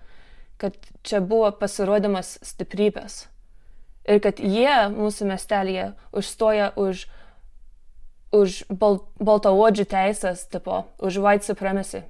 kad 0.61 0.77
čia 1.07 1.21
buvo 1.21 1.51
pasirodymas 1.59 2.37
stiprybės. 2.45 3.25
Ir 4.07 4.21
kad 4.23 4.39
jie 4.39 4.87
mūsų 4.93 5.27
miestelėje 5.33 5.89
užstoja 6.15 6.71
už, 6.79 7.07
už 8.35 8.61
bal, 8.71 9.01
baltaodžių 9.19 9.87
teisės, 9.91 10.47
tipo, 10.51 10.85
už 11.03 11.19
white 11.23 11.47
supremacy. 11.47 12.05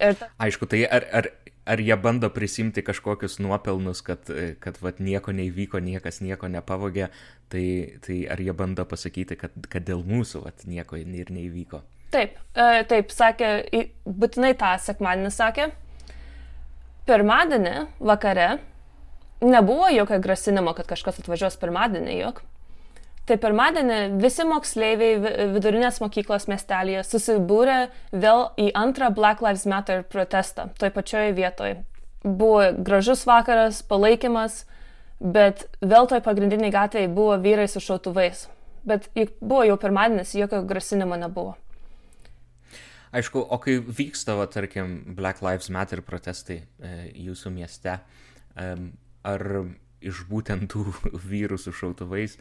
Ta... 0.00 0.30
Aišku, 0.40 0.64
tai 0.64 0.86
ar, 0.88 1.04
ar, 1.12 1.28
ar 1.68 1.82
jie 1.84 1.96
bando 2.00 2.30
prisimti 2.32 2.80
kažkokius 2.80 3.36
nuopelnus, 3.44 4.00
kad, 4.00 4.32
kad 4.64 4.80
vat, 4.80 4.96
nieko 5.04 5.36
neįvyko, 5.36 5.82
niekas 5.84 6.22
nieko 6.24 6.48
nepavogė, 6.48 7.10
tai, 7.52 7.66
tai 8.00 8.22
ar 8.32 8.40
jie 8.40 8.56
bando 8.56 8.88
pasakyti, 8.88 9.36
kad, 9.36 9.52
kad 9.68 9.84
dėl 9.84 10.00
mūsų 10.08 10.46
vat, 10.46 10.64
nieko 10.64 10.96
ir 10.96 11.34
neįvyko. 11.36 11.84
Taip, 12.10 12.38
e, 12.58 12.82
taip, 12.90 13.12
sakė, 13.14 13.50
būtinai 14.04 14.54
tą 14.58 14.74
sekmadienį 14.82 15.30
sakė. 15.34 15.70
Pirmadienį 17.06 17.74
vakare 18.02 18.48
nebuvo 19.40 19.88
jokio 19.94 20.18
grasinimo, 20.22 20.74
kad 20.74 20.88
kažkas 20.90 21.20
atvažiuos 21.22 21.58
pirmadienį, 21.60 22.16
jok. 22.20 22.42
Tai 23.30 23.36
pirmadienį 23.38 23.98
visi 24.18 24.42
moksleiviai 24.48 25.36
vidurinės 25.54 26.00
mokyklos 26.02 26.48
miestelėje 26.50 27.04
susibūrė 27.06 27.78
vėl 28.10 28.48
į 28.58 28.72
antrą 28.74 29.12
Black 29.14 29.44
Lives 29.44 29.68
Matter 29.70 30.02
protestą, 30.02 30.70
toj 30.80 30.90
pačioje 30.96 31.36
vietoje. 31.36 31.76
Buvo 32.24 32.72
gražus 32.74 33.22
vakaras, 33.28 33.84
palaikymas, 33.86 34.64
bet 35.22 35.68
vėl 35.78 36.10
toj 36.10 36.24
pagrindiniai 36.26 36.74
gatvėje 36.74 37.12
buvo 37.14 37.38
vyrai 37.40 37.68
su 37.70 37.80
šautuvais. 37.84 38.48
Bet 38.88 39.06
buvo 39.38 39.62
jau 39.68 39.78
pirmadienis, 39.78 40.34
jokio 40.34 40.64
grasinimo 40.66 41.16
nebuvo. 41.20 41.54
Aišku, 43.10 43.42
o 43.42 43.58
kai 43.58 43.78
vyksta, 43.82 44.36
va, 44.38 44.46
tarkim, 44.46 45.00
Black 45.18 45.42
Lives 45.42 45.70
Matter 45.74 46.02
protestai 46.06 46.60
e, 46.62 46.90
jūsų 47.26 47.50
mieste, 47.56 47.96
e, 48.54 48.68
ar 49.26 49.46
iš 50.00 50.22
būtent 50.30 50.70
tų 50.72 50.84
vyrų 51.32 51.58
su 51.60 51.74
šautuvais 51.76 52.36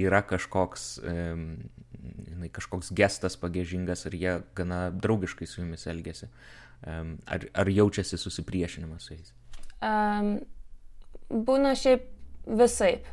yra 0.00 0.22
kažkoks, 0.26 0.86
e, 1.04 2.48
kažkoks 2.54 2.92
gestas 2.96 3.38
pagėžingas, 3.40 4.06
ar 4.08 4.16
jie 4.18 4.34
gana 4.56 4.88
draugiškai 4.90 5.48
su 5.48 5.62
jumis 5.62 5.86
elgesi, 5.90 6.30
e, 6.30 6.98
ar, 7.36 7.46
ar 7.52 7.70
jaučiasi 7.70 8.18
susipriešinimas 8.20 9.08
su 9.08 9.18
jais? 9.18 9.32
Um, 9.84 10.38
būna 11.28 11.74
šiaip 11.76 12.08
visaip. 12.48 13.06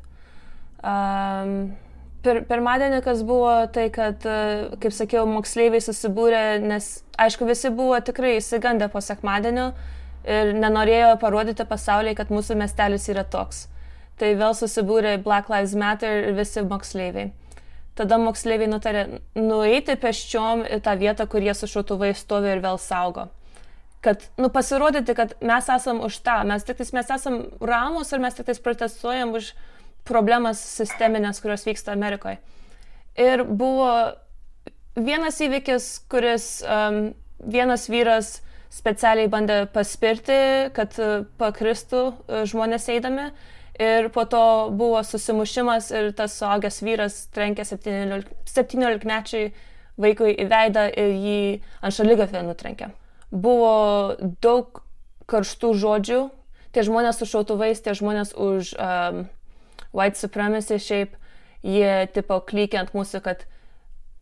Um, 0.81 1.73
Pir, 2.21 2.43
pirmadienį, 2.45 2.99
kas 3.01 3.23
buvo, 3.25 3.53
tai 3.73 3.87
kad, 3.93 4.21
e, 4.29 4.77
kaip 4.83 4.93
sakiau, 4.93 5.25
moksleiviai 5.25 5.81
susibūrė, 5.81 6.43
nes, 6.61 6.89
aišku, 7.17 7.47
visi 7.49 7.71
buvo 7.73 7.97
tikrai 7.97 8.35
įsigandę 8.37 8.91
po 8.93 9.01
sekmadienio 9.01 9.71
ir 10.29 10.53
nenorėjo 10.53 11.15
parodyti 11.21 11.65
pasauliai, 11.65 12.13
kad 12.17 12.29
mūsų 12.29 12.59
miestelis 12.61 13.09
yra 13.09 13.25
toks. 13.25 13.65
Tai 14.21 14.35
vėl 14.37 14.53
susibūrė 14.53 15.15
Black 15.25 15.49
Lives 15.49 15.73
Matter 15.73 16.27
ir 16.27 16.37
visi 16.37 16.61
moksleiviai. 16.61 17.31
Tada 17.97 18.19
moksleiviai 18.21 18.69
nutarė 18.69 19.03
nueiti 19.35 19.97
peščiom 19.99 20.61
į 20.77 20.79
tą 20.85 20.93
vietą, 21.01 21.25
kur 21.27 21.41
jie 21.41 21.55
su 21.57 21.67
šautuvai 21.67 22.13
stovi 22.15 22.53
ir 22.53 22.61
vėl 22.63 22.77
saugo. 22.79 23.31
Kad, 24.01 24.23
nu, 24.41 24.49
pasirodyti, 24.53 25.13
kad 25.17 25.33
mes 25.45 25.67
esam 25.69 25.99
už 26.05 26.21
tą, 26.25 26.39
mes 26.49 26.63
tik 26.65 26.79
tais, 26.79 26.93
mes 26.93 27.11
esam 27.17 27.43
ramus 27.61 28.13
ir 28.13 28.21
mes 28.23 28.37
tik 28.37 28.47
tais 28.47 28.61
protestuojam 28.61 29.35
už 29.37 29.51
problemas 30.07 30.61
sisteminės, 30.79 31.41
kurios 31.43 31.65
vyksta 31.67 31.93
Amerikoje. 31.93 32.37
Ir 33.19 33.43
buvo 33.43 33.91
vienas 34.95 35.39
įvykis, 35.43 35.87
kuris 36.11 36.63
um, 36.65 37.13
vienas 37.41 37.89
vyras 37.91 38.41
specialiai 38.71 39.27
bandė 39.31 39.65
paspirti, 39.71 40.71
kad 40.75 40.95
uh, 40.99 41.25
pakristų 41.39 42.03
uh, 42.11 42.43
žmonės 42.47 42.89
eidami. 42.93 43.31
Ir 43.81 44.09
po 44.13 44.25
to 44.29 44.69
buvo 44.77 44.99
susimušimas 45.05 45.91
ir 45.95 46.11
tas 46.13 46.35
suaugęs 46.37 46.81
vyras 46.85 47.15
trenkė 47.33 47.63
17-mečiai 47.65 49.51
vaikui 50.01 50.35
į 50.35 50.45
veidą 50.51 50.83
ir 50.91 51.09
jį 51.15 51.61
ant 51.81 51.95
šalygatvę 51.95 52.43
nutrenkė. 52.45 52.91
Buvo 53.31 54.15
daug 54.43 54.83
karštų 55.31 55.71
žodžių, 55.81 56.21
tie 56.75 56.83
žmonės 56.87 57.21
su 57.21 57.25
šautuvais, 57.31 57.81
tie 57.83 57.95
žmonės 57.97 58.35
už 58.35 58.73
um, 58.75 59.23
white 59.95 60.19
supremacy 60.19 60.79
šiaip, 60.81 61.15
jie 61.63 62.07
tipo 62.15 62.39
klykia 62.47 62.81
ant 62.81 62.93
mūsų, 62.97 63.21
kad 63.25 63.45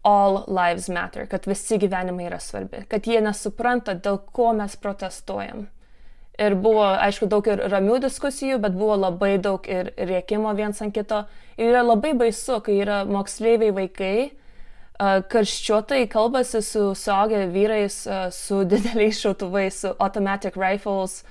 all 0.07 0.43
lives 0.47 0.87
matter, 0.89 1.27
kad 1.27 1.47
visi 1.47 1.77
gyvenimai 1.79 2.29
yra 2.29 2.39
svarbi, 2.39 2.85
kad 2.89 3.07
jie 3.07 3.19
nesupranta, 3.23 3.95
dėl 3.95 4.21
ko 4.33 4.53
mes 4.55 4.75
protestuojam. 4.79 5.67
Ir 6.39 6.55
buvo, 6.55 6.85
aišku, 6.95 7.27
daug 7.27 7.47
ir 7.51 7.59
ramių 7.67 7.97
diskusijų, 8.05 8.61
bet 8.63 8.75
buvo 8.79 8.95
labai 8.95 9.33
daug 9.43 9.65
ir 9.67 9.91
riekimo 9.97 10.53
viens 10.55 10.77
ant 10.79 10.95
kito. 10.95 11.25
Ir 11.59 11.73
yra 11.73 11.81
labai 11.83 12.13
baisu, 12.15 12.61
kai 12.63 12.77
yra 12.79 13.01
moksleiviai 13.09 13.73
vaikai, 13.75 14.13
karščiuotai 14.99 16.05
kalbasi 16.11 16.61
su 16.63 16.93
suaugę 16.95 17.43
vyrais, 17.51 17.99
su 18.35 18.63
dideliais 18.71 19.19
šautuvais, 19.19 19.83
su 19.83 19.91
automatic 19.99 20.55
rifles, 20.55 21.25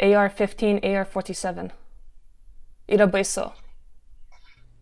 AR-15, 0.00 0.80
AR-47. 0.80 1.70
Yra 2.96 3.06
baisu. 3.12 3.50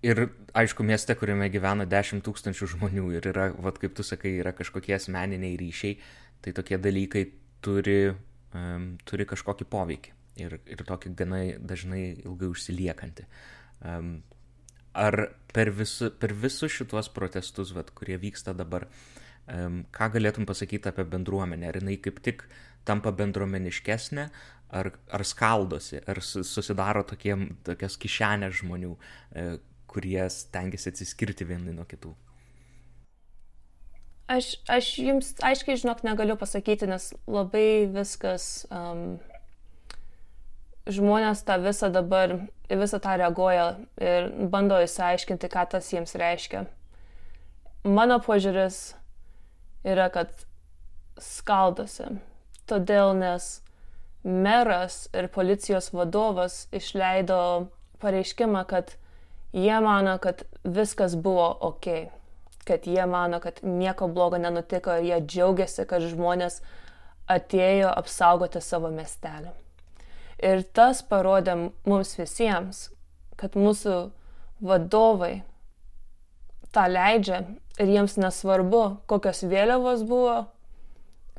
Ir 0.05 0.27
aišku, 0.53 0.85
mieste, 0.85 1.17
kuriame 1.17 1.49
gyvena 1.49 1.87
10 1.89 2.21
tūkstančių 2.27 2.69
žmonių 2.75 3.07
ir 3.17 3.31
yra, 3.31 3.49
vad 3.57 3.79
kaip 3.81 3.95
tu 3.97 4.05
sakai, 4.05 4.35
yra 4.43 4.53
kažkokie 4.53 4.93
asmeniniai 4.99 5.57
ryšiai, 5.57 5.97
tai 6.45 6.53
tokie 6.53 6.77
dalykai 6.77 7.25
turi 7.65 8.13
um, 8.55 8.95
turi 9.09 9.27
kažkokį 9.29 9.67
poveikį 9.71 10.15
ir, 10.45 10.59
ir 10.71 10.85
tokį 10.87 11.13
gana 11.19 11.43
dažnai 11.59 12.05
ilgai 12.25 12.51
užsiliekantį. 12.53 13.27
Um, 13.85 14.15
ar 14.95 15.19
per, 15.55 15.73
visu, 15.75 16.11
per 16.21 16.35
visus 16.39 16.73
šituos 16.75 17.11
protestus, 17.15 17.75
vat, 17.77 17.91
kurie 17.97 18.19
vyksta 18.21 18.55
dabar, 18.57 18.89
um, 19.51 19.83
ką 19.95 20.11
galėtum 20.17 20.49
pasakyti 20.49 20.91
apie 20.91 21.07
bendruomenę? 21.11 21.71
Ar 21.71 21.81
jinai 21.81 21.99
kaip 22.03 22.23
tik 22.25 22.47
tampa 22.87 23.15
bendruomeniškesnė, 23.17 24.29
ar, 24.75 24.91
ar 25.15 25.25
skaldosi, 25.27 26.01
ar 26.11 26.21
susidaro 26.25 27.05
tokie, 27.09 27.37
tokias 27.67 27.97
kišenės 28.01 28.59
žmonių, 28.59 28.91
e, 29.31 29.45
kurie 29.95 30.23
stengiasi 30.31 30.91
atsiskirti 30.93 31.47
vieni 31.49 31.75
nuo 31.75 31.87
kitų? 31.89 32.13
Aš, 34.35 34.55
aš 34.73 34.87
jums 35.05 35.35
aiškiai, 35.45 35.77
žinok, 35.83 36.01
negaliu 36.07 36.37
pasakyti, 36.41 36.89
nes 36.89 37.11
labai 37.29 37.85
viskas, 37.93 38.65
um, 38.73 39.19
žmonės 40.89 41.43
tą 41.45 41.59
visą 41.61 41.91
dabar, 41.93 42.39
visą 42.71 43.01
tą 43.05 43.19
reaguoja 43.21 43.67
ir 44.01 44.31
bando 44.53 44.81
įsiaiškinti, 44.81 45.51
ką 45.53 45.67
tas 45.77 45.93
jiems 45.93 46.17
reiškia. 46.17 46.65
Mano 47.85 48.17
požiūris 48.25 48.95
yra, 49.85 50.09
kad 50.09 50.33
skaldosi. 51.21 52.17
Todėl, 52.65 53.13
nes 53.21 53.61
meras 54.25 55.03
ir 55.13 55.29
policijos 55.29 55.91
vadovas 55.93 56.65
išleido 56.73 57.69
pareiškimą, 58.01 58.65
kad 58.73 58.97
jie 59.55 59.81
mano, 59.81 60.19
kad 60.19 60.45
viskas 60.65 61.15
buvo 61.17 61.49
ok 61.71 61.89
kad 62.65 62.87
jie 62.87 63.07
mano, 63.07 63.41
kad 63.41 63.61
nieko 63.63 64.09
blogo 64.09 64.39
nenutiko 64.39 64.97
ir 64.97 65.05
jie 65.05 65.21
džiaugiasi, 65.21 65.85
kad 65.89 66.03
žmonės 66.03 66.61
atėjo 67.31 67.91
apsaugoti 67.93 68.61
savo 68.65 68.91
miestelį. 68.93 69.53
Ir 70.45 70.65
tas 70.77 71.03
parodė 71.07 71.55
mums 71.87 72.17
visiems, 72.19 72.89
kad 73.41 73.57
mūsų 73.57 73.99
vadovai 74.65 75.43
tą 76.75 76.89
leidžia 76.91 77.45
ir 77.79 77.93
jiems 77.93 78.17
nesvarbu, 78.21 78.85
kokios 79.07 79.45
vėliavos 79.49 80.05
buvo, 80.09 80.45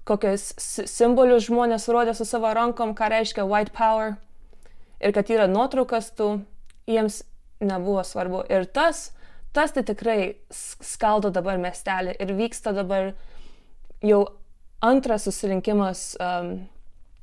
kokius 0.06 0.52
simbolius 0.90 1.50
žmonės 1.50 1.90
rodė 1.90 2.14
su 2.18 2.26
savo 2.26 2.54
rankom, 2.54 2.94
ką 2.98 3.10
reiškia 3.12 3.46
white 3.50 3.74
power 3.76 4.16
ir 5.02 5.14
kad 5.14 5.30
yra 5.34 5.50
nuotraukas 5.50 6.12
tų, 6.18 6.38
jiems 6.90 7.24
nebuvo 7.60 8.04
svarbu. 8.04 8.44
Ir 8.50 8.66
tas 8.66 9.10
tas 9.56 9.72
tai 9.72 9.86
tikrai 9.88 10.20
skaldo 10.84 11.32
dabar 11.32 11.60
miestelį 11.62 12.18
ir 12.20 12.34
vyksta 12.36 12.74
dabar 12.76 13.14
jau 14.04 14.26
antras 14.84 15.24
susirinkimas 15.24 16.02
um, 16.20 16.50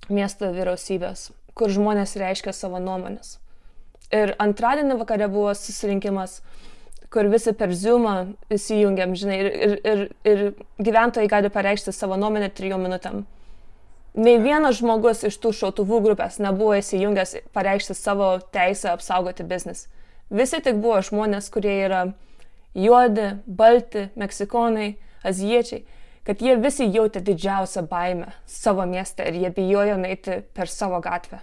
miesto 0.09 0.49
vyriausybės, 0.55 1.29
kur 1.55 1.73
žmonės 1.73 2.17
reiškia 2.21 2.55
savo 2.57 2.81
nuomonės. 2.81 3.37
Ir 4.13 4.35
antradienį 4.41 4.97
vakare 5.01 5.29
buvo 5.33 5.53
susirinkimas, 5.57 6.41
kur 7.13 7.29
visi 7.33 7.53
per 7.57 7.73
Zoomą 7.77 8.17
įsijungiam, 8.53 9.13
žinai, 9.17 9.39
ir, 9.45 9.53
ir, 9.53 9.77
ir, 9.93 10.03
ir 10.33 10.43
gyventojai 10.81 11.29
gali 11.29 11.53
pareikšti 11.53 11.93
savo 11.93 12.17
nuomonę 12.21 12.49
trijom 12.57 12.81
minutėm. 12.85 13.27
Nei 14.17 14.41
vienas 14.41 14.81
žmogus 14.81 15.23
iš 15.29 15.37
tų 15.41 15.53
šautuvų 15.57 16.01
grupės 16.09 16.41
nebuvo 16.41 16.75
įsijungęs 16.81 17.39
pareikšti 17.57 17.97
savo 17.97 18.35
teisę 18.53 18.91
apsaugoti 18.93 19.45
biznis. 19.49 19.87
Visi 20.33 20.63
tik 20.65 20.79
buvo 20.81 20.97
žmonės, 21.05 21.51
kurie 21.53 21.75
yra 21.85 22.07
juodi, 22.73 23.27
balti, 23.45 24.07
meksikonai, 24.17 24.95
aziečiai, 25.29 25.83
kad 26.25 26.41
jie 26.41 26.55
visi 26.57 26.87
jautė 26.89 27.21
didžiausią 27.27 27.85
baimę 27.91 28.31
savo 28.49 28.87
mieste 28.89 29.27
ir 29.29 29.37
jie 29.43 29.51
bijojo 29.53 29.99
nueiti 30.01 30.41
per 30.57 30.73
savo 30.73 31.03
gatvę. 31.05 31.43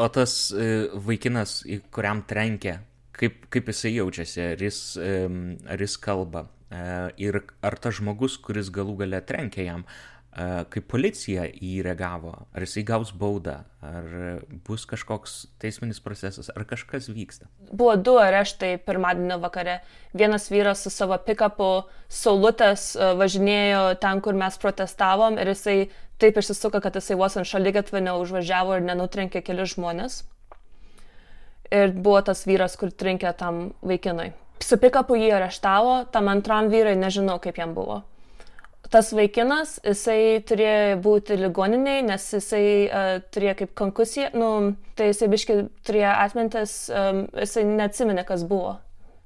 O 0.00 0.06
tas 0.10 0.50
e, 0.50 0.88
vaikinas, 1.06 1.60
kuriam 1.94 2.22
trenkia, 2.26 2.80
kaip, 3.14 3.44
kaip 3.52 3.70
jisai 3.70 3.94
jaučiasi, 3.96 4.40
ar 4.54 4.62
jis, 4.66 4.80
ar 4.98 5.82
jis 5.82 5.96
kalba, 6.02 6.46
e, 6.70 6.82
ir 7.26 7.42
ar 7.62 7.78
tas 7.78 7.98
žmogus, 7.98 8.38
kuris 8.42 8.70
galų 8.74 9.00
gale 9.02 9.20
trenkia 9.26 9.66
jam, 9.66 9.84
kaip 10.30 10.86
policija 10.86 11.44
į 11.50 11.72
jį 11.74 11.84
reagavo, 11.88 12.32
ar 12.54 12.62
jisai 12.62 12.84
gaus 12.86 13.10
baudą, 13.10 13.56
ar 13.82 14.04
bus 14.66 14.84
kažkoks 14.86 15.48
teisminis 15.58 15.98
procesas, 16.02 16.52
ar 16.54 16.62
kažkas 16.70 17.08
vyksta. 17.10 17.48
Buvo 17.72 17.96
du 17.98 18.14
areštai 18.20 18.76
pirmadienio 18.86 19.40
vakare. 19.42 19.80
Vienas 20.14 20.46
vyras 20.52 20.84
su 20.86 20.92
savo 20.94 21.18
pikapu 21.26 21.70
saulutės 22.06 22.92
važinėjo 23.18 23.96
ten, 24.02 24.22
kur 24.22 24.38
mes 24.38 24.58
protestavom 24.62 25.38
ir 25.40 25.50
jisai 25.50 25.78
taip 26.22 26.38
išsisuko, 26.38 26.78
kad 26.84 26.94
jisai 26.94 27.18
vos 27.18 27.34
ant 27.40 27.50
šalygatvę 27.50 28.04
neužvažiavo 28.06 28.78
ir 28.78 28.86
nenutrenkė 28.86 29.42
kelius 29.42 29.74
žmonės. 29.74 30.20
Ir 31.74 31.90
buvo 31.94 32.22
tas 32.26 32.44
vyras, 32.46 32.78
kur 32.78 32.94
trinkė 32.94 33.34
tam 33.38 33.72
vaikinui. 33.82 34.30
Su 34.62 34.78
pikapu 34.78 35.18
jį 35.18 35.34
areštavo, 35.38 36.04
tam 36.14 36.30
antram 36.30 36.70
vyrai 36.70 36.94
nežinau, 36.98 37.38
kaip 37.42 37.58
jam 37.58 37.74
buvo 37.74 38.02
tas 38.90 39.12
vaikinas, 39.14 39.76
jisai 39.86 40.40
turėjo 40.46 40.98
būti 41.04 41.38
ligoniniai, 41.38 42.02
nes 42.06 42.26
jisai 42.34 42.64
uh, 42.86 43.10
turėjo 43.32 43.56
kaip 43.62 43.74
konkusiją, 43.78 44.32
nu, 44.34 44.50
tai 44.98 45.12
jisai 45.12 45.30
biškai 45.30 45.58
turėjo 45.86 46.14
atmintis, 46.26 46.74
um, 46.90 47.24
jisai 47.38 47.64
neatsiminė, 47.68 48.26
kas 48.28 48.42
buvo. 48.50 48.78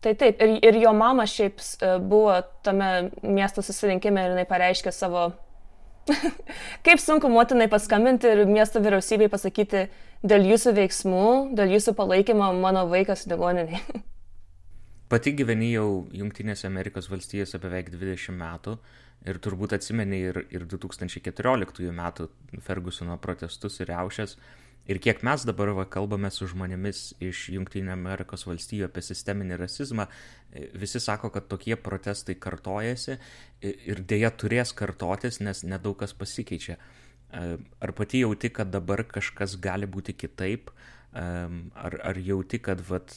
Tai 0.05 0.12
taip, 0.21 0.43
ir, 0.45 0.59
ir 0.69 0.81
jo 0.83 0.93
mama 0.97 1.25
šiaip 1.29 1.62
uh, 1.65 1.97
buvo 2.03 2.37
tame 2.67 3.11
miesto 3.25 3.65
susirinkime 3.65 4.21
ir 4.27 4.35
jinai 4.35 4.47
pareiškė 4.49 4.93
savo, 4.93 5.31
kaip 6.87 7.01
sunku 7.01 7.31
motinai 7.33 7.71
paskambinti 7.73 8.35
ir 8.35 8.45
miesto 8.49 8.83
vyriausybei 8.85 9.31
pasakyti, 9.33 9.87
dėl 10.25 10.45
jūsų 10.53 10.75
veiksmų, 10.77 11.29
dėl 11.57 11.73
jūsų 11.79 11.97
palaikymo 11.97 12.53
mano 12.61 12.85
vaikas 12.93 13.25
ligoniniai. 13.33 13.81
Pati 15.12 15.35
gyveni 15.37 15.71
jau 15.71 16.05
Junktinėse 16.17 16.67
Amerikos 16.69 17.09
valstijose 17.09 17.61
beveik 17.61 17.91
20 17.93 18.37
metų. 18.37 18.77
Uh, 18.77 19.03
Ir 19.25 19.39
turbūt 19.41 19.72
atsimeni 19.72 20.18
ir, 20.29 20.43
ir 20.53 20.66
2014 20.68 21.89
metų 21.97 22.29
Fergusono 22.64 23.16
protestus 23.22 23.81
ir 23.81 23.89
riaušės. 23.89 24.37
Ir 24.85 24.99
kiek 25.01 25.22
mes 25.25 25.47
dabar 25.49 25.70
va, 25.72 25.87
kalbame 25.89 26.29
su 26.29 26.45
žmonėmis 26.51 27.14
iš 27.25 27.47
Junktinio 27.55 27.95
Amerikos 27.95 28.45
valstijų 28.45 28.85
apie 28.85 29.01
sisteminį 29.07 29.57
rasizmą, 29.62 30.05
visi 30.77 31.01
sako, 31.01 31.31
kad 31.33 31.47
tokie 31.49 31.72
protestai 31.81 32.37
kartojasi 32.37 33.16
ir 33.64 34.03
dėja 34.05 34.29
turės 34.37 34.75
kartotis, 34.77 35.41
nes 35.41 35.64
nedaug 35.64 35.97
kas 36.03 36.12
pasikeičia. 36.12 36.77
Ar 37.33 37.95
pati 37.97 38.20
jauti, 38.27 38.53
kad 38.53 38.68
dabar 38.75 39.07
kažkas 39.09 39.57
gali 39.57 39.89
būti 39.89 40.12
kitaip? 40.20 40.68
Ar, 41.14 41.97
ar 42.05 42.20
jauti, 42.20 42.61
kad 42.61 42.85
vat, 42.85 43.16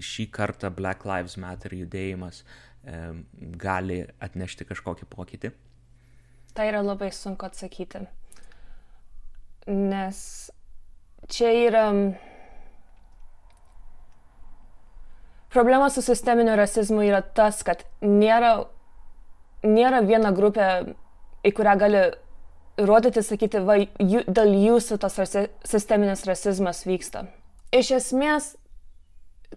šį 0.00 0.30
kartą 0.32 0.72
Black 0.72 1.04
Lives 1.08 1.36
Matter 1.40 1.72
judėjimas 1.76 2.40
uh, 2.40 2.65
gali 3.60 4.04
atnešti 4.22 4.66
kažkokį 4.68 5.08
pokytį? 5.10 5.50
Tai 6.56 6.68
yra 6.70 6.82
labai 6.84 7.10
sunku 7.12 7.48
atsakyti. 7.48 8.06
Nes 9.66 10.20
čia 11.28 11.50
yra 11.66 11.86
problema 15.50 15.90
su 15.90 16.02
sisteminiu 16.02 16.56
rasizmu 16.56 17.02
yra 17.02 17.20
tas, 17.20 17.62
kad 17.66 17.82
nėra, 18.04 18.66
nėra 19.66 20.02
viena 20.06 20.30
grupė, 20.36 20.94
į 21.46 21.52
kurią 21.56 21.74
gali 21.80 22.02
rodyti, 22.76 23.22
sakyti, 23.24 23.62
va, 23.64 23.78
jų, 23.80 24.26
dėl 24.28 24.52
jūsų 24.52 24.98
tas 25.00 25.16
rasi, 25.18 25.46
sisteminis 25.64 26.26
rasizmas 26.28 26.84
vyksta. 26.86 27.26
Iš 27.74 27.94
esmės, 27.98 28.50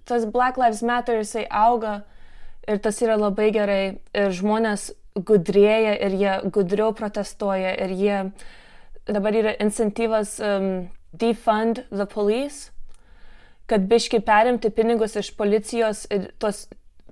tas 0.08 0.26
Black 0.26 0.58
Lives 0.58 0.82
Matter 0.88 1.20
jisai 1.20 1.46
auga 1.52 2.00
Ir 2.70 2.82
tas 2.84 3.00
yra 3.02 3.18
labai 3.18 3.50
gerai. 3.56 3.84
Ir 4.14 4.34
žmonės 4.36 4.92
gudrėja 5.18 5.96
ir 6.06 6.16
jie 6.20 6.34
gudriau 6.54 6.94
protestuoja 6.96 7.74
ir 7.86 7.94
jie 7.98 8.18
dabar 9.10 9.36
yra 9.36 9.56
incentyvas 9.64 10.38
um, 10.40 10.90
defund 11.12 11.84
the 11.90 12.06
police, 12.06 12.70
kad 13.70 13.88
biški 13.90 14.22
perimti 14.26 14.70
pinigus 14.70 15.18
iš 15.18 15.32
policijos 15.38 16.06
ir 16.14 16.30
tuos 16.42 16.68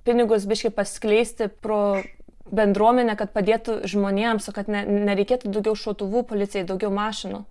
pinigus 0.06 0.46
biški 0.48 0.70
paskleisti 0.74 1.50
pro 1.62 2.00
bendruomenę, 2.48 3.16
kad 3.18 3.34
padėtų 3.34 3.82
žmonėms, 3.90 4.48
o 4.48 4.54
kad 4.56 4.70
ne, 4.72 4.84
nereikėtų 4.86 5.50
daugiau 5.52 5.76
šautuvų 5.76 6.24
policijai, 6.30 6.64
daugiau 6.68 6.90
mašinų. 6.94 7.42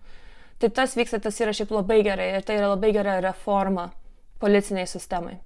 Tai 0.58 0.70
tas 0.74 0.96
vyksta, 0.98 1.20
tas 1.22 1.38
yra 1.44 1.54
šiaip 1.54 1.72
labai 1.76 2.00
gerai 2.06 2.32
ir 2.38 2.46
tai 2.48 2.58
yra 2.58 2.72
labai 2.72 2.90
gera 2.96 3.20
reforma 3.22 3.92
policiniai 4.42 4.90
sistemai. 4.90 5.38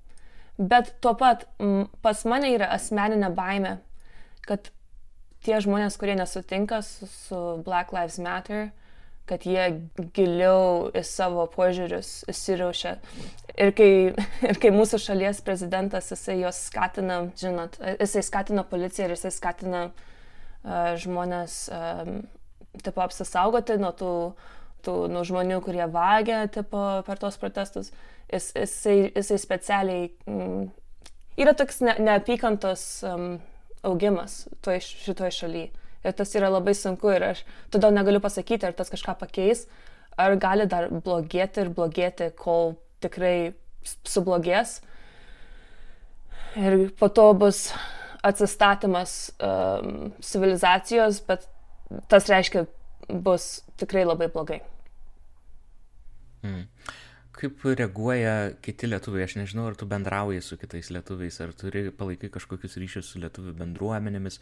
Bet 0.62 0.94
tuo 1.02 1.16
pat 1.18 1.48
pas 2.06 2.22
mane 2.30 2.52
yra 2.54 2.68
asmeninė 2.76 3.32
baime, 3.34 3.80
kad 4.46 4.70
tie 5.46 5.58
žmonės, 5.64 5.98
kurie 5.98 6.14
nesutinka 6.20 6.84
su, 6.86 7.08
su 7.10 7.40
Black 7.66 7.94
Lives 7.96 8.20
Matter, 8.22 8.70
kad 9.30 9.46
jie 9.48 9.64
giliau 10.16 10.90
į 10.98 11.04
savo 11.08 11.46
požiūrius 11.50 12.28
įsiraušia. 12.32 12.96
Ir 13.56 13.74
kai, 13.78 13.90
ir 14.50 14.62
kai 14.62 14.74
mūsų 14.76 15.00
šalies 15.02 15.42
prezidentas, 15.46 16.12
jisai 16.14 16.42
juos 16.42 16.62
skatina, 16.68 17.24
žinot, 17.40 17.80
jisai 18.02 18.26
skatina 18.28 18.66
policiją 18.68 19.08
ir 19.08 19.16
jisai 19.16 19.34
skatina 19.34 19.86
žmonės 21.02 21.58
tipo, 22.86 23.02
apsisaugoti 23.02 23.80
nuo 23.82 23.92
tų, 23.98 24.14
tų 24.86 24.96
nuo 25.12 25.24
žmonių, 25.26 25.62
kurie 25.66 25.88
vagia 25.92 26.44
tipo, 26.54 26.84
per 27.08 27.22
tos 27.22 27.40
protestus. 27.42 27.90
Jis, 28.32 28.52
jisai, 28.56 28.98
jisai 29.16 29.38
specialiai 29.42 30.06
mm, 30.30 30.68
yra 31.44 31.54
toks 31.58 31.82
ne, 31.84 31.98
neapykantos 32.00 32.84
um, 33.08 33.26
augimas 33.84 34.46
toj, 34.64 34.80
šitoj 34.86 35.34
šalyje. 35.36 35.72
Ir 36.02 36.16
tas 36.18 36.32
yra 36.34 36.50
labai 36.50 36.74
sunku 36.74 37.12
ir 37.14 37.28
aš 37.28 37.44
todėl 37.74 37.94
negaliu 37.94 38.22
pasakyti, 38.24 38.66
ar 38.66 38.74
tas 38.74 38.90
kažką 38.90 39.14
pakeis, 39.20 39.68
ar 40.18 40.34
gali 40.42 40.66
dar 40.70 40.88
blogėti 40.90 41.62
ir 41.62 41.70
blogėti, 41.76 42.32
kol 42.38 42.74
tikrai 43.04 43.54
sublogės. 43.86 44.80
Ir 46.58 46.90
po 46.98 47.12
to 47.14 47.28
bus 47.38 47.68
atsistatymas 48.26 49.14
um, 49.42 50.12
civilizacijos, 50.22 51.22
bet 51.28 51.46
tas 52.12 52.28
reiškia 52.30 52.66
bus 53.10 53.62
tikrai 53.82 54.04
labai 54.06 54.30
blogai. 54.34 54.62
Mm. 56.42 56.66
Kaip 57.42 57.64
reaguoja 57.66 58.34
kiti 58.62 58.90
lietuviai? 58.90 59.26
Aš 59.26 59.40
nežinau, 59.40 59.66
ar 59.72 59.78
tu 59.80 59.88
bendrauji 59.90 60.44
su 60.46 60.60
kitais 60.62 60.92
lietuviais, 60.94 61.40
ar 61.42 61.56
turi 61.58 61.88
palaikai 61.90 62.30
kažkokius 62.36 62.78
ryšius 62.78 63.08
su 63.10 63.22
lietuvių 63.24 63.56
bendruomenėmis, 63.58 64.38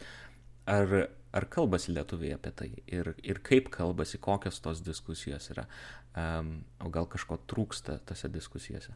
ar, 0.68 0.92
ar 1.32 1.46
kalbasi 1.52 1.94
lietuviai 1.96 2.36
apie 2.36 2.52
tai 2.56 2.68
ir, 2.86 3.14
ir 3.24 3.40
kaip 3.46 3.70
kalbasi, 3.72 4.20
kokios 4.20 4.60
tos 4.60 4.82
diskusijos 4.84 5.48
yra, 5.54 5.64
um, 6.12 6.58
o 6.84 6.92
gal 6.92 7.08
kažko 7.08 7.40
trūksta 7.50 8.00
tose 8.04 8.28
diskusijose? 8.32 8.92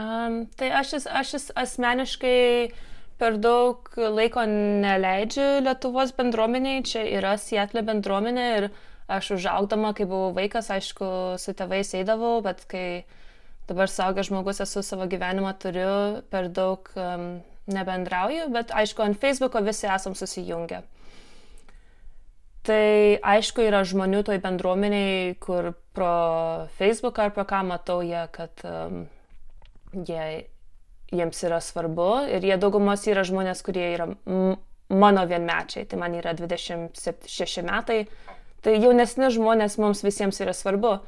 Um, 0.00 0.46
tai 0.56 0.70
aš, 0.72 0.94
aš 1.12 1.34
asmeniškai 1.60 2.72
per 3.20 3.36
daug 3.42 3.90
laiko 4.00 4.46
neleidžiu 4.48 5.60
Lietuvos 5.66 6.14
bendruomeniai, 6.16 6.80
čia 6.88 7.04
yra 7.18 7.36
Sietlė 7.38 7.84
bendruomenė 7.86 8.46
ir 8.56 8.68
aš 9.12 9.34
užaugdama, 9.36 9.92
kai 9.96 10.06
buvau 10.08 10.32
vaikas, 10.36 10.70
aišku, 10.74 11.08
su 11.42 11.54
tėvais 11.56 11.92
eidavau, 11.98 12.40
bet 12.44 12.64
kai 12.70 13.04
dabar 13.68 13.90
saugęs 13.90 14.30
žmogus 14.30 14.62
esu 14.64 14.82
savo 14.84 15.06
gyvenimą 15.10 15.52
turiu, 15.62 16.22
per 16.32 16.48
daug 16.52 16.88
um, 16.96 17.26
nebendrauju, 17.70 18.48
bet 18.54 18.74
aišku, 18.74 19.04
ant 19.04 19.20
Facebooko 19.20 19.62
visi 19.64 19.88
esam 19.90 20.16
susijungę. 20.18 20.82
Tai 22.62 23.18
aišku, 23.26 23.64
yra 23.66 23.82
žmonių 23.86 24.22
toj 24.26 24.38
bendruomeniai, 24.42 25.34
kur 25.42 25.72
pro 25.94 26.12
Facebooką 26.78 27.26
ar 27.26 27.32
pro 27.34 27.46
ką 27.48 27.64
matau 27.66 28.02
jie, 28.06 28.22
kad 28.34 28.62
um, 28.68 29.06
jie, 30.06 30.26
jiems 31.12 31.42
yra 31.48 31.58
svarbu 31.62 32.10
ir 32.30 32.46
jie 32.46 32.58
daugumos 32.62 33.02
yra 33.10 33.24
žmonės, 33.26 33.64
kurie 33.66 33.88
yra 33.96 34.06
mano 34.92 35.24
vienmečiai, 35.26 35.88
tai 35.88 35.98
man 35.98 36.14
yra 36.18 36.36
26 36.38 37.64
metai, 37.66 38.04
tai 38.62 38.78
jaunesni 38.78 39.30
žmonės 39.34 39.78
mums 39.82 40.04
visiems 40.06 40.40
yra 40.42 40.54
svarbu. 40.56 41.00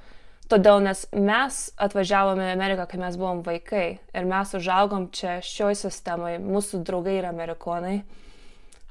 Todėl, 0.50 0.82
nes 0.84 1.06
mes 1.16 1.58
atvažiavome 1.80 2.50
į 2.50 2.52
Ameriką, 2.52 2.84
kai 2.90 2.98
mes 3.00 3.16
buvom 3.16 3.40
vaikai 3.46 3.86
ir 3.96 4.26
mes 4.28 4.50
užaugom 4.58 5.08
čia 5.16 5.38
šioj 5.44 5.78
sistemoje, 5.86 6.36
mūsų 6.44 6.82
draugai 6.84 7.16
yra 7.22 7.30
amerikonai, 7.32 8.02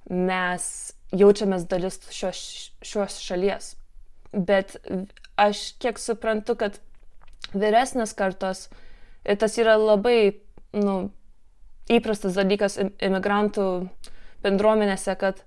mes 0.09 0.65
jaučiamės 1.13 1.67
dalis 1.69 1.99
šios, 2.09 2.39
šios 2.81 3.19
šalies. 3.21 3.75
Bet 4.33 4.79
aš 5.37 5.61
kiek 5.77 6.01
suprantu, 6.01 6.57
kad 6.57 6.81
vyresnės 7.53 8.15
kartos, 8.17 8.65
ir 9.21 9.37
tas 9.37 9.59
yra 9.61 9.77
labai 9.77 10.39
nu, 10.73 11.11
įprastas 11.91 12.33
dalykas 12.39 12.79
imigrantų 12.81 13.67
bendruomenėse, 14.43 15.13
kad 15.21 15.43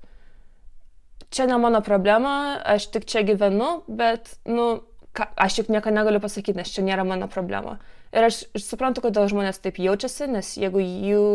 čia 1.30 1.46
ne 1.46 1.58
mano 1.58 1.80
problema, 1.84 2.60
aš 2.64 2.90
tik 2.94 3.06
čia 3.08 3.22
gyvenu, 3.26 3.82
bet, 3.88 4.36
nu, 4.48 4.82
ką, 5.16 5.28
aš 5.36 5.60
juk 5.60 5.70
nieko 5.72 5.92
negaliu 5.94 6.20
pasakyti, 6.22 6.56
nes 6.58 6.72
čia 6.72 6.84
nėra 6.86 7.06
mano 7.06 7.28
problema. 7.32 7.78
Ir 8.14 8.28
aš 8.28 8.44
suprantu, 8.62 9.02
kodėl 9.04 9.26
žmonės 9.28 9.58
taip 9.60 9.80
jaučiasi, 9.82 10.28
nes 10.30 10.52
jeigu 10.56 10.80
jų 10.80 11.26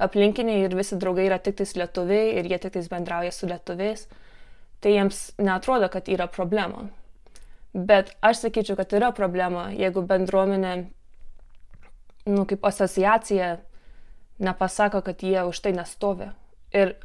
aplinkiniai 0.00 0.64
ir 0.64 0.76
visi 0.78 0.96
draugai 1.00 1.26
yra 1.26 1.40
tik 1.42 1.58
tais 1.58 1.74
lietuviai 1.76 2.38
ir 2.38 2.48
jie 2.48 2.60
tik 2.62 2.76
tais 2.76 2.88
bendrauja 2.88 3.32
su 3.34 3.50
lietuviais, 3.50 4.06
tai 4.80 4.94
jiems 4.94 5.18
netrodo, 5.42 5.90
kad 5.92 6.08
yra 6.08 6.30
problema. 6.30 6.86
Bet 7.74 8.14
aš 8.24 8.46
sakyčiau, 8.46 8.78
kad 8.78 8.94
yra 8.96 9.10
problema, 9.14 9.68
jeigu 9.74 10.02
bendruomenė, 10.06 10.72
nu, 12.30 12.46
kaip 12.48 12.64
asociacija, 12.66 13.58
nepasako, 14.40 15.02
kad 15.06 15.22
jie 15.22 15.44
už 15.46 15.60
tai 15.60 15.74
nestovi. 15.76 16.30
Ir 16.72 16.96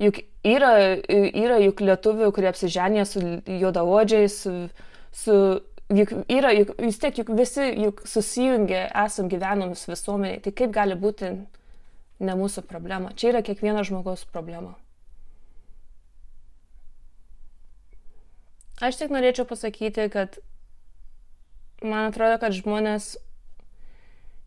juk 0.00 0.22
yra, 0.46 0.72
yra 1.08 1.58
juk 1.60 1.82
lietuvių, 1.84 2.30
kurie 2.34 2.48
apsiženė 2.50 3.04
su 3.08 3.22
juodaodžiais, 3.44 4.36
su, 4.44 4.54
su 5.12 5.36
juk 5.92 6.14
yra, 6.30 6.52
juk, 6.56 6.74
vis 6.80 7.00
tiek 7.02 7.22
juk 7.22 7.32
visi 7.36 7.66
juk 7.84 8.04
susijungę 8.08 8.86
esam 9.04 9.30
gyvenomis 9.32 9.86
visuomeniai, 9.90 10.42
tai 10.44 10.54
kaip 10.56 10.74
gali 10.74 10.96
būti 10.98 11.34
ne 12.20 12.36
mūsų 12.36 12.64
problema? 12.68 13.12
Čia 13.16 13.34
yra 13.34 13.42
kiekvieno 13.44 13.84
žmogaus 13.86 14.24
problema. 14.28 14.76
Aš 18.80 18.96
tik 18.96 19.10
norėčiau 19.12 19.44
pasakyti, 19.44 20.06
kad 20.12 20.38
man 21.84 22.08
atrodo, 22.08 22.38
kad 22.40 22.56
žmonės 22.56 23.18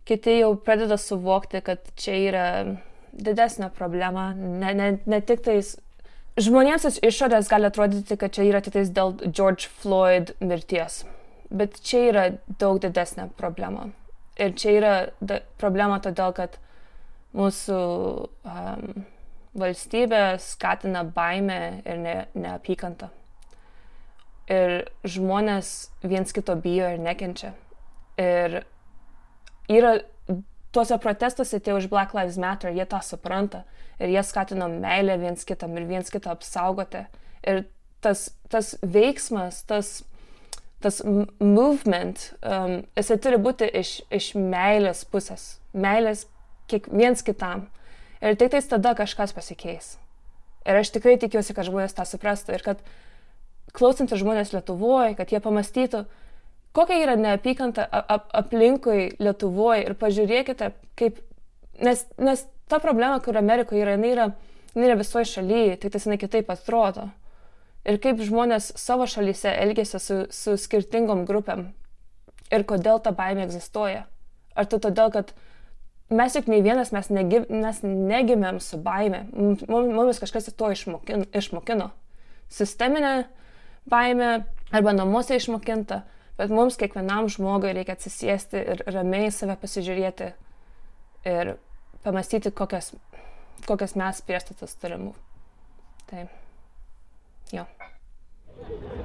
kiti 0.10 0.40
jau 0.40 0.56
pradeda 0.58 0.98
suvokti, 0.98 1.62
kad 1.62 1.86
čia 2.00 2.18
yra 2.18 2.48
didesnė 3.14 3.70
problema, 3.74 4.32
ne, 4.36 4.74
ne, 4.74 4.90
ne 5.06 5.20
tik 5.22 5.44
tais 5.46 5.76
žmonėms 6.42 6.88
iš 6.90 7.00
išorės 7.06 7.50
gali 7.52 7.70
atrodyti, 7.70 8.18
kad 8.18 8.34
čia 8.34 8.48
yra 8.50 8.62
tik 8.64 8.76
tais 8.78 8.92
dėl 8.94 9.16
George 9.30 9.70
Floyd 9.82 10.34
mirties. 10.42 11.04
Bet 11.54 11.78
čia 11.86 12.06
yra 12.10 12.24
daug 12.60 12.82
didesnė 12.82 13.30
problema. 13.38 13.92
Ir 14.42 14.56
čia 14.58 14.78
yra 14.80 14.94
da, 15.22 15.44
problema 15.62 16.00
todėl, 16.02 16.34
kad 16.34 16.58
mūsų 17.38 17.82
um, 18.50 19.04
valstybė 19.58 20.24
skatina 20.42 21.04
baimę 21.06 21.60
ir 21.86 22.00
ne, 22.02 22.16
neapykantą. 22.34 23.12
Ir 24.50 24.90
žmonės 25.08 25.92
viens 26.04 26.34
kito 26.36 26.56
bijo 26.60 26.90
ir 26.96 27.00
nekenčia. 27.00 27.54
Ir 28.20 28.64
yra 29.72 29.94
tuose 30.74 30.98
protestuose 31.02 31.60
tie 31.64 31.76
už 31.78 31.88
Black 31.92 32.16
Lives 32.18 32.40
Matter, 32.42 32.74
jie 32.74 32.86
tą 32.90 33.02
supranta. 33.06 33.64
Ir 34.02 34.10
jie 34.10 34.24
skatino 34.26 34.68
meilę 34.72 35.20
viens 35.22 35.46
kitam 35.46 35.78
ir 35.78 35.86
viens 35.88 36.10
kitą 36.12 36.34
apsaugoti. 36.34 37.06
Ir 37.46 37.66
tas, 38.02 38.32
tas 38.50 38.74
veiksmas, 38.82 39.62
tas 39.70 40.02
tas 40.84 41.00
movement, 41.40 42.34
um, 42.44 42.82
jisai 42.98 43.18
turi 43.24 43.40
būti 43.40 43.70
iš, 43.80 44.02
iš 44.12 44.34
meilės 44.36 45.06
pusės, 45.08 45.46
meilės 45.72 46.26
kiek 46.68 46.90
viens 46.92 47.24
kitam. 47.24 47.70
Ir 48.24 48.36
tik 48.40 48.52
tais 48.52 48.68
tada 48.68 48.92
kažkas 48.98 49.32
pasikeis. 49.36 49.94
Ir 50.68 50.80
aš 50.80 50.92
tikrai 50.96 51.16
tikiuosi, 51.20 51.56
kad 51.56 51.68
žmonės 51.68 51.96
tą 51.96 52.06
suprastų 52.08 52.56
ir 52.56 52.66
kad 52.68 52.84
klausantys 53.76 54.22
žmonės 54.22 54.54
Lietuvoje, 54.56 55.16
kad 55.20 55.32
jie 55.32 55.40
pamastytų, 55.44 56.04
kokia 56.74 57.02
yra 57.04 57.18
neapykanta 57.20 57.86
ap 57.92 58.30
aplinkui 58.34 59.14
Lietuvoje 59.22 59.88
ir 59.88 59.98
pažiūrėkite, 60.00 60.72
kaip, 61.00 61.20
nes, 61.82 62.06
nes 62.18 62.46
ta 62.70 62.80
problema, 62.84 63.20
kur 63.24 63.38
Amerikoje 63.38 63.84
yra, 63.86 63.98
jinai 63.98 64.14
yra, 64.16 64.30
jinai 64.74 64.90
yra 64.90 65.02
visoje 65.02 65.30
šalyje, 65.36 65.82
tik 65.82 65.94
tas 65.94 66.08
jinai 66.08 66.22
kitaip 66.22 66.50
atrodo 66.54 67.10
ir 67.88 68.00
kaip 68.04 68.22
žmonės 68.24 68.72
savo 68.80 69.08
šalyse 69.10 69.52
elgėsi 69.64 70.00
su, 70.00 70.20
su 70.32 70.56
skirtingom 70.60 71.26
grupėm 71.28 71.68
ir 72.54 72.66
kodėl 72.68 73.02
ta 73.04 73.14
baimė 73.16 73.48
egzistuoja. 73.48 74.06
Ar 74.56 74.70
tai 74.70 74.80
todėl, 74.84 75.10
kad 75.14 75.34
mes 76.14 76.36
juk 76.38 76.50
nei 76.52 76.62
vienas 76.66 76.94
mes, 76.96 77.10
negi, 77.10 77.42
mes 77.50 77.82
negimėm 77.84 78.60
su 78.62 78.78
baime, 78.82 79.26
mums, 79.34 80.22
kažkas 80.22 80.52
to 80.54 80.72
išmokino, 80.76 81.28
išmokino. 81.34 81.90
Sisteminė 82.54 83.14
baimė 83.90 84.44
arba 84.74 84.94
namuose 84.94 85.40
išmokinta, 85.40 86.04
bet 86.38 86.54
mums 86.54 86.78
kiekvienam 86.80 87.30
žmogui 87.32 87.74
reikia 87.76 87.98
atsisėsti 87.98 88.64
ir 88.74 88.84
ramiai 88.90 89.32
save 89.32 89.56
pasižiūrėti 89.62 90.32
ir 91.30 91.56
pamastyti, 92.04 92.52
kokias, 92.52 92.94
kokias 93.68 93.96
mes 94.00 94.22
priestatas 94.26 94.76
turim. 94.82 95.12
Taip. 96.10 96.30
Yeah. 97.52 97.66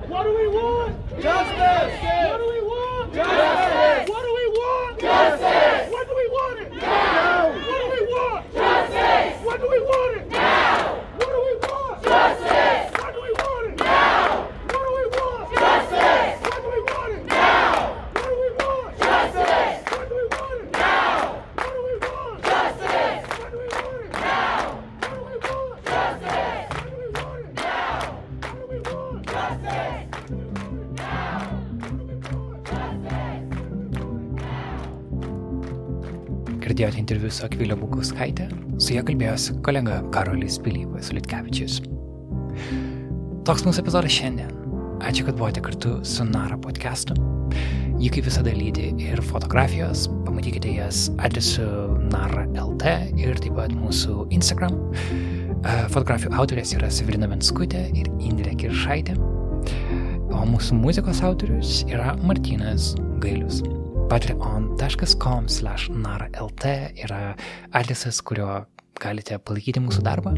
What 0.08 0.24
do 0.24 0.34
we 0.34 0.46
want? 0.48 0.96
Justice! 1.20 1.94
What 2.28 2.38
do 2.38 2.48
we 2.48 2.60
want? 2.62 3.14
Justice! 3.14 4.08
What 4.08 4.22
do 4.24 4.34
we 4.34 4.46
want? 4.58 5.00
Justice! 5.00 5.92
When 5.92 6.06
do 6.06 6.14
we 6.16 6.28
want 6.28 6.58
it? 6.60 6.72
Now! 6.80 7.48
What 7.68 7.78
do 7.82 7.86
we 7.94 8.02
want? 8.12 8.54
Justice! 8.54 9.44
When 9.44 9.60
do 9.60 9.68
we 9.68 9.80
want 9.80 10.16
it? 10.18 10.27
Girdėjote 36.78 37.00
interviu 37.00 37.28
su 37.34 37.42
Akvilė 37.42 37.74
Bukauskaitė, 37.74 38.44
su 38.78 38.92
ja 38.94 39.02
kalbėjosi 39.02 39.56
kolega 39.66 39.96
Karolis 40.14 40.60
Pilypas 40.62 41.08
Litkevičius. 41.10 41.80
Toks 43.48 43.64
mūsų 43.66 43.82
epizodas 43.82 44.14
šiandien. 44.14 44.52
Ačiū, 45.02 45.24
kad 45.26 45.34
buvote 45.40 45.62
kartu 45.64 45.96
su 46.06 46.26
Nara 46.28 46.54
podcastu. 46.62 47.16
Jį 47.98 48.12
kaip 48.14 48.28
visada 48.28 48.54
lydi 48.54 48.92
ir 49.02 49.18
fotografijos, 49.26 50.04
pamatykite 50.26 50.76
jas 50.76 51.08
adresu 51.18 51.66
nara.lt 52.12 52.94
ir 53.18 53.42
taip 53.42 53.58
pat 53.58 53.74
mūsų 53.74 54.28
Instagram. 54.38 54.78
Fotografijų 55.90 56.30
autorės 56.38 56.76
yra 56.78 56.92
Severina 56.94 57.26
Venskutė 57.32 57.88
ir 57.90 58.06
Indrė 58.22 58.54
Kiršaitė, 58.62 59.18
o 60.30 60.46
mūsų 60.54 60.78
muzikos 60.78 61.26
autorius 61.26 61.80
yra 61.90 62.14
Martinas 62.22 62.92
Gailius 63.18 63.64
patreon.com 64.12 64.67
nara.lt 65.90 66.64
yra 67.02 67.34
adresas, 67.74 68.20
kuriuo 68.22 68.60
galite 69.02 69.38
palaikyti 69.42 69.82
mūsų 69.82 70.04
darbą. 70.06 70.34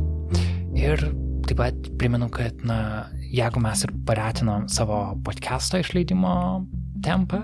Ir 0.79 1.03
taip 1.49 1.59
pat 1.59 1.91
primenu, 2.01 2.31
kad, 2.33 2.57
na, 2.65 3.11
jeigu 3.21 3.61
mes 3.61 3.85
ir 3.85 3.93
paretinom 4.09 4.69
savo 4.73 5.03
podcast'o 5.27 5.81
išleidimo 5.83 6.33
tempą, 7.05 7.43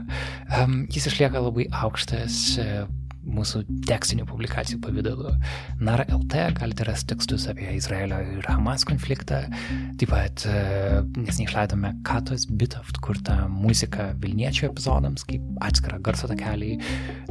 um, 0.56 0.86
jis 0.92 1.08
išlieka 1.10 1.42
labai 1.42 1.68
aukštas. 1.84 2.40
Uh, 2.62 3.05
mūsų 3.26 3.62
tekstinių 3.86 4.26
publikacijų 4.28 4.80
pavydalu. 4.84 5.32
Nara 5.84 6.06
LT 6.12 6.46
galite 6.58 6.86
rasti 6.86 7.10
tekstus 7.12 7.46
apie 7.50 7.68
Izraelio 7.76 8.18
ir 8.36 8.46
Hamas 8.48 8.86
konfliktą. 8.88 9.42
Taip 10.00 10.12
pat 10.12 10.44
e, 10.48 11.02
nesnei 11.18 11.46
išleidome 11.46 11.92
Katos 12.06 12.46
Bitoft 12.48 13.00
kurtą 13.04 13.38
muziką 13.52 14.12
Vilniečių 14.22 14.68
epizodams 14.70 15.26
kaip 15.28 15.44
atskirą 15.66 16.00
garso 16.06 16.30
takelį. 16.30 16.76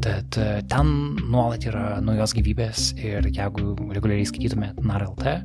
Tad 0.03 0.39
e, 0.41 0.47
ten 0.71 0.93
nuolat 1.23 1.67
yra 1.69 1.99
naujos 2.05 2.35
gyvybės 2.37 2.91
ir 2.99 3.29
jeigu 3.31 3.75
reguliariai 3.95 4.29
skaitytumėt 4.29 4.81
Nara 4.85 5.09
LT, 5.11 5.35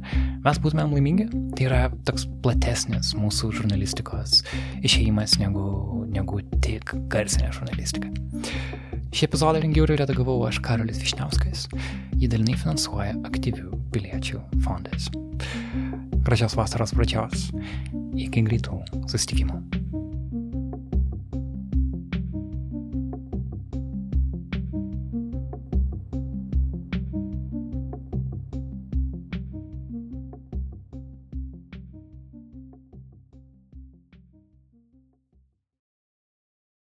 mes 0.47 0.63
būtumėm 0.63 0.97
laimingi. 0.97 1.29
Tai 1.57 1.69
yra 1.69 1.83
toks 2.09 2.27
platesnis 2.45 3.15
mūsų 3.19 3.53
žurnalistikos 3.61 4.41
išėjimas 4.87 5.39
negu, 5.43 6.07
negu 6.11 6.43
tik 6.65 6.95
garsinė 7.13 7.53
žurnalistika. 7.57 8.11
Šį 9.11 9.27
epizodą 9.27 9.59
rengiau 9.59 9.89
ir 9.89 9.97
redagavau 9.99 10.37
aš 10.47 10.61
Karolis 10.63 11.01
Višniauskas. 11.03 11.65
Jį 12.21 12.29
dalinai 12.31 12.55
finansuoja 12.61 13.17
aktyvių 13.27 13.81
piliečių 13.91 14.39
fondas. 14.63 15.09
Gražios 16.29 16.55
vasaros 16.55 16.95
pradžios. 16.95 17.49
Iki 18.15 18.47
greitų 18.47 18.79
susitikimų. 19.11 19.59